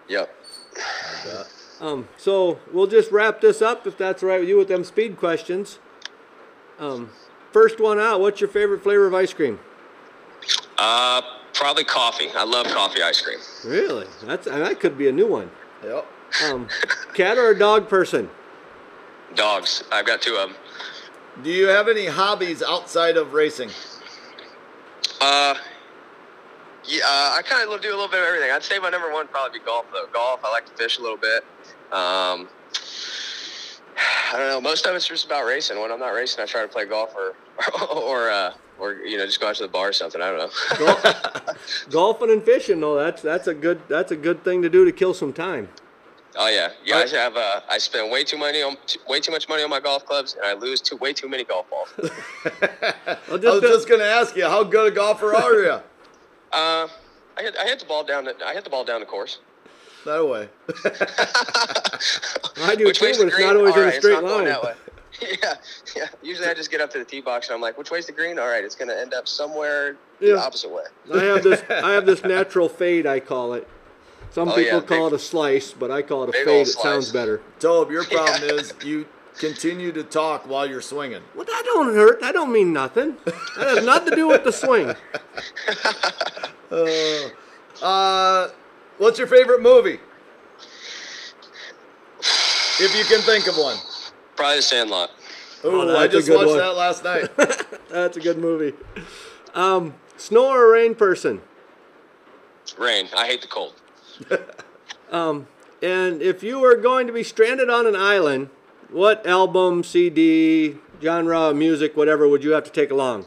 Yep. 0.09 0.35
Um, 1.81 2.09
so 2.17 2.59
we'll 2.73 2.89
just 2.89 3.13
wrap 3.13 3.41
this 3.41 3.63
up 3.63 3.87
if 3.87 3.97
that's 3.97 4.23
all 4.23 4.31
right 4.31 4.41
with 4.41 4.49
you 4.49 4.57
with 4.57 4.69
them 4.69 4.83
speed 4.83 5.17
questions. 5.17 5.79
Um, 6.81 7.11
first 7.53 7.81
one 7.81 8.01
out, 8.01 8.21
what's 8.21 8.41
your 8.41 8.51
favorite 8.51 8.83
flavor 8.83 9.07
of 9.07 9.15
ice 9.15 9.33
cream? 9.33 9.61
Uh, 10.77 11.23
probably 11.55 11.85
coffee. 11.85 12.31
I 12.35 12.45
love 12.45 12.67
coffee 12.67 13.03
ice 13.03 13.21
cream. 13.21 13.39
Really? 13.65 14.07
That's 14.25 14.47
that 14.47 14.81
could 14.81 14.99
be 14.99 15.09
a 15.09 15.13
new 15.13 15.27
one. 15.27 15.51
Yep. 15.85 16.07
Um, 16.45 16.69
cat 17.15 17.39
or 17.39 17.51
a 17.51 17.59
dog 17.59 17.89
person? 17.89 18.31
Dogs. 19.35 19.85
I've 19.91 20.07
got 20.07 20.23
two 20.23 20.37
of 20.37 20.49
them. 20.49 20.59
Do 21.43 21.51
you 21.51 21.69
have 21.69 21.89
any 21.89 22.07
hobbies 22.07 22.63
outside 22.63 23.17
of 23.17 23.33
racing? 23.33 23.71
Uh, 25.21 25.55
yeah, 26.85 27.03
uh, 27.05 27.37
I 27.37 27.43
kind 27.45 27.71
of 27.71 27.81
do 27.81 27.89
a 27.89 27.91
little 27.91 28.09
bit 28.09 28.21
of 28.21 28.27
everything. 28.27 28.51
I'd 28.51 28.63
say 28.63 28.79
my 28.79 28.89
number 28.89 29.09
one 29.09 29.27
would 29.27 29.31
probably 29.31 29.59
be 29.59 29.65
golf, 29.65 29.87
though. 29.93 30.07
Golf. 30.13 30.41
I 30.45 30.51
like 30.51 30.67
to 30.67 30.73
fish 30.73 30.99
a 30.99 31.03
little 31.03 31.17
bit. 31.17 31.45
Um, 31.93 32.49
I 34.33 34.37
don't 34.37 34.49
know. 34.49 34.61
Most 34.61 34.87
of 34.87 34.95
it's 34.95 35.07
just 35.07 35.27
about 35.27 35.47
racing. 35.47 35.79
When 35.81 35.93
I'm 35.93 36.01
not 36.01 36.11
racing, 36.11 36.43
I 36.43 36.47
try 36.47 36.63
to 36.63 36.69
play 36.69 36.87
golf 36.87 37.15
or, 37.15 37.35
or, 37.95 38.31
uh, 38.31 38.55
or 38.79 38.95
you 38.95 39.19
know, 39.19 39.27
just 39.27 39.41
go 39.41 39.49
out 39.49 39.57
to 39.57 39.65
the 39.65 39.69
bar 39.69 39.89
or 39.89 39.93
something. 39.93 40.21
I 40.21 40.31
don't 40.31 40.81
know. 40.81 41.55
Golfing 41.91 42.31
and 42.31 42.43
fishing, 42.43 42.81
though. 42.81 42.97
That's 42.97 43.23
that's 43.23 43.47
a 43.47 43.55
good 43.55 43.83
that's 43.89 44.13
a 44.13 44.17
good 44.17 44.43
thing 44.43 44.63
to 44.63 44.71
do 44.71 44.85
to 44.85 44.93
kill 44.93 45.15
some 45.15 45.33
time. 45.33 45.69
Oh 46.39 46.49
yeah, 46.49 46.71
yeah. 46.85 46.97
I 46.97 47.07
have. 47.09 47.37
Uh, 47.37 47.61
I 47.69 47.77
spend 47.79 48.11
way 48.11 48.25
too 48.25 48.39
money 48.39 48.63
on 48.63 48.77
way 49.07 49.21
too 49.21 49.33
much 49.33 49.49
money 49.49 49.63
on 49.63 49.69
my 49.71 49.81
golf 49.81 50.07
clubs, 50.07 50.35
and 50.35 50.45
I 50.45 50.55
lose 50.55 50.81
too 50.81 50.97
way 50.97 51.13
too 51.13 51.29
many 51.29 51.45
golf 51.45 51.67
balls. 51.69 51.89
Well, 53.29 53.39
I 53.47 53.51
was 53.51 53.61
just, 53.61 53.63
just 53.63 53.89
gonna 53.89 54.05
ask 54.05 54.37
you, 54.37 54.45
how 54.45 54.65
good 54.65 54.93
a 54.93 54.95
golfer 54.95 55.35
are 55.35 55.55
you? 55.63 55.79
Uh, 56.51 56.89
I 57.37 57.43
hit, 57.43 57.57
I 57.59 57.65
hit 57.67 57.79
the 57.79 57.85
ball 57.85 58.05
down. 58.05 58.25
The, 58.25 58.35
I 58.43 58.55
hit 58.55 58.65
the 58.65 58.71
ball 58.71 58.83
down 58.83 59.01
the 59.01 59.07
course. 59.07 59.39
That 60.07 60.27
way. 60.27 60.49
I 62.67 62.75
do 62.75 62.87
Which 62.87 62.99
too, 63.01 63.05
way's 63.05 63.19
but 63.19 63.25
the 63.25 63.31
it's 63.33 63.41
not 63.41 63.57
always 63.57 63.75
All 63.75 63.79
in 63.81 63.83
a 63.83 63.87
right, 63.87 63.95
it's 63.95 63.99
straight 63.99 64.15
not 64.15 64.23
going 64.23 64.45
line. 64.45 64.47
that 64.47 64.63
way. 64.63 64.75
Yeah, 65.43 65.55
yeah. 65.97 66.07
Usually 66.23 66.47
I 66.49 66.55
just 66.55 66.71
get 66.71 66.81
up 66.81 66.91
to 66.93 66.99
the 66.99 67.05
tee 67.05 67.21
box 67.21 67.49
and 67.49 67.55
I'm 67.55 67.61
like, 67.61 67.77
which 67.77 67.91
way's 67.91 68.07
the 68.07 68.13
green? 68.13 68.39
All 68.39 68.47
right, 68.49 68.65
it's 68.65 68.75
going 68.77 68.89
to 68.89 68.99
end 68.99 69.13
up 69.15 69.27
somewhere 69.29 69.97
Yeah. 70.21 70.35
the 70.35 70.41
opposite 70.41 70.71
way. 70.71 70.85
I 71.13 71.23
have 71.25 71.43
this 71.43 71.63
I 71.69 71.93
have 71.93 72.07
this 72.07 72.23
natural 72.25 72.69
fade 72.69 73.07
I 73.07 73.21
call 73.21 73.53
it. 73.55 73.67
Some 74.31 74.49
Oh, 74.51 74.55
people 74.55 74.65
yeah, 74.65 74.81
call 74.81 75.07
big- 75.11 75.15
it 75.15 75.17
a 75.17 75.19
slice, 75.19 75.73
but 75.73 75.91
I 75.91 76.03
call 76.03 76.25
it 76.25 76.29
a 76.31 76.33
big 76.33 76.45
fade. 76.45 76.59
old 76.59 76.69
It 76.69 76.73
sounds 76.73 77.11
better. 77.13 77.41
Tobe, 77.61 77.91
your 77.91 78.05
problem 78.11 78.43
is 78.51 78.73
you 78.85 79.07
continue 79.39 79.91
to 79.93 80.03
talk 80.05 80.47
while 80.49 80.67
you're 80.69 80.81
swinging. 80.83 81.23
Well, 81.35 81.45
that 81.45 81.63
don't 81.65 81.95
hurt. 81.95 82.21
That 82.21 82.33
don't 82.35 82.53
mean 82.53 82.73
nothing. 82.73 83.17
That 83.25 83.77
has 83.77 83.85
nothing 83.85 84.11
to 84.11 84.17
do 84.17 84.29
with 84.29 84.45
the 84.45 84.53
swing. 84.53 84.95
Uh, 87.81 88.49
what's 88.99 89.19
your 89.19 89.29
favorite 89.29 89.63
movie? 89.63 90.01
If 92.81 92.95
you 92.97 93.05
can 93.05 93.21
think 93.23 93.47
of 93.47 93.57
one. 93.57 93.77
Probably 94.37 94.57
The 94.57 94.63
Sandlot. 94.63 95.11
Ooh, 95.65 95.87
that's 95.87 95.99
I 95.99 96.05
a 96.05 96.09
just 96.09 96.29
watched 96.29 96.49
one. 96.49 96.59
that 96.59 96.75
last 96.77 97.05
night. 97.05 97.31
That's 97.89 98.17
a 98.17 98.21
good 98.21 98.39
movie. 98.39 98.77
Um, 99.55 99.95
snow 100.17 100.49
or 100.51 100.71
rain 100.73 100.95
person? 100.95 101.41
Rain. 102.77 103.09
I 103.17 103.27
hate 103.27 103.41
the 103.43 103.49
cold. 103.49 103.75
And 105.83 106.21
if 106.23 106.43
you 106.43 106.59
were 106.59 106.77
going 106.77 107.07
to 107.07 107.13
be 107.13 107.23
stranded 107.23 107.71
on 107.71 107.87
an 107.87 107.95
island, 107.95 108.51
what 108.91 109.25
album, 109.27 109.85
CD, 109.85 110.77
genre, 111.01 111.55
music, 111.55 111.97
whatever 111.97 112.29
would 112.29 112.43
you 112.43 112.51
have 112.53 112.65
to 112.65 112.71
take 112.71 112.91
along? 112.91 113.27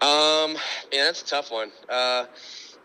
Um, 0.00 0.56
yeah, 0.92 1.04
that's 1.04 1.22
a 1.22 1.26
tough 1.26 1.50
one. 1.50 1.72
Uh, 1.88 2.26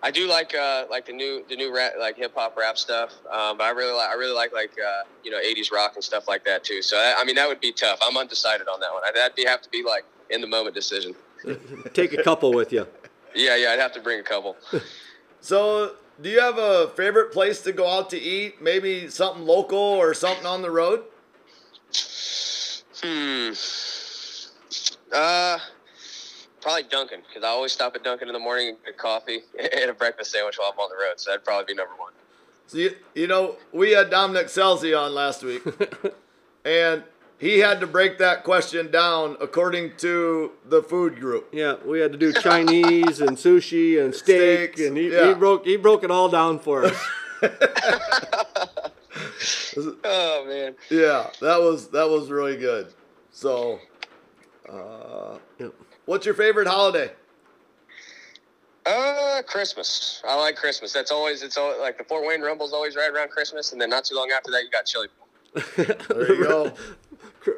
I 0.02 0.10
do 0.10 0.28
like 0.28 0.56
uh, 0.56 0.86
like 0.89 1.06
the 1.06 1.13
new 1.13 1.46
the 1.48 1.56
new 1.56 1.76
rap 1.76 1.94
like 2.00 2.17
hip 2.17 2.34
hop 2.34 2.58
rap 2.58 2.78
stuff. 2.78 3.12
Um, 3.32 3.58
but 3.60 3.65
I 3.65 3.70
really 3.70 3.94
like 3.94 4.10
I 4.10 4.13
really 4.13 4.34
like 4.34 4.54
like 4.54 4.72
uh, 4.72 5.04
you 5.24 5.30
know 5.30 5.38
80s 5.38 5.72
rock 5.72 5.91
and 5.94 6.04
stuff 6.04 6.28
like 6.28 6.44
that 6.46 6.63
too. 6.63 6.82
So 6.82 6.98
I, 6.98 7.17
I 7.20 7.24
mean 7.26 7.36
that 7.36 7.48
would 7.48 7.60
be 7.60 7.72
tough. 7.72 8.00
I'm 8.02 8.17
undecided 8.17 8.67
on 8.67 8.80
that 8.80 8.91
one. 8.91 9.04
I'd, 9.06 9.15
that'd 9.15 9.36
be 9.36 9.46
have 9.46 9.62
to 9.62 9.70
be 9.70 9.84
like 9.84 10.06
in 10.32 10.41
the 10.41 10.48
moment 10.48 10.74
decision. 10.74 11.13
Take 11.94 12.13
a 12.13 12.24
couple 12.24 12.54
with 12.54 12.72
you. 12.72 12.88
Yeah, 13.34 13.56
yeah, 13.56 13.72
I'd 13.72 13.80
have 13.80 13.94
to 13.94 14.02
bring 14.02 14.20
a 14.20 14.24
couple. 14.24 14.58
so, 15.39 15.96
do 16.21 16.29
you 16.29 16.39
have 16.39 16.57
a 16.57 16.89
favorite 16.89 17.31
place 17.31 17.62
to 17.63 17.71
go 17.71 17.88
out 17.88 18.10
to 18.12 18.19
eat? 18.19 18.62
Maybe 18.62 19.07
something 19.10 19.45
local 19.45 19.77
or 19.77 20.13
something 20.13 20.45
on 20.45 20.62
the 20.62 20.71
road? 20.71 21.03
Hmm. 23.03 23.53
Uh, 25.13 25.57
probably 26.62 26.84
Dunkin' 26.84 27.21
because 27.27 27.43
I 27.43 27.47
always 27.47 27.71
stop 27.71 27.95
at 27.95 28.03
Dunkin' 28.03 28.27
in 28.27 28.34
the 28.34 28.39
morning 28.39 28.69
and 28.69 28.77
get 28.86 28.97
coffee 28.97 29.39
and 29.60 29.89
a 29.89 29.93
breakfast 29.93 30.31
sandwich 30.31 30.57
while 30.57 30.71
I'm 30.73 30.79
on 30.79 30.89
the 30.89 30.95
road. 30.95 31.15
So 31.17 31.31
that'd 31.31 31.43
probably 31.43 31.73
be 31.73 31.75
number 31.75 31.93
one. 31.95 32.13
So 32.67 32.77
you, 32.77 32.95
you 33.15 33.27
know, 33.27 33.57
we 33.73 33.91
had 33.91 34.10
Dominic 34.10 34.47
Scelzi 34.47 34.97
on 34.97 35.13
last 35.13 35.43
week, 35.43 35.62
and 36.65 37.03
he 37.41 37.58
had 37.58 37.80
to 37.80 37.88
break 37.88 38.19
that 38.19 38.43
question 38.43 38.91
down 38.91 39.36
according 39.41 39.97
to 39.97 40.51
the 40.63 40.84
food 40.84 41.19
group. 41.19 41.49
Yeah, 41.51 41.75
we 41.84 41.99
had 41.99 42.12
to 42.12 42.17
do 42.17 42.32
Chinese 42.32 43.19
and 43.19 43.36
sushi 43.36 43.99
and 43.99 44.13
steak, 44.13 44.75
Steaks, 44.75 44.82
and 44.88 44.95
he, 44.95 45.12
yeah. 45.12 45.30
he 45.30 45.34
broke 45.34 45.65
he 45.65 45.75
broke 45.75 46.04
it 46.04 46.12
all 46.12 46.30
down 46.30 46.60
for 46.60 46.86
us. 46.86 47.08
Oh 50.04 50.45
man. 50.47 50.75
Yeah, 50.89 51.30
that 51.41 51.60
was 51.60 51.89
that 51.89 52.08
was 52.08 52.30
really 52.30 52.58
good. 52.58 52.93
So, 53.32 53.80
uh, 54.69 55.38
Yep. 55.58 55.73
what's 56.06 56.25
your 56.25 56.36
favorite 56.36 56.67
holiday? 56.67 57.12
Uh, 58.86 59.41
Christmas. 59.47 60.21
I 60.27 60.36
like 60.39 60.56
Christmas. 60.56 60.91
That's 60.93 61.12
always 61.12 61.41
it's 61.43 61.58
always, 61.58 61.80
like 61.80 61.97
the 61.97 62.04
Fort 62.04 62.25
Wayne 62.27 62.41
Rumble's 62.41 62.73
always 62.73 62.95
right 62.95 63.10
around 63.10 63.30
Christmas, 63.30 63.71
and 63.71 63.82
then 63.82 63.89
not 63.89 64.06
too 64.06 64.15
long 64.15 64.30
after 64.32 64.51
that, 64.51 64.63
you 64.63 64.69
got 64.69 64.86
Chili. 64.86 65.08
There 66.08 66.36
you 66.36 66.43
go. 66.43 66.73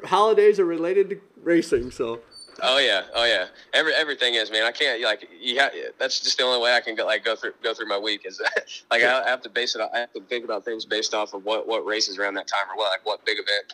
Holidays 0.05 0.59
are 0.59 0.65
related 0.65 1.09
to 1.11 1.19
racing, 1.41 1.91
so 1.91 2.19
Oh 2.61 2.77
yeah, 2.77 3.03
oh 3.15 3.25
yeah. 3.25 3.47
Every 3.73 3.93
everything 3.93 4.35
is 4.35 4.51
man. 4.51 4.63
I 4.63 4.71
can't 4.71 5.01
like 5.01 5.27
you. 5.41 5.59
Ha- 5.59 5.71
that's 5.97 6.19
just 6.19 6.37
the 6.37 6.43
only 6.43 6.61
way 6.61 6.73
I 6.75 6.81
can 6.81 6.95
go 6.95 7.05
like 7.05 7.25
go 7.25 7.35
through 7.35 7.53
go 7.63 7.73
through 7.73 7.87
my 7.87 7.97
week 7.97 8.21
is 8.25 8.39
like 8.91 9.03
I 9.03 9.27
have 9.27 9.41
to 9.41 9.49
base 9.49 9.75
it. 9.75 9.81
I 9.93 9.99
have 9.99 10.13
to 10.13 10.21
think 10.21 10.45
about 10.45 10.63
things 10.63 10.85
based 10.85 11.13
off 11.13 11.33
of 11.33 11.43
what 11.45 11.67
what 11.67 11.85
races 11.85 12.17
around 12.19 12.35
that 12.35 12.47
time 12.47 12.69
or 12.71 12.77
what 12.77 12.91
like 12.91 13.05
what 13.05 13.25
big 13.25 13.37
event. 13.39 13.73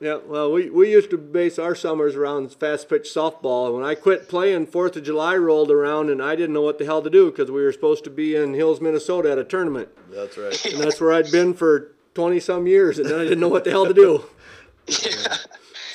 yeah. 0.00 0.16
Well, 0.26 0.50
we, 0.50 0.70
we 0.70 0.90
used 0.90 1.10
to 1.10 1.18
base 1.18 1.58
our 1.58 1.74
summers 1.74 2.16
around 2.16 2.50
fast 2.54 2.88
pitch 2.88 3.08
softball. 3.14 3.74
When 3.74 3.84
I 3.84 3.94
quit 3.94 4.26
playing, 4.28 4.66
Fourth 4.68 4.96
of 4.96 5.02
July 5.04 5.36
rolled 5.36 5.70
around, 5.70 6.08
and 6.08 6.22
I 6.22 6.34
didn't 6.34 6.54
know 6.54 6.62
what 6.62 6.78
the 6.78 6.86
hell 6.86 7.02
to 7.02 7.10
do 7.10 7.30
because 7.30 7.50
we 7.50 7.62
were 7.62 7.72
supposed 7.72 8.04
to 8.04 8.10
be 8.10 8.34
in 8.34 8.54
Hills, 8.54 8.80
Minnesota, 8.80 9.30
at 9.30 9.38
a 9.38 9.44
tournament, 9.44 9.90
That's 10.10 10.38
right. 10.38 10.64
and 10.64 10.82
that's 10.82 10.98
where 11.00 11.12
I'd 11.12 11.30
been 11.30 11.52
for 11.52 11.92
twenty 12.14 12.40
some 12.40 12.66
years, 12.66 12.98
and 12.98 13.08
then 13.10 13.20
I 13.20 13.24
didn't 13.24 13.40
know 13.40 13.48
what 13.48 13.64
the 13.64 13.70
hell 13.70 13.84
to 13.86 13.94
do. 13.94 14.24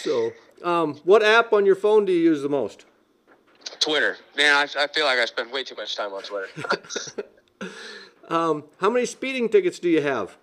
So, 0.01 0.31
um, 0.63 0.95
what 1.05 1.23
app 1.23 1.53
on 1.53 1.65
your 1.65 1.75
phone 1.75 2.03
do 2.03 2.11
you 2.11 2.19
use 2.19 2.41
the 2.41 2.49
most? 2.49 2.85
Twitter, 3.79 4.17
man. 4.35 4.53
I, 4.53 4.83
I 4.83 4.87
feel 4.87 5.05
like 5.05 5.17
I 5.17 5.25
spend 5.25 5.51
way 5.51 5.63
too 5.63 5.75
much 5.75 5.95
time 5.95 6.11
on 6.13 6.23
Twitter. 6.23 6.49
Um, 8.29 8.63
how 8.79 8.89
many 8.89 9.05
speeding 9.05 9.49
tickets 9.49 9.79
do 9.79 9.89
you 9.89 10.01
have? 10.01 10.37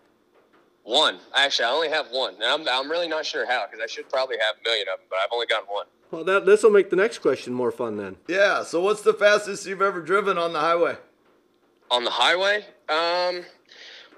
one, 0.90 1.18
actually, 1.34 1.66
I 1.66 1.70
only 1.70 1.88
have 1.88 2.08
one, 2.10 2.34
and 2.34 2.44
I'm 2.44 2.68
I'm 2.68 2.90
really 2.90 3.08
not 3.08 3.24
sure 3.24 3.46
how 3.46 3.66
because 3.66 3.80
I 3.82 3.86
should 3.86 4.08
probably 4.08 4.36
have 4.38 4.56
a 4.60 4.68
million 4.68 4.86
of 4.92 4.98
them, 4.98 5.06
but 5.08 5.18
I've 5.22 5.32
only 5.32 5.46
got 5.46 5.70
one. 5.70 5.86
Well, 6.10 6.24
that 6.24 6.46
this 6.46 6.62
will 6.62 6.70
make 6.70 6.90
the 6.90 6.96
next 6.96 7.18
question 7.18 7.52
more 7.52 7.70
fun 7.70 7.96
then. 7.96 8.16
Yeah. 8.26 8.64
So, 8.64 8.80
what's 8.80 9.02
the 9.02 9.14
fastest 9.14 9.66
you've 9.66 9.82
ever 9.82 10.00
driven 10.00 10.36
on 10.36 10.52
the 10.52 10.58
highway? 10.58 10.96
On 11.90 12.04
the 12.04 12.10
highway, 12.10 12.64
um, 12.88 13.44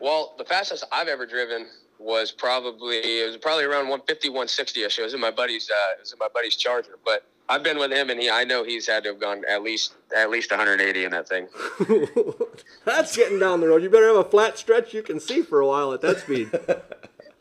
well, 0.00 0.34
the 0.38 0.44
fastest 0.44 0.84
I've 0.90 1.08
ever 1.08 1.26
driven 1.26 1.66
was 2.02 2.30
probably 2.30 2.96
it 2.96 3.26
was 3.26 3.36
probably 3.36 3.64
around 3.64 3.88
150, 3.88 4.28
160 4.28 4.82
ish. 4.82 4.98
It 4.98 5.02
was 5.02 5.14
in 5.14 5.20
my 5.20 5.30
buddy's 5.30 5.70
uh, 5.70 5.92
it 5.96 6.00
was 6.00 6.12
in 6.12 6.18
my 6.18 6.28
buddy's 6.32 6.56
Charger, 6.56 6.98
but 7.04 7.24
I've 7.48 7.62
been 7.62 7.78
with 7.78 7.92
him, 7.92 8.10
and 8.10 8.20
he 8.20 8.30
I 8.30 8.44
know 8.44 8.64
he's 8.64 8.86
had 8.86 9.02
to 9.04 9.10
have 9.10 9.20
gone 9.20 9.42
at 9.48 9.62
least 9.62 9.94
at 10.16 10.30
least 10.30 10.50
180 10.50 11.04
in 11.04 11.10
that 11.12 11.28
thing. 11.28 11.48
That's 12.84 13.16
getting 13.16 13.38
down 13.38 13.60
the 13.60 13.68
road. 13.68 13.82
You 13.82 13.90
better 13.90 14.06
have 14.08 14.16
a 14.16 14.24
flat 14.24 14.58
stretch 14.58 14.94
you 14.94 15.02
can 15.02 15.20
see 15.20 15.42
for 15.42 15.60
a 15.60 15.66
while 15.66 15.92
at 15.92 16.00
that 16.02 16.18
speed. 16.20 16.50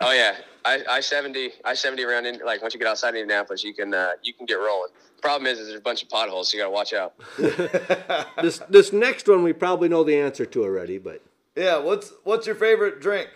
Oh 0.03 0.11
yeah, 0.11 0.35
I, 0.65 0.83
I 0.89 0.99
seventy 0.99 1.51
I 1.63 1.75
seventy 1.75 2.03
around 2.03 2.25
in 2.25 2.39
like 2.43 2.61
once 2.63 2.73
you 2.73 2.79
get 2.79 2.87
outside 2.89 3.09
Indianapolis, 3.13 3.63
you 3.63 3.71
can 3.71 3.93
uh, 3.93 4.13
you 4.23 4.33
can 4.33 4.47
get 4.47 4.55
rolling. 4.55 4.89
Problem 5.21 5.45
is, 5.45 5.59
is 5.59 5.67
there's 5.67 5.79
a 5.79 5.83
bunch 5.83 6.01
of 6.01 6.09
potholes, 6.09 6.49
so 6.49 6.57
you 6.57 6.63
got 6.63 6.69
to 6.69 6.73
watch 6.73 6.93
out. 6.93 7.13
this 8.41 8.57
this 8.67 8.91
next 8.91 9.27
one 9.27 9.43
we 9.43 9.53
probably 9.53 9.89
know 9.89 10.03
the 10.03 10.17
answer 10.17 10.43
to 10.43 10.63
already, 10.63 10.97
but 10.97 11.21
Yeah. 11.55 11.77
What's 11.77 12.13
what's 12.23 12.47
your 12.47 12.55
favorite 12.55 12.99
drink? 12.99 13.29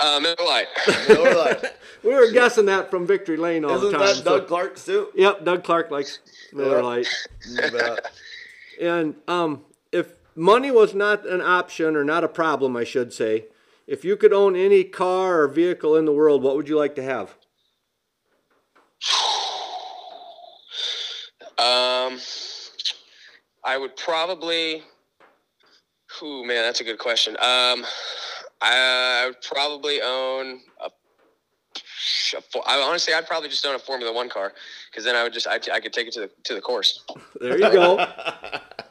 Uh, 0.00 0.18
Miller 0.20 0.36
Lite. 0.44 0.66
Miller 1.08 1.34
Lite. 1.34 1.64
we 2.02 2.14
were 2.14 2.30
guessing 2.30 2.66
that 2.66 2.90
from 2.90 3.06
Victory 3.06 3.36
Lane 3.36 3.64
all 3.64 3.76
Isn't 3.76 3.92
the 3.92 3.98
time. 3.98 4.06
that 4.06 4.16
so- 4.16 4.38
Doug 4.38 4.48
Clark's 4.48 4.84
too? 4.84 5.08
Yep, 5.14 5.44
Doug 5.44 5.64
Clark 5.64 5.90
likes 5.90 6.18
Miller 6.52 6.78
Yeah. 6.78 6.82
Lite. 6.82 7.06
You. 7.48 7.96
And 8.80 9.14
um, 9.28 9.64
if 9.92 10.12
money 10.34 10.70
was 10.70 10.94
not 10.94 11.26
an 11.26 11.42
option 11.42 11.96
or 11.96 12.04
not 12.04 12.24
a 12.24 12.28
problem, 12.28 12.76
I 12.76 12.84
should 12.84 13.12
say, 13.12 13.46
if 13.86 14.04
you 14.04 14.16
could 14.16 14.32
own 14.32 14.56
any 14.56 14.84
car 14.84 15.42
or 15.42 15.48
vehicle 15.48 15.96
in 15.96 16.06
the 16.06 16.12
world, 16.12 16.42
what 16.42 16.56
would 16.56 16.68
you 16.68 16.78
like 16.78 16.94
to 16.94 17.02
have? 17.02 17.34
Um, 21.58 22.18
I 23.62 23.76
would 23.78 23.94
probably. 23.94 24.82
Ooh, 26.22 26.44
man, 26.46 26.62
that's 26.62 26.80
a 26.80 26.84
good 26.84 26.98
question. 26.98 27.36
Um, 27.38 27.84
I 28.62 29.24
would 29.26 29.40
probably 29.42 30.00
own 30.02 30.60
a. 30.80 30.90
a 32.36 32.40
fo- 32.40 32.62
I 32.66 32.80
honestly, 32.80 33.14
I'd 33.14 33.26
probably 33.26 33.48
just 33.48 33.64
own 33.64 33.74
a 33.74 33.78
Formula 33.78 34.12
One 34.12 34.28
car 34.28 34.52
because 34.90 35.04
then 35.04 35.16
I 35.16 35.22
would 35.22 35.32
just 35.32 35.46
I, 35.46 35.60
I 35.72 35.80
could 35.80 35.92
take 35.92 36.06
it 36.08 36.12
to 36.14 36.20
the 36.20 36.30
to 36.44 36.54
the 36.54 36.60
course. 36.60 37.04
There 37.40 37.54
you 37.58 37.72
go. 37.72 37.96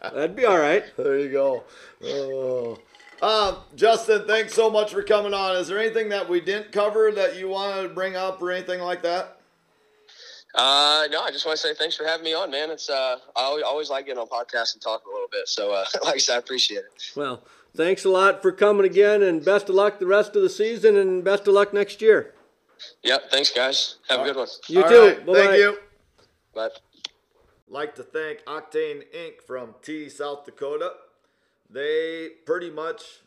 That'd 0.01 0.35
be 0.35 0.45
all 0.45 0.57
right. 0.57 0.83
There 0.97 1.19
you 1.19 1.31
go. 1.31 1.63
Oh. 2.03 2.79
Um, 3.21 3.57
Justin, 3.75 4.25
thanks 4.25 4.53
so 4.53 4.69
much 4.69 4.93
for 4.93 5.03
coming 5.03 5.33
on. 5.33 5.57
Is 5.57 5.67
there 5.67 5.77
anything 5.77 6.09
that 6.09 6.27
we 6.27 6.39
didn't 6.39 6.71
cover 6.71 7.11
that 7.11 7.37
you 7.37 7.49
wanted 7.49 7.83
to 7.83 7.89
bring 7.89 8.15
up 8.15 8.41
or 8.41 8.51
anything 8.51 8.79
like 8.79 9.01
that? 9.03 9.39
Uh, 10.55 11.05
no, 11.11 11.21
I 11.21 11.29
just 11.29 11.45
want 11.45 11.59
to 11.59 11.67
say 11.67 11.73
thanks 11.75 11.95
for 11.95 12.05
having 12.05 12.23
me 12.23 12.33
on, 12.33 12.49
man. 12.49 12.71
It's 12.71 12.89
uh, 12.89 13.17
I 13.35 13.41
always, 13.41 13.63
always 13.63 13.89
like 13.89 14.05
getting 14.07 14.19
on 14.19 14.27
podcasts 14.27 14.73
and 14.73 14.81
talking 14.81 15.05
a 15.09 15.13
little 15.13 15.27
bit. 15.31 15.47
So, 15.47 15.73
uh, 15.73 15.85
like 16.03 16.15
I 16.15 16.17
said, 16.17 16.35
I 16.35 16.39
appreciate 16.39 16.79
it. 16.79 17.11
Well, 17.15 17.43
thanks 17.75 18.05
a 18.05 18.09
lot 18.09 18.41
for 18.41 18.51
coming 18.51 18.85
again, 18.85 19.21
and 19.21 19.43
best 19.43 19.69
of 19.69 19.75
luck 19.75 19.99
the 19.99 20.05
rest 20.05 20.35
of 20.35 20.41
the 20.41 20.49
season, 20.49 20.95
and 20.97 21.23
best 21.23 21.47
of 21.47 21.53
luck 21.53 21.73
next 21.73 22.01
year. 22.01 22.33
Yep, 23.03 23.29
thanks, 23.31 23.51
guys. 23.51 23.95
Have 24.09 24.21
a 24.21 24.23
good 24.23 24.35
one. 24.37 24.47
You 24.67 24.83
All 24.83 24.89
too. 24.89 24.99
right, 25.07 25.25
Bye-bye. 25.25 25.39
Thank 25.39 25.57
you. 25.57 25.77
Bye. 26.53 26.69
like 27.67 27.95
to 27.95 28.03
thank 28.03 28.43
Octane 28.45 29.03
Inc. 29.13 29.41
from 29.45 29.75
Tea, 29.81 30.09
South 30.09 30.45
Dakota. 30.45 30.93
They 31.69 32.29
pretty 32.45 32.69
much 32.71 33.19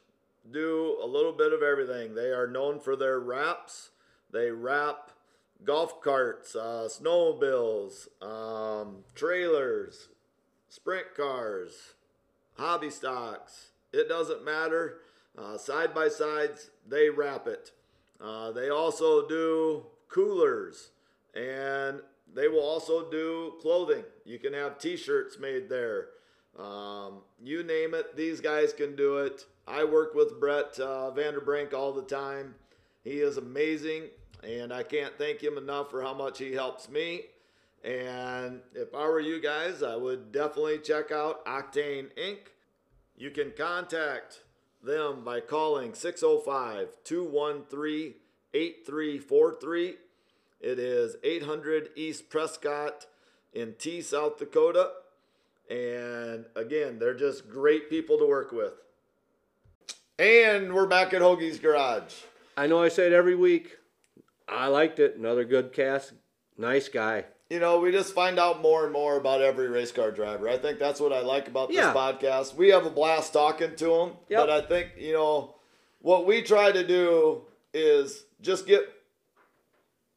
do 0.51 0.99
a 1.03 1.07
little 1.07 1.33
bit 1.33 1.53
of 1.53 1.63
everything. 1.63 2.15
They 2.15 2.31
are 2.31 2.47
known 2.49 2.81
for 2.81 2.97
their 2.97 3.21
wraps. 3.21 3.91
They 4.33 4.51
wrap 4.51 5.13
golf 5.65 6.01
carts, 6.01 6.57
uh, 6.57 6.89
snowmobiles, 6.89 8.09
um, 8.23 9.05
trailers, 9.15 10.09
sprint 10.69 11.15
cars, 11.15 11.95
hobby 12.59 12.91
stocks. 12.91 13.69
It 13.93 14.09
doesn't 14.09 14.45
matter. 14.45 14.99
Uh, 15.37 15.57
side 15.57 15.95
by 15.95 16.09
sides, 16.09 16.71
they 16.87 17.09
wrap 17.09 17.47
it. 17.47 17.73
Uh, 18.21 18.53
they 18.53 18.69
also 18.69 19.27
do 19.27 19.87
coolers 20.09 20.91
and 21.35 22.01
they 22.35 22.49
will 22.49 22.63
also 22.63 23.11
do 23.11 23.55
clothing. 23.61 24.05
You 24.25 24.39
can 24.39 24.53
have 24.53 24.79
t 24.79 24.97
shirts 24.97 25.39
made 25.39 25.69
there. 25.69 26.09
Um, 26.59 27.23
you 27.43 27.63
name 27.63 27.95
it, 27.95 28.17
these 28.17 28.41
guys 28.41 28.73
can 28.73 28.95
do 28.95 29.19
it. 29.19 29.47
I 29.67 29.85
work 29.85 30.15
with 30.15 30.39
Brett 30.39 30.79
uh, 30.79 31.11
Vanderbrink 31.15 31.73
all 31.73 31.93
the 31.93 32.03
time. 32.03 32.55
He 33.05 33.21
is 33.21 33.37
amazing, 33.37 34.05
and 34.43 34.73
I 34.73 34.83
can't 34.83 35.17
thank 35.17 35.43
him 35.43 35.57
enough 35.57 35.91
for 35.91 36.03
how 36.03 36.15
much 36.15 36.39
he 36.39 36.53
helps 36.53 36.89
me. 36.89 37.23
And 37.85 38.61
if 38.75 38.95
I 38.95 39.07
were 39.07 39.21
you 39.21 39.41
guys, 39.41 39.83
I 39.83 39.97
would 39.97 40.31
definitely 40.31 40.79
check 40.79 41.11
out 41.11 41.45
Octane 41.47 42.11
Inc. 42.17 42.52
You 43.17 43.31
can 43.31 43.53
contact 43.57 44.41
them 44.83 45.25
by 45.25 45.41
calling 45.41 45.95
605 45.95 46.89
213 47.05 48.15
8343. 48.55 49.95
It 50.61 50.79
is 50.79 51.17
800 51.23 51.91
East 51.97 52.31
Prescott 52.31 53.07
in 53.53 53.75
Tea, 53.79 54.03
South 54.03 54.39
Dakota. 54.39 54.91
And 55.71 56.47
again, 56.55 56.99
they're 56.99 57.15
just 57.15 57.49
great 57.49 57.89
people 57.89 58.19
to 58.19 58.27
work 58.27 58.53
with. 58.53 58.75
And 60.19 60.75
we're 60.75 60.87
back 60.87 61.15
at 61.15 61.23
Hoagie's 61.23 61.59
Garage. 61.59 62.15
I 62.57 62.67
know 62.67 62.83
I 62.83 62.89
say 62.89 63.07
it 63.07 63.13
every 63.13 63.35
week. 63.35 63.77
I 64.49 64.67
liked 64.67 64.99
it. 64.99 65.17
Another 65.17 65.45
good 65.45 65.73
cast. 65.73 66.13
Nice 66.59 66.89
guy. 66.89 67.25
You 67.53 67.61
know, 67.61 67.81
we 67.81 67.93
just 67.93 68.15
find 68.15 68.39
out 68.39 68.63
more 68.63 68.85
and 68.85 68.95
more 68.95 69.19
about 69.19 69.43
every 69.43 69.69
race 69.69 69.93
car 69.93 70.11
driver. 70.11 70.49
I 70.49 70.57
think 70.57 70.79
that's 70.79 70.99
what 70.99 71.13
I 71.13 71.21
like 71.21 71.49
about 71.49 71.69
this 71.69 71.77
Yeah. 71.77 71.93
podcast. 71.93 72.55
We 72.55 72.71
have 72.71 72.87
a 72.87 72.91
blast 72.91 73.35
talking 73.35 73.77
to 73.77 73.85
them, 73.85 74.17
Yep. 74.31 74.41
but 74.41 74.49
I 74.49 74.63
think, 74.63 74.93
you 74.97 75.13
know, 75.13 75.57
what 76.01 76.25
we 76.25 76.41
try 76.41 76.73
to 76.73 76.83
do 76.83 77.43
is 77.75 78.25
just 78.41 78.67
get 78.67 78.91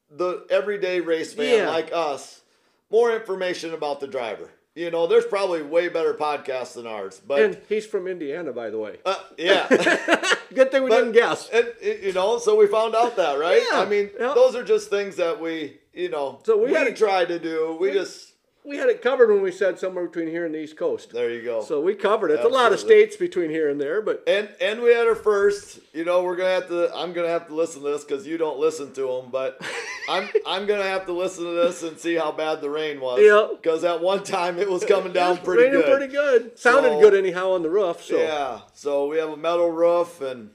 the 0.09 0.45
everyday 0.49 1.01
race 1.01 1.33
fan 1.33 1.57
Yeah. 1.57 1.69
like 1.71 1.89
us 1.91 2.41
more 2.89 3.13
information 3.13 3.73
about 3.73 3.99
the 3.99 4.07
driver. 4.07 4.49
You 4.75 4.91
know, 4.91 5.07
there's 5.07 5.23
probably 5.25 5.61
way 5.63 5.87
better 5.87 6.13
podcasts 6.13 6.73
than 6.73 6.85
ours, 6.85 7.21
but 7.25 7.41
And 7.41 7.57
he's 7.69 7.85
from 7.85 8.07
Indiana, 8.07 8.51
by 8.51 8.69
the 8.69 8.77
way. 8.77 8.97
uh, 9.05 9.15
yeah. 9.37 9.67
Good 10.53 10.69
thing 10.69 10.83
we 10.83 10.89
But- 10.89 10.97
didn't 10.97 11.13
guess. 11.13 11.49
And 11.49 11.71
you 11.81 12.11
know, 12.11 12.39
so 12.39 12.57
we 12.57 12.67
found 12.67 12.93
out 12.93 13.15
that, 13.15 13.39
right? 13.39 13.63
Yeah, 13.71 13.79
I 13.79 13.85
mean, 13.85 14.09
yeah. 14.19 14.33
those 14.35 14.53
are 14.53 14.63
just 14.65 14.89
things 14.89 15.15
that 15.15 15.39
we, 15.39 15.77
you 15.93 16.09
know, 16.09 16.39
So 16.43 16.57
we 16.57 16.65
we, 16.67 16.73
had 16.73 16.93
try 16.97 17.23
to 17.23 17.39
do. 17.39 17.77
We, 17.79 17.87
we- 17.89 17.93
just 17.93 18.33
We 18.67 18.77
had 18.77 18.89
it 18.89 19.01
covered 19.01 19.29
when 19.29 19.41
we 19.43 19.51
said 19.51 19.77
somewhere 19.77 20.07
between 20.07 20.27
here 20.27 20.43
and 20.45 20.53
the 20.55 20.59
East 20.59 20.75
Coast. 20.75 21.11
there 21.11 21.29
you 21.29 21.43
go. 21.43 21.61
So 21.63 21.81
we 21.81 21.93
covered 21.93 22.31
it. 22.31 22.35
It's 22.35 22.45
a 22.45 22.47
lot 22.47 22.73
of 22.73 22.79
states 22.79 23.15
between 23.15 23.51
here 23.51 23.69
and 23.69 23.79
there, 23.79 24.01
but 24.01 24.23
and 24.27 24.49
and 24.59 24.81
we 24.81 24.91
had 24.93 25.05
our 25.07 25.13
first. 25.15 25.79
You 25.93 26.03
know, 26.03 26.23
we're 26.23 26.35
gonna 26.35 26.49
have 26.49 26.67
to. 26.69 26.91
I'm 26.95 27.13
gonna 27.13 27.27
have 27.29 27.47
to 27.47 27.53
listen 27.53 27.83
to 27.83 27.89
this 27.89 28.03
because 28.03 28.25
you 28.25 28.37
don't 28.37 28.57
listen 28.57 28.91
to 28.93 29.01
them, 29.21 29.29
but 29.31 29.61
I'm 30.09 30.27
I'm 30.47 30.65
gonna 30.65 30.83
have 30.83 31.05
to 31.05 31.13
listen 31.13 31.43
to 31.45 31.51
this 31.51 31.83
and 31.83 31.97
see 31.99 32.15
how 32.15 32.31
bad 32.31 32.61
the 32.61 32.69
rain 32.69 32.99
was. 32.99 33.21
Yeah. 33.21 33.55
Because 33.55 33.83
at 33.83 34.01
one 34.01 34.23
time 34.23 34.57
it 34.57 34.69
was 34.69 34.83
coming 34.83 35.13
down 35.13 35.27
It 35.37 35.39
was 35.41 35.45
pretty 35.45 35.63
raining 35.63 35.81
good. 35.81 35.97
pretty 35.97 36.11
good. 36.13 36.57
Sounded 36.57 36.89
So- 36.93 37.01
good 37.01 37.13
anyhow 37.13 37.51
on 37.51 37.61
the 37.61 37.69
roof. 37.69 38.03
So 38.03 38.17
Yeah. 38.17 38.61
So 38.73 39.07
we 39.07 39.17
have 39.17 39.29
a 39.29 39.37
metal 39.37 39.69
roof, 39.69 40.21
and 40.21 40.49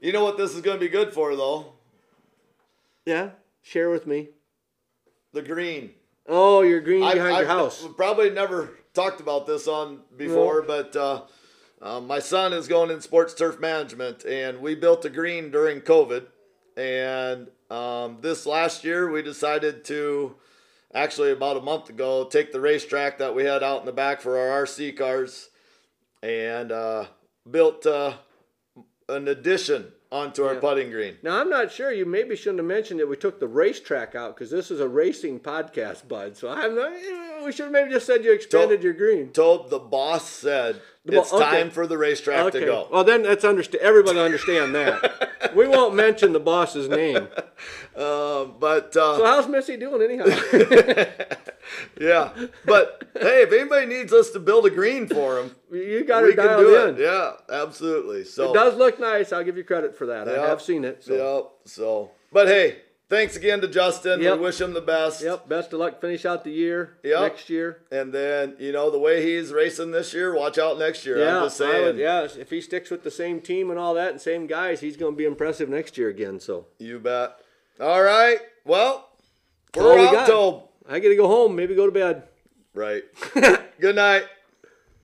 you 0.00 0.12
know 0.12 0.22
what 0.22 0.36
this 0.36 0.54
is 0.54 0.60
gonna 0.60 0.78
be 0.78 0.88
good 0.88 1.12
for 1.12 1.34
though? 1.34 1.72
yeah. 3.04 3.30
Share 3.62 3.90
with 3.90 4.06
me. 4.06 4.28
The 5.32 5.42
green. 5.42 5.92
Oh, 6.28 6.62
you're 6.62 6.80
green 6.80 7.02
I- 7.02 7.14
behind 7.14 7.36
I- 7.36 7.40
your 7.40 7.48
house. 7.48 7.86
Probably 7.96 8.30
never 8.30 8.70
talked 8.94 9.20
about 9.20 9.46
this 9.46 9.66
on 9.66 10.00
before, 10.16 10.62
but 10.62 10.94
uh, 10.94 11.22
uh, 11.80 12.00
my 12.00 12.18
son 12.18 12.52
is 12.52 12.68
going 12.68 12.90
in 12.90 13.00
sports 13.00 13.34
turf 13.34 13.58
management, 13.58 14.24
and 14.24 14.60
we 14.60 14.74
built 14.74 15.04
a 15.04 15.10
green 15.10 15.50
during 15.50 15.80
COVID. 15.80 16.26
And 16.76 17.48
um, 17.70 18.18
this 18.20 18.46
last 18.46 18.84
year, 18.84 19.10
we 19.10 19.22
decided 19.22 19.84
to 19.86 20.36
actually 20.94 21.32
about 21.32 21.56
a 21.56 21.60
month 21.60 21.88
ago 21.88 22.24
take 22.24 22.52
the 22.52 22.60
racetrack 22.60 23.18
that 23.18 23.34
we 23.34 23.44
had 23.44 23.62
out 23.62 23.80
in 23.80 23.86
the 23.86 23.92
back 23.92 24.20
for 24.20 24.38
our 24.38 24.64
RC 24.64 24.96
cars 24.96 25.48
and 26.22 26.70
uh, 26.70 27.06
built 27.50 27.86
uh, 27.86 28.12
an 29.08 29.28
addition 29.28 29.92
onto 30.10 30.44
our 30.44 30.54
Yeah. 30.54 30.60
putting 30.60 30.90
green. 30.90 31.16
Now 31.22 31.40
I'm 31.40 31.48
not 31.48 31.72
sure. 31.72 31.90
You 31.90 32.04
maybe 32.04 32.36
shouldn't 32.36 32.58
have 32.58 32.66
mentioned 32.66 33.00
that 33.00 33.08
we 33.08 33.16
took 33.16 33.40
the 33.40 33.48
racetrack 33.48 34.14
out 34.14 34.34
because 34.36 34.50
this 34.50 34.70
is 34.70 34.80
a 34.80 34.88
racing 34.88 35.40
podcast, 35.40 36.06
bud. 36.08 36.36
So 36.36 36.48
I'm 36.48 36.74
not. 36.74 36.92
Eh. 36.92 37.31
We 37.44 37.52
should 37.52 37.64
have 37.64 37.72
maybe 37.72 37.90
just 37.90 38.06
said 38.06 38.24
you 38.24 38.32
expanded 38.32 38.82
your 38.82 38.92
green. 38.92 39.30
Told 39.30 39.70
the 39.70 39.78
boss 39.78 40.28
said 40.28 40.80
The 41.04 41.12
bo- 41.12 41.20
it's 41.22 41.32
okay. 41.32 41.44
time 41.44 41.70
for 41.70 41.86
the 41.86 41.98
racetrack 41.98 42.52
to 42.52 42.60
go. 42.60 42.88
Well, 42.90 43.04
then 43.04 43.22
that's 43.22 43.44
understand. 43.44 43.82
Everybody 43.82 44.18
understand 44.20 44.74
that. 44.74 45.30
we 45.56 45.66
won't 45.68 45.94
mention 45.94 46.32
the 46.32 46.40
boss's 46.40 46.88
name. 46.88 47.28
Um, 47.96 48.54
but 48.58 48.96
uh, 48.96 49.16
So 49.18 49.24
how's 49.24 49.48
Missy 49.48 49.76
doing 49.76 50.02
anyhow? 50.02 50.24
yeah, 52.00 52.32
but 52.64 53.08
hey, 53.14 53.42
if 53.42 53.52
anybody 53.52 53.86
needs 53.86 54.12
us 54.12 54.30
to 54.30 54.38
build 54.40 54.66
a 54.66 54.70
green 54.70 55.06
for 55.06 55.36
them, 55.36 55.54
you 55.70 56.04
got 56.04 56.22
can 56.34 56.58
do 56.58 56.88
in. 56.88 56.94
it. 56.96 57.00
Yeah, 57.00 57.32
absolutely. 57.50 58.24
So 58.24 58.50
It 58.50 58.54
does 58.54 58.76
look 58.76 58.98
nice. 58.98 59.32
I'll 59.32 59.44
give 59.44 59.56
you 59.56 59.64
credit 59.64 59.96
for 59.96 60.06
that. 60.06 60.28
I 60.28 60.46
have 60.46 60.60
seen 60.62 60.84
it. 60.84 61.04
So. 61.04 61.14
Yep. 61.14 61.50
So, 61.72 62.10
but 62.32 62.48
hey, 62.48 62.78
thanks 63.12 63.36
again 63.36 63.60
to 63.60 63.68
Justin. 63.68 64.22
Yep. 64.22 64.38
We 64.38 64.44
wish 64.44 64.60
him 64.60 64.72
the 64.72 64.80
best. 64.80 65.22
Yep. 65.22 65.48
Best 65.48 65.72
of 65.72 65.80
luck. 65.80 66.00
Finish 66.00 66.24
out 66.24 66.44
the 66.44 66.50
year. 66.50 66.96
Yep. 67.04 67.20
Next 67.20 67.50
year. 67.50 67.82
And 67.92 68.12
then 68.12 68.56
you 68.58 68.72
know 68.72 68.90
the 68.90 68.98
way 68.98 69.22
he's 69.22 69.52
racing 69.52 69.90
this 69.90 70.14
year, 70.14 70.34
watch 70.34 70.58
out 70.58 70.78
next 70.78 71.04
year. 71.04 71.18
Yeah, 71.18 71.36
I'm 71.36 71.44
just 71.44 71.58
saying. 71.58 71.84
would, 71.84 71.96
yeah. 71.98 72.22
If 72.22 72.50
he 72.50 72.60
sticks 72.60 72.90
with 72.90 73.04
the 73.04 73.10
same 73.10 73.40
team 73.40 73.70
and 73.70 73.78
all 73.78 73.94
that 73.94 74.12
and 74.12 74.20
same 74.20 74.46
guys, 74.46 74.80
he's 74.80 74.96
going 74.96 75.12
to 75.12 75.16
be 75.16 75.26
impressive 75.26 75.68
next 75.68 75.98
year 75.98 76.08
again. 76.08 76.40
So 76.40 76.66
You 76.78 76.98
bet. 76.98 77.36
All 77.78 78.02
right. 78.02 78.38
Well, 78.64 79.08
we're 79.76 79.98
we 79.98 80.06
out. 80.06 80.68
I 80.88 80.98
got 80.98 81.08
to 81.08 81.16
go 81.16 81.28
home. 81.28 81.54
Maybe 81.54 81.74
go 81.74 81.86
to 81.86 81.92
bed. 81.92 82.24
right. 82.74 83.02
Good 83.80 83.96
night. 83.96 84.24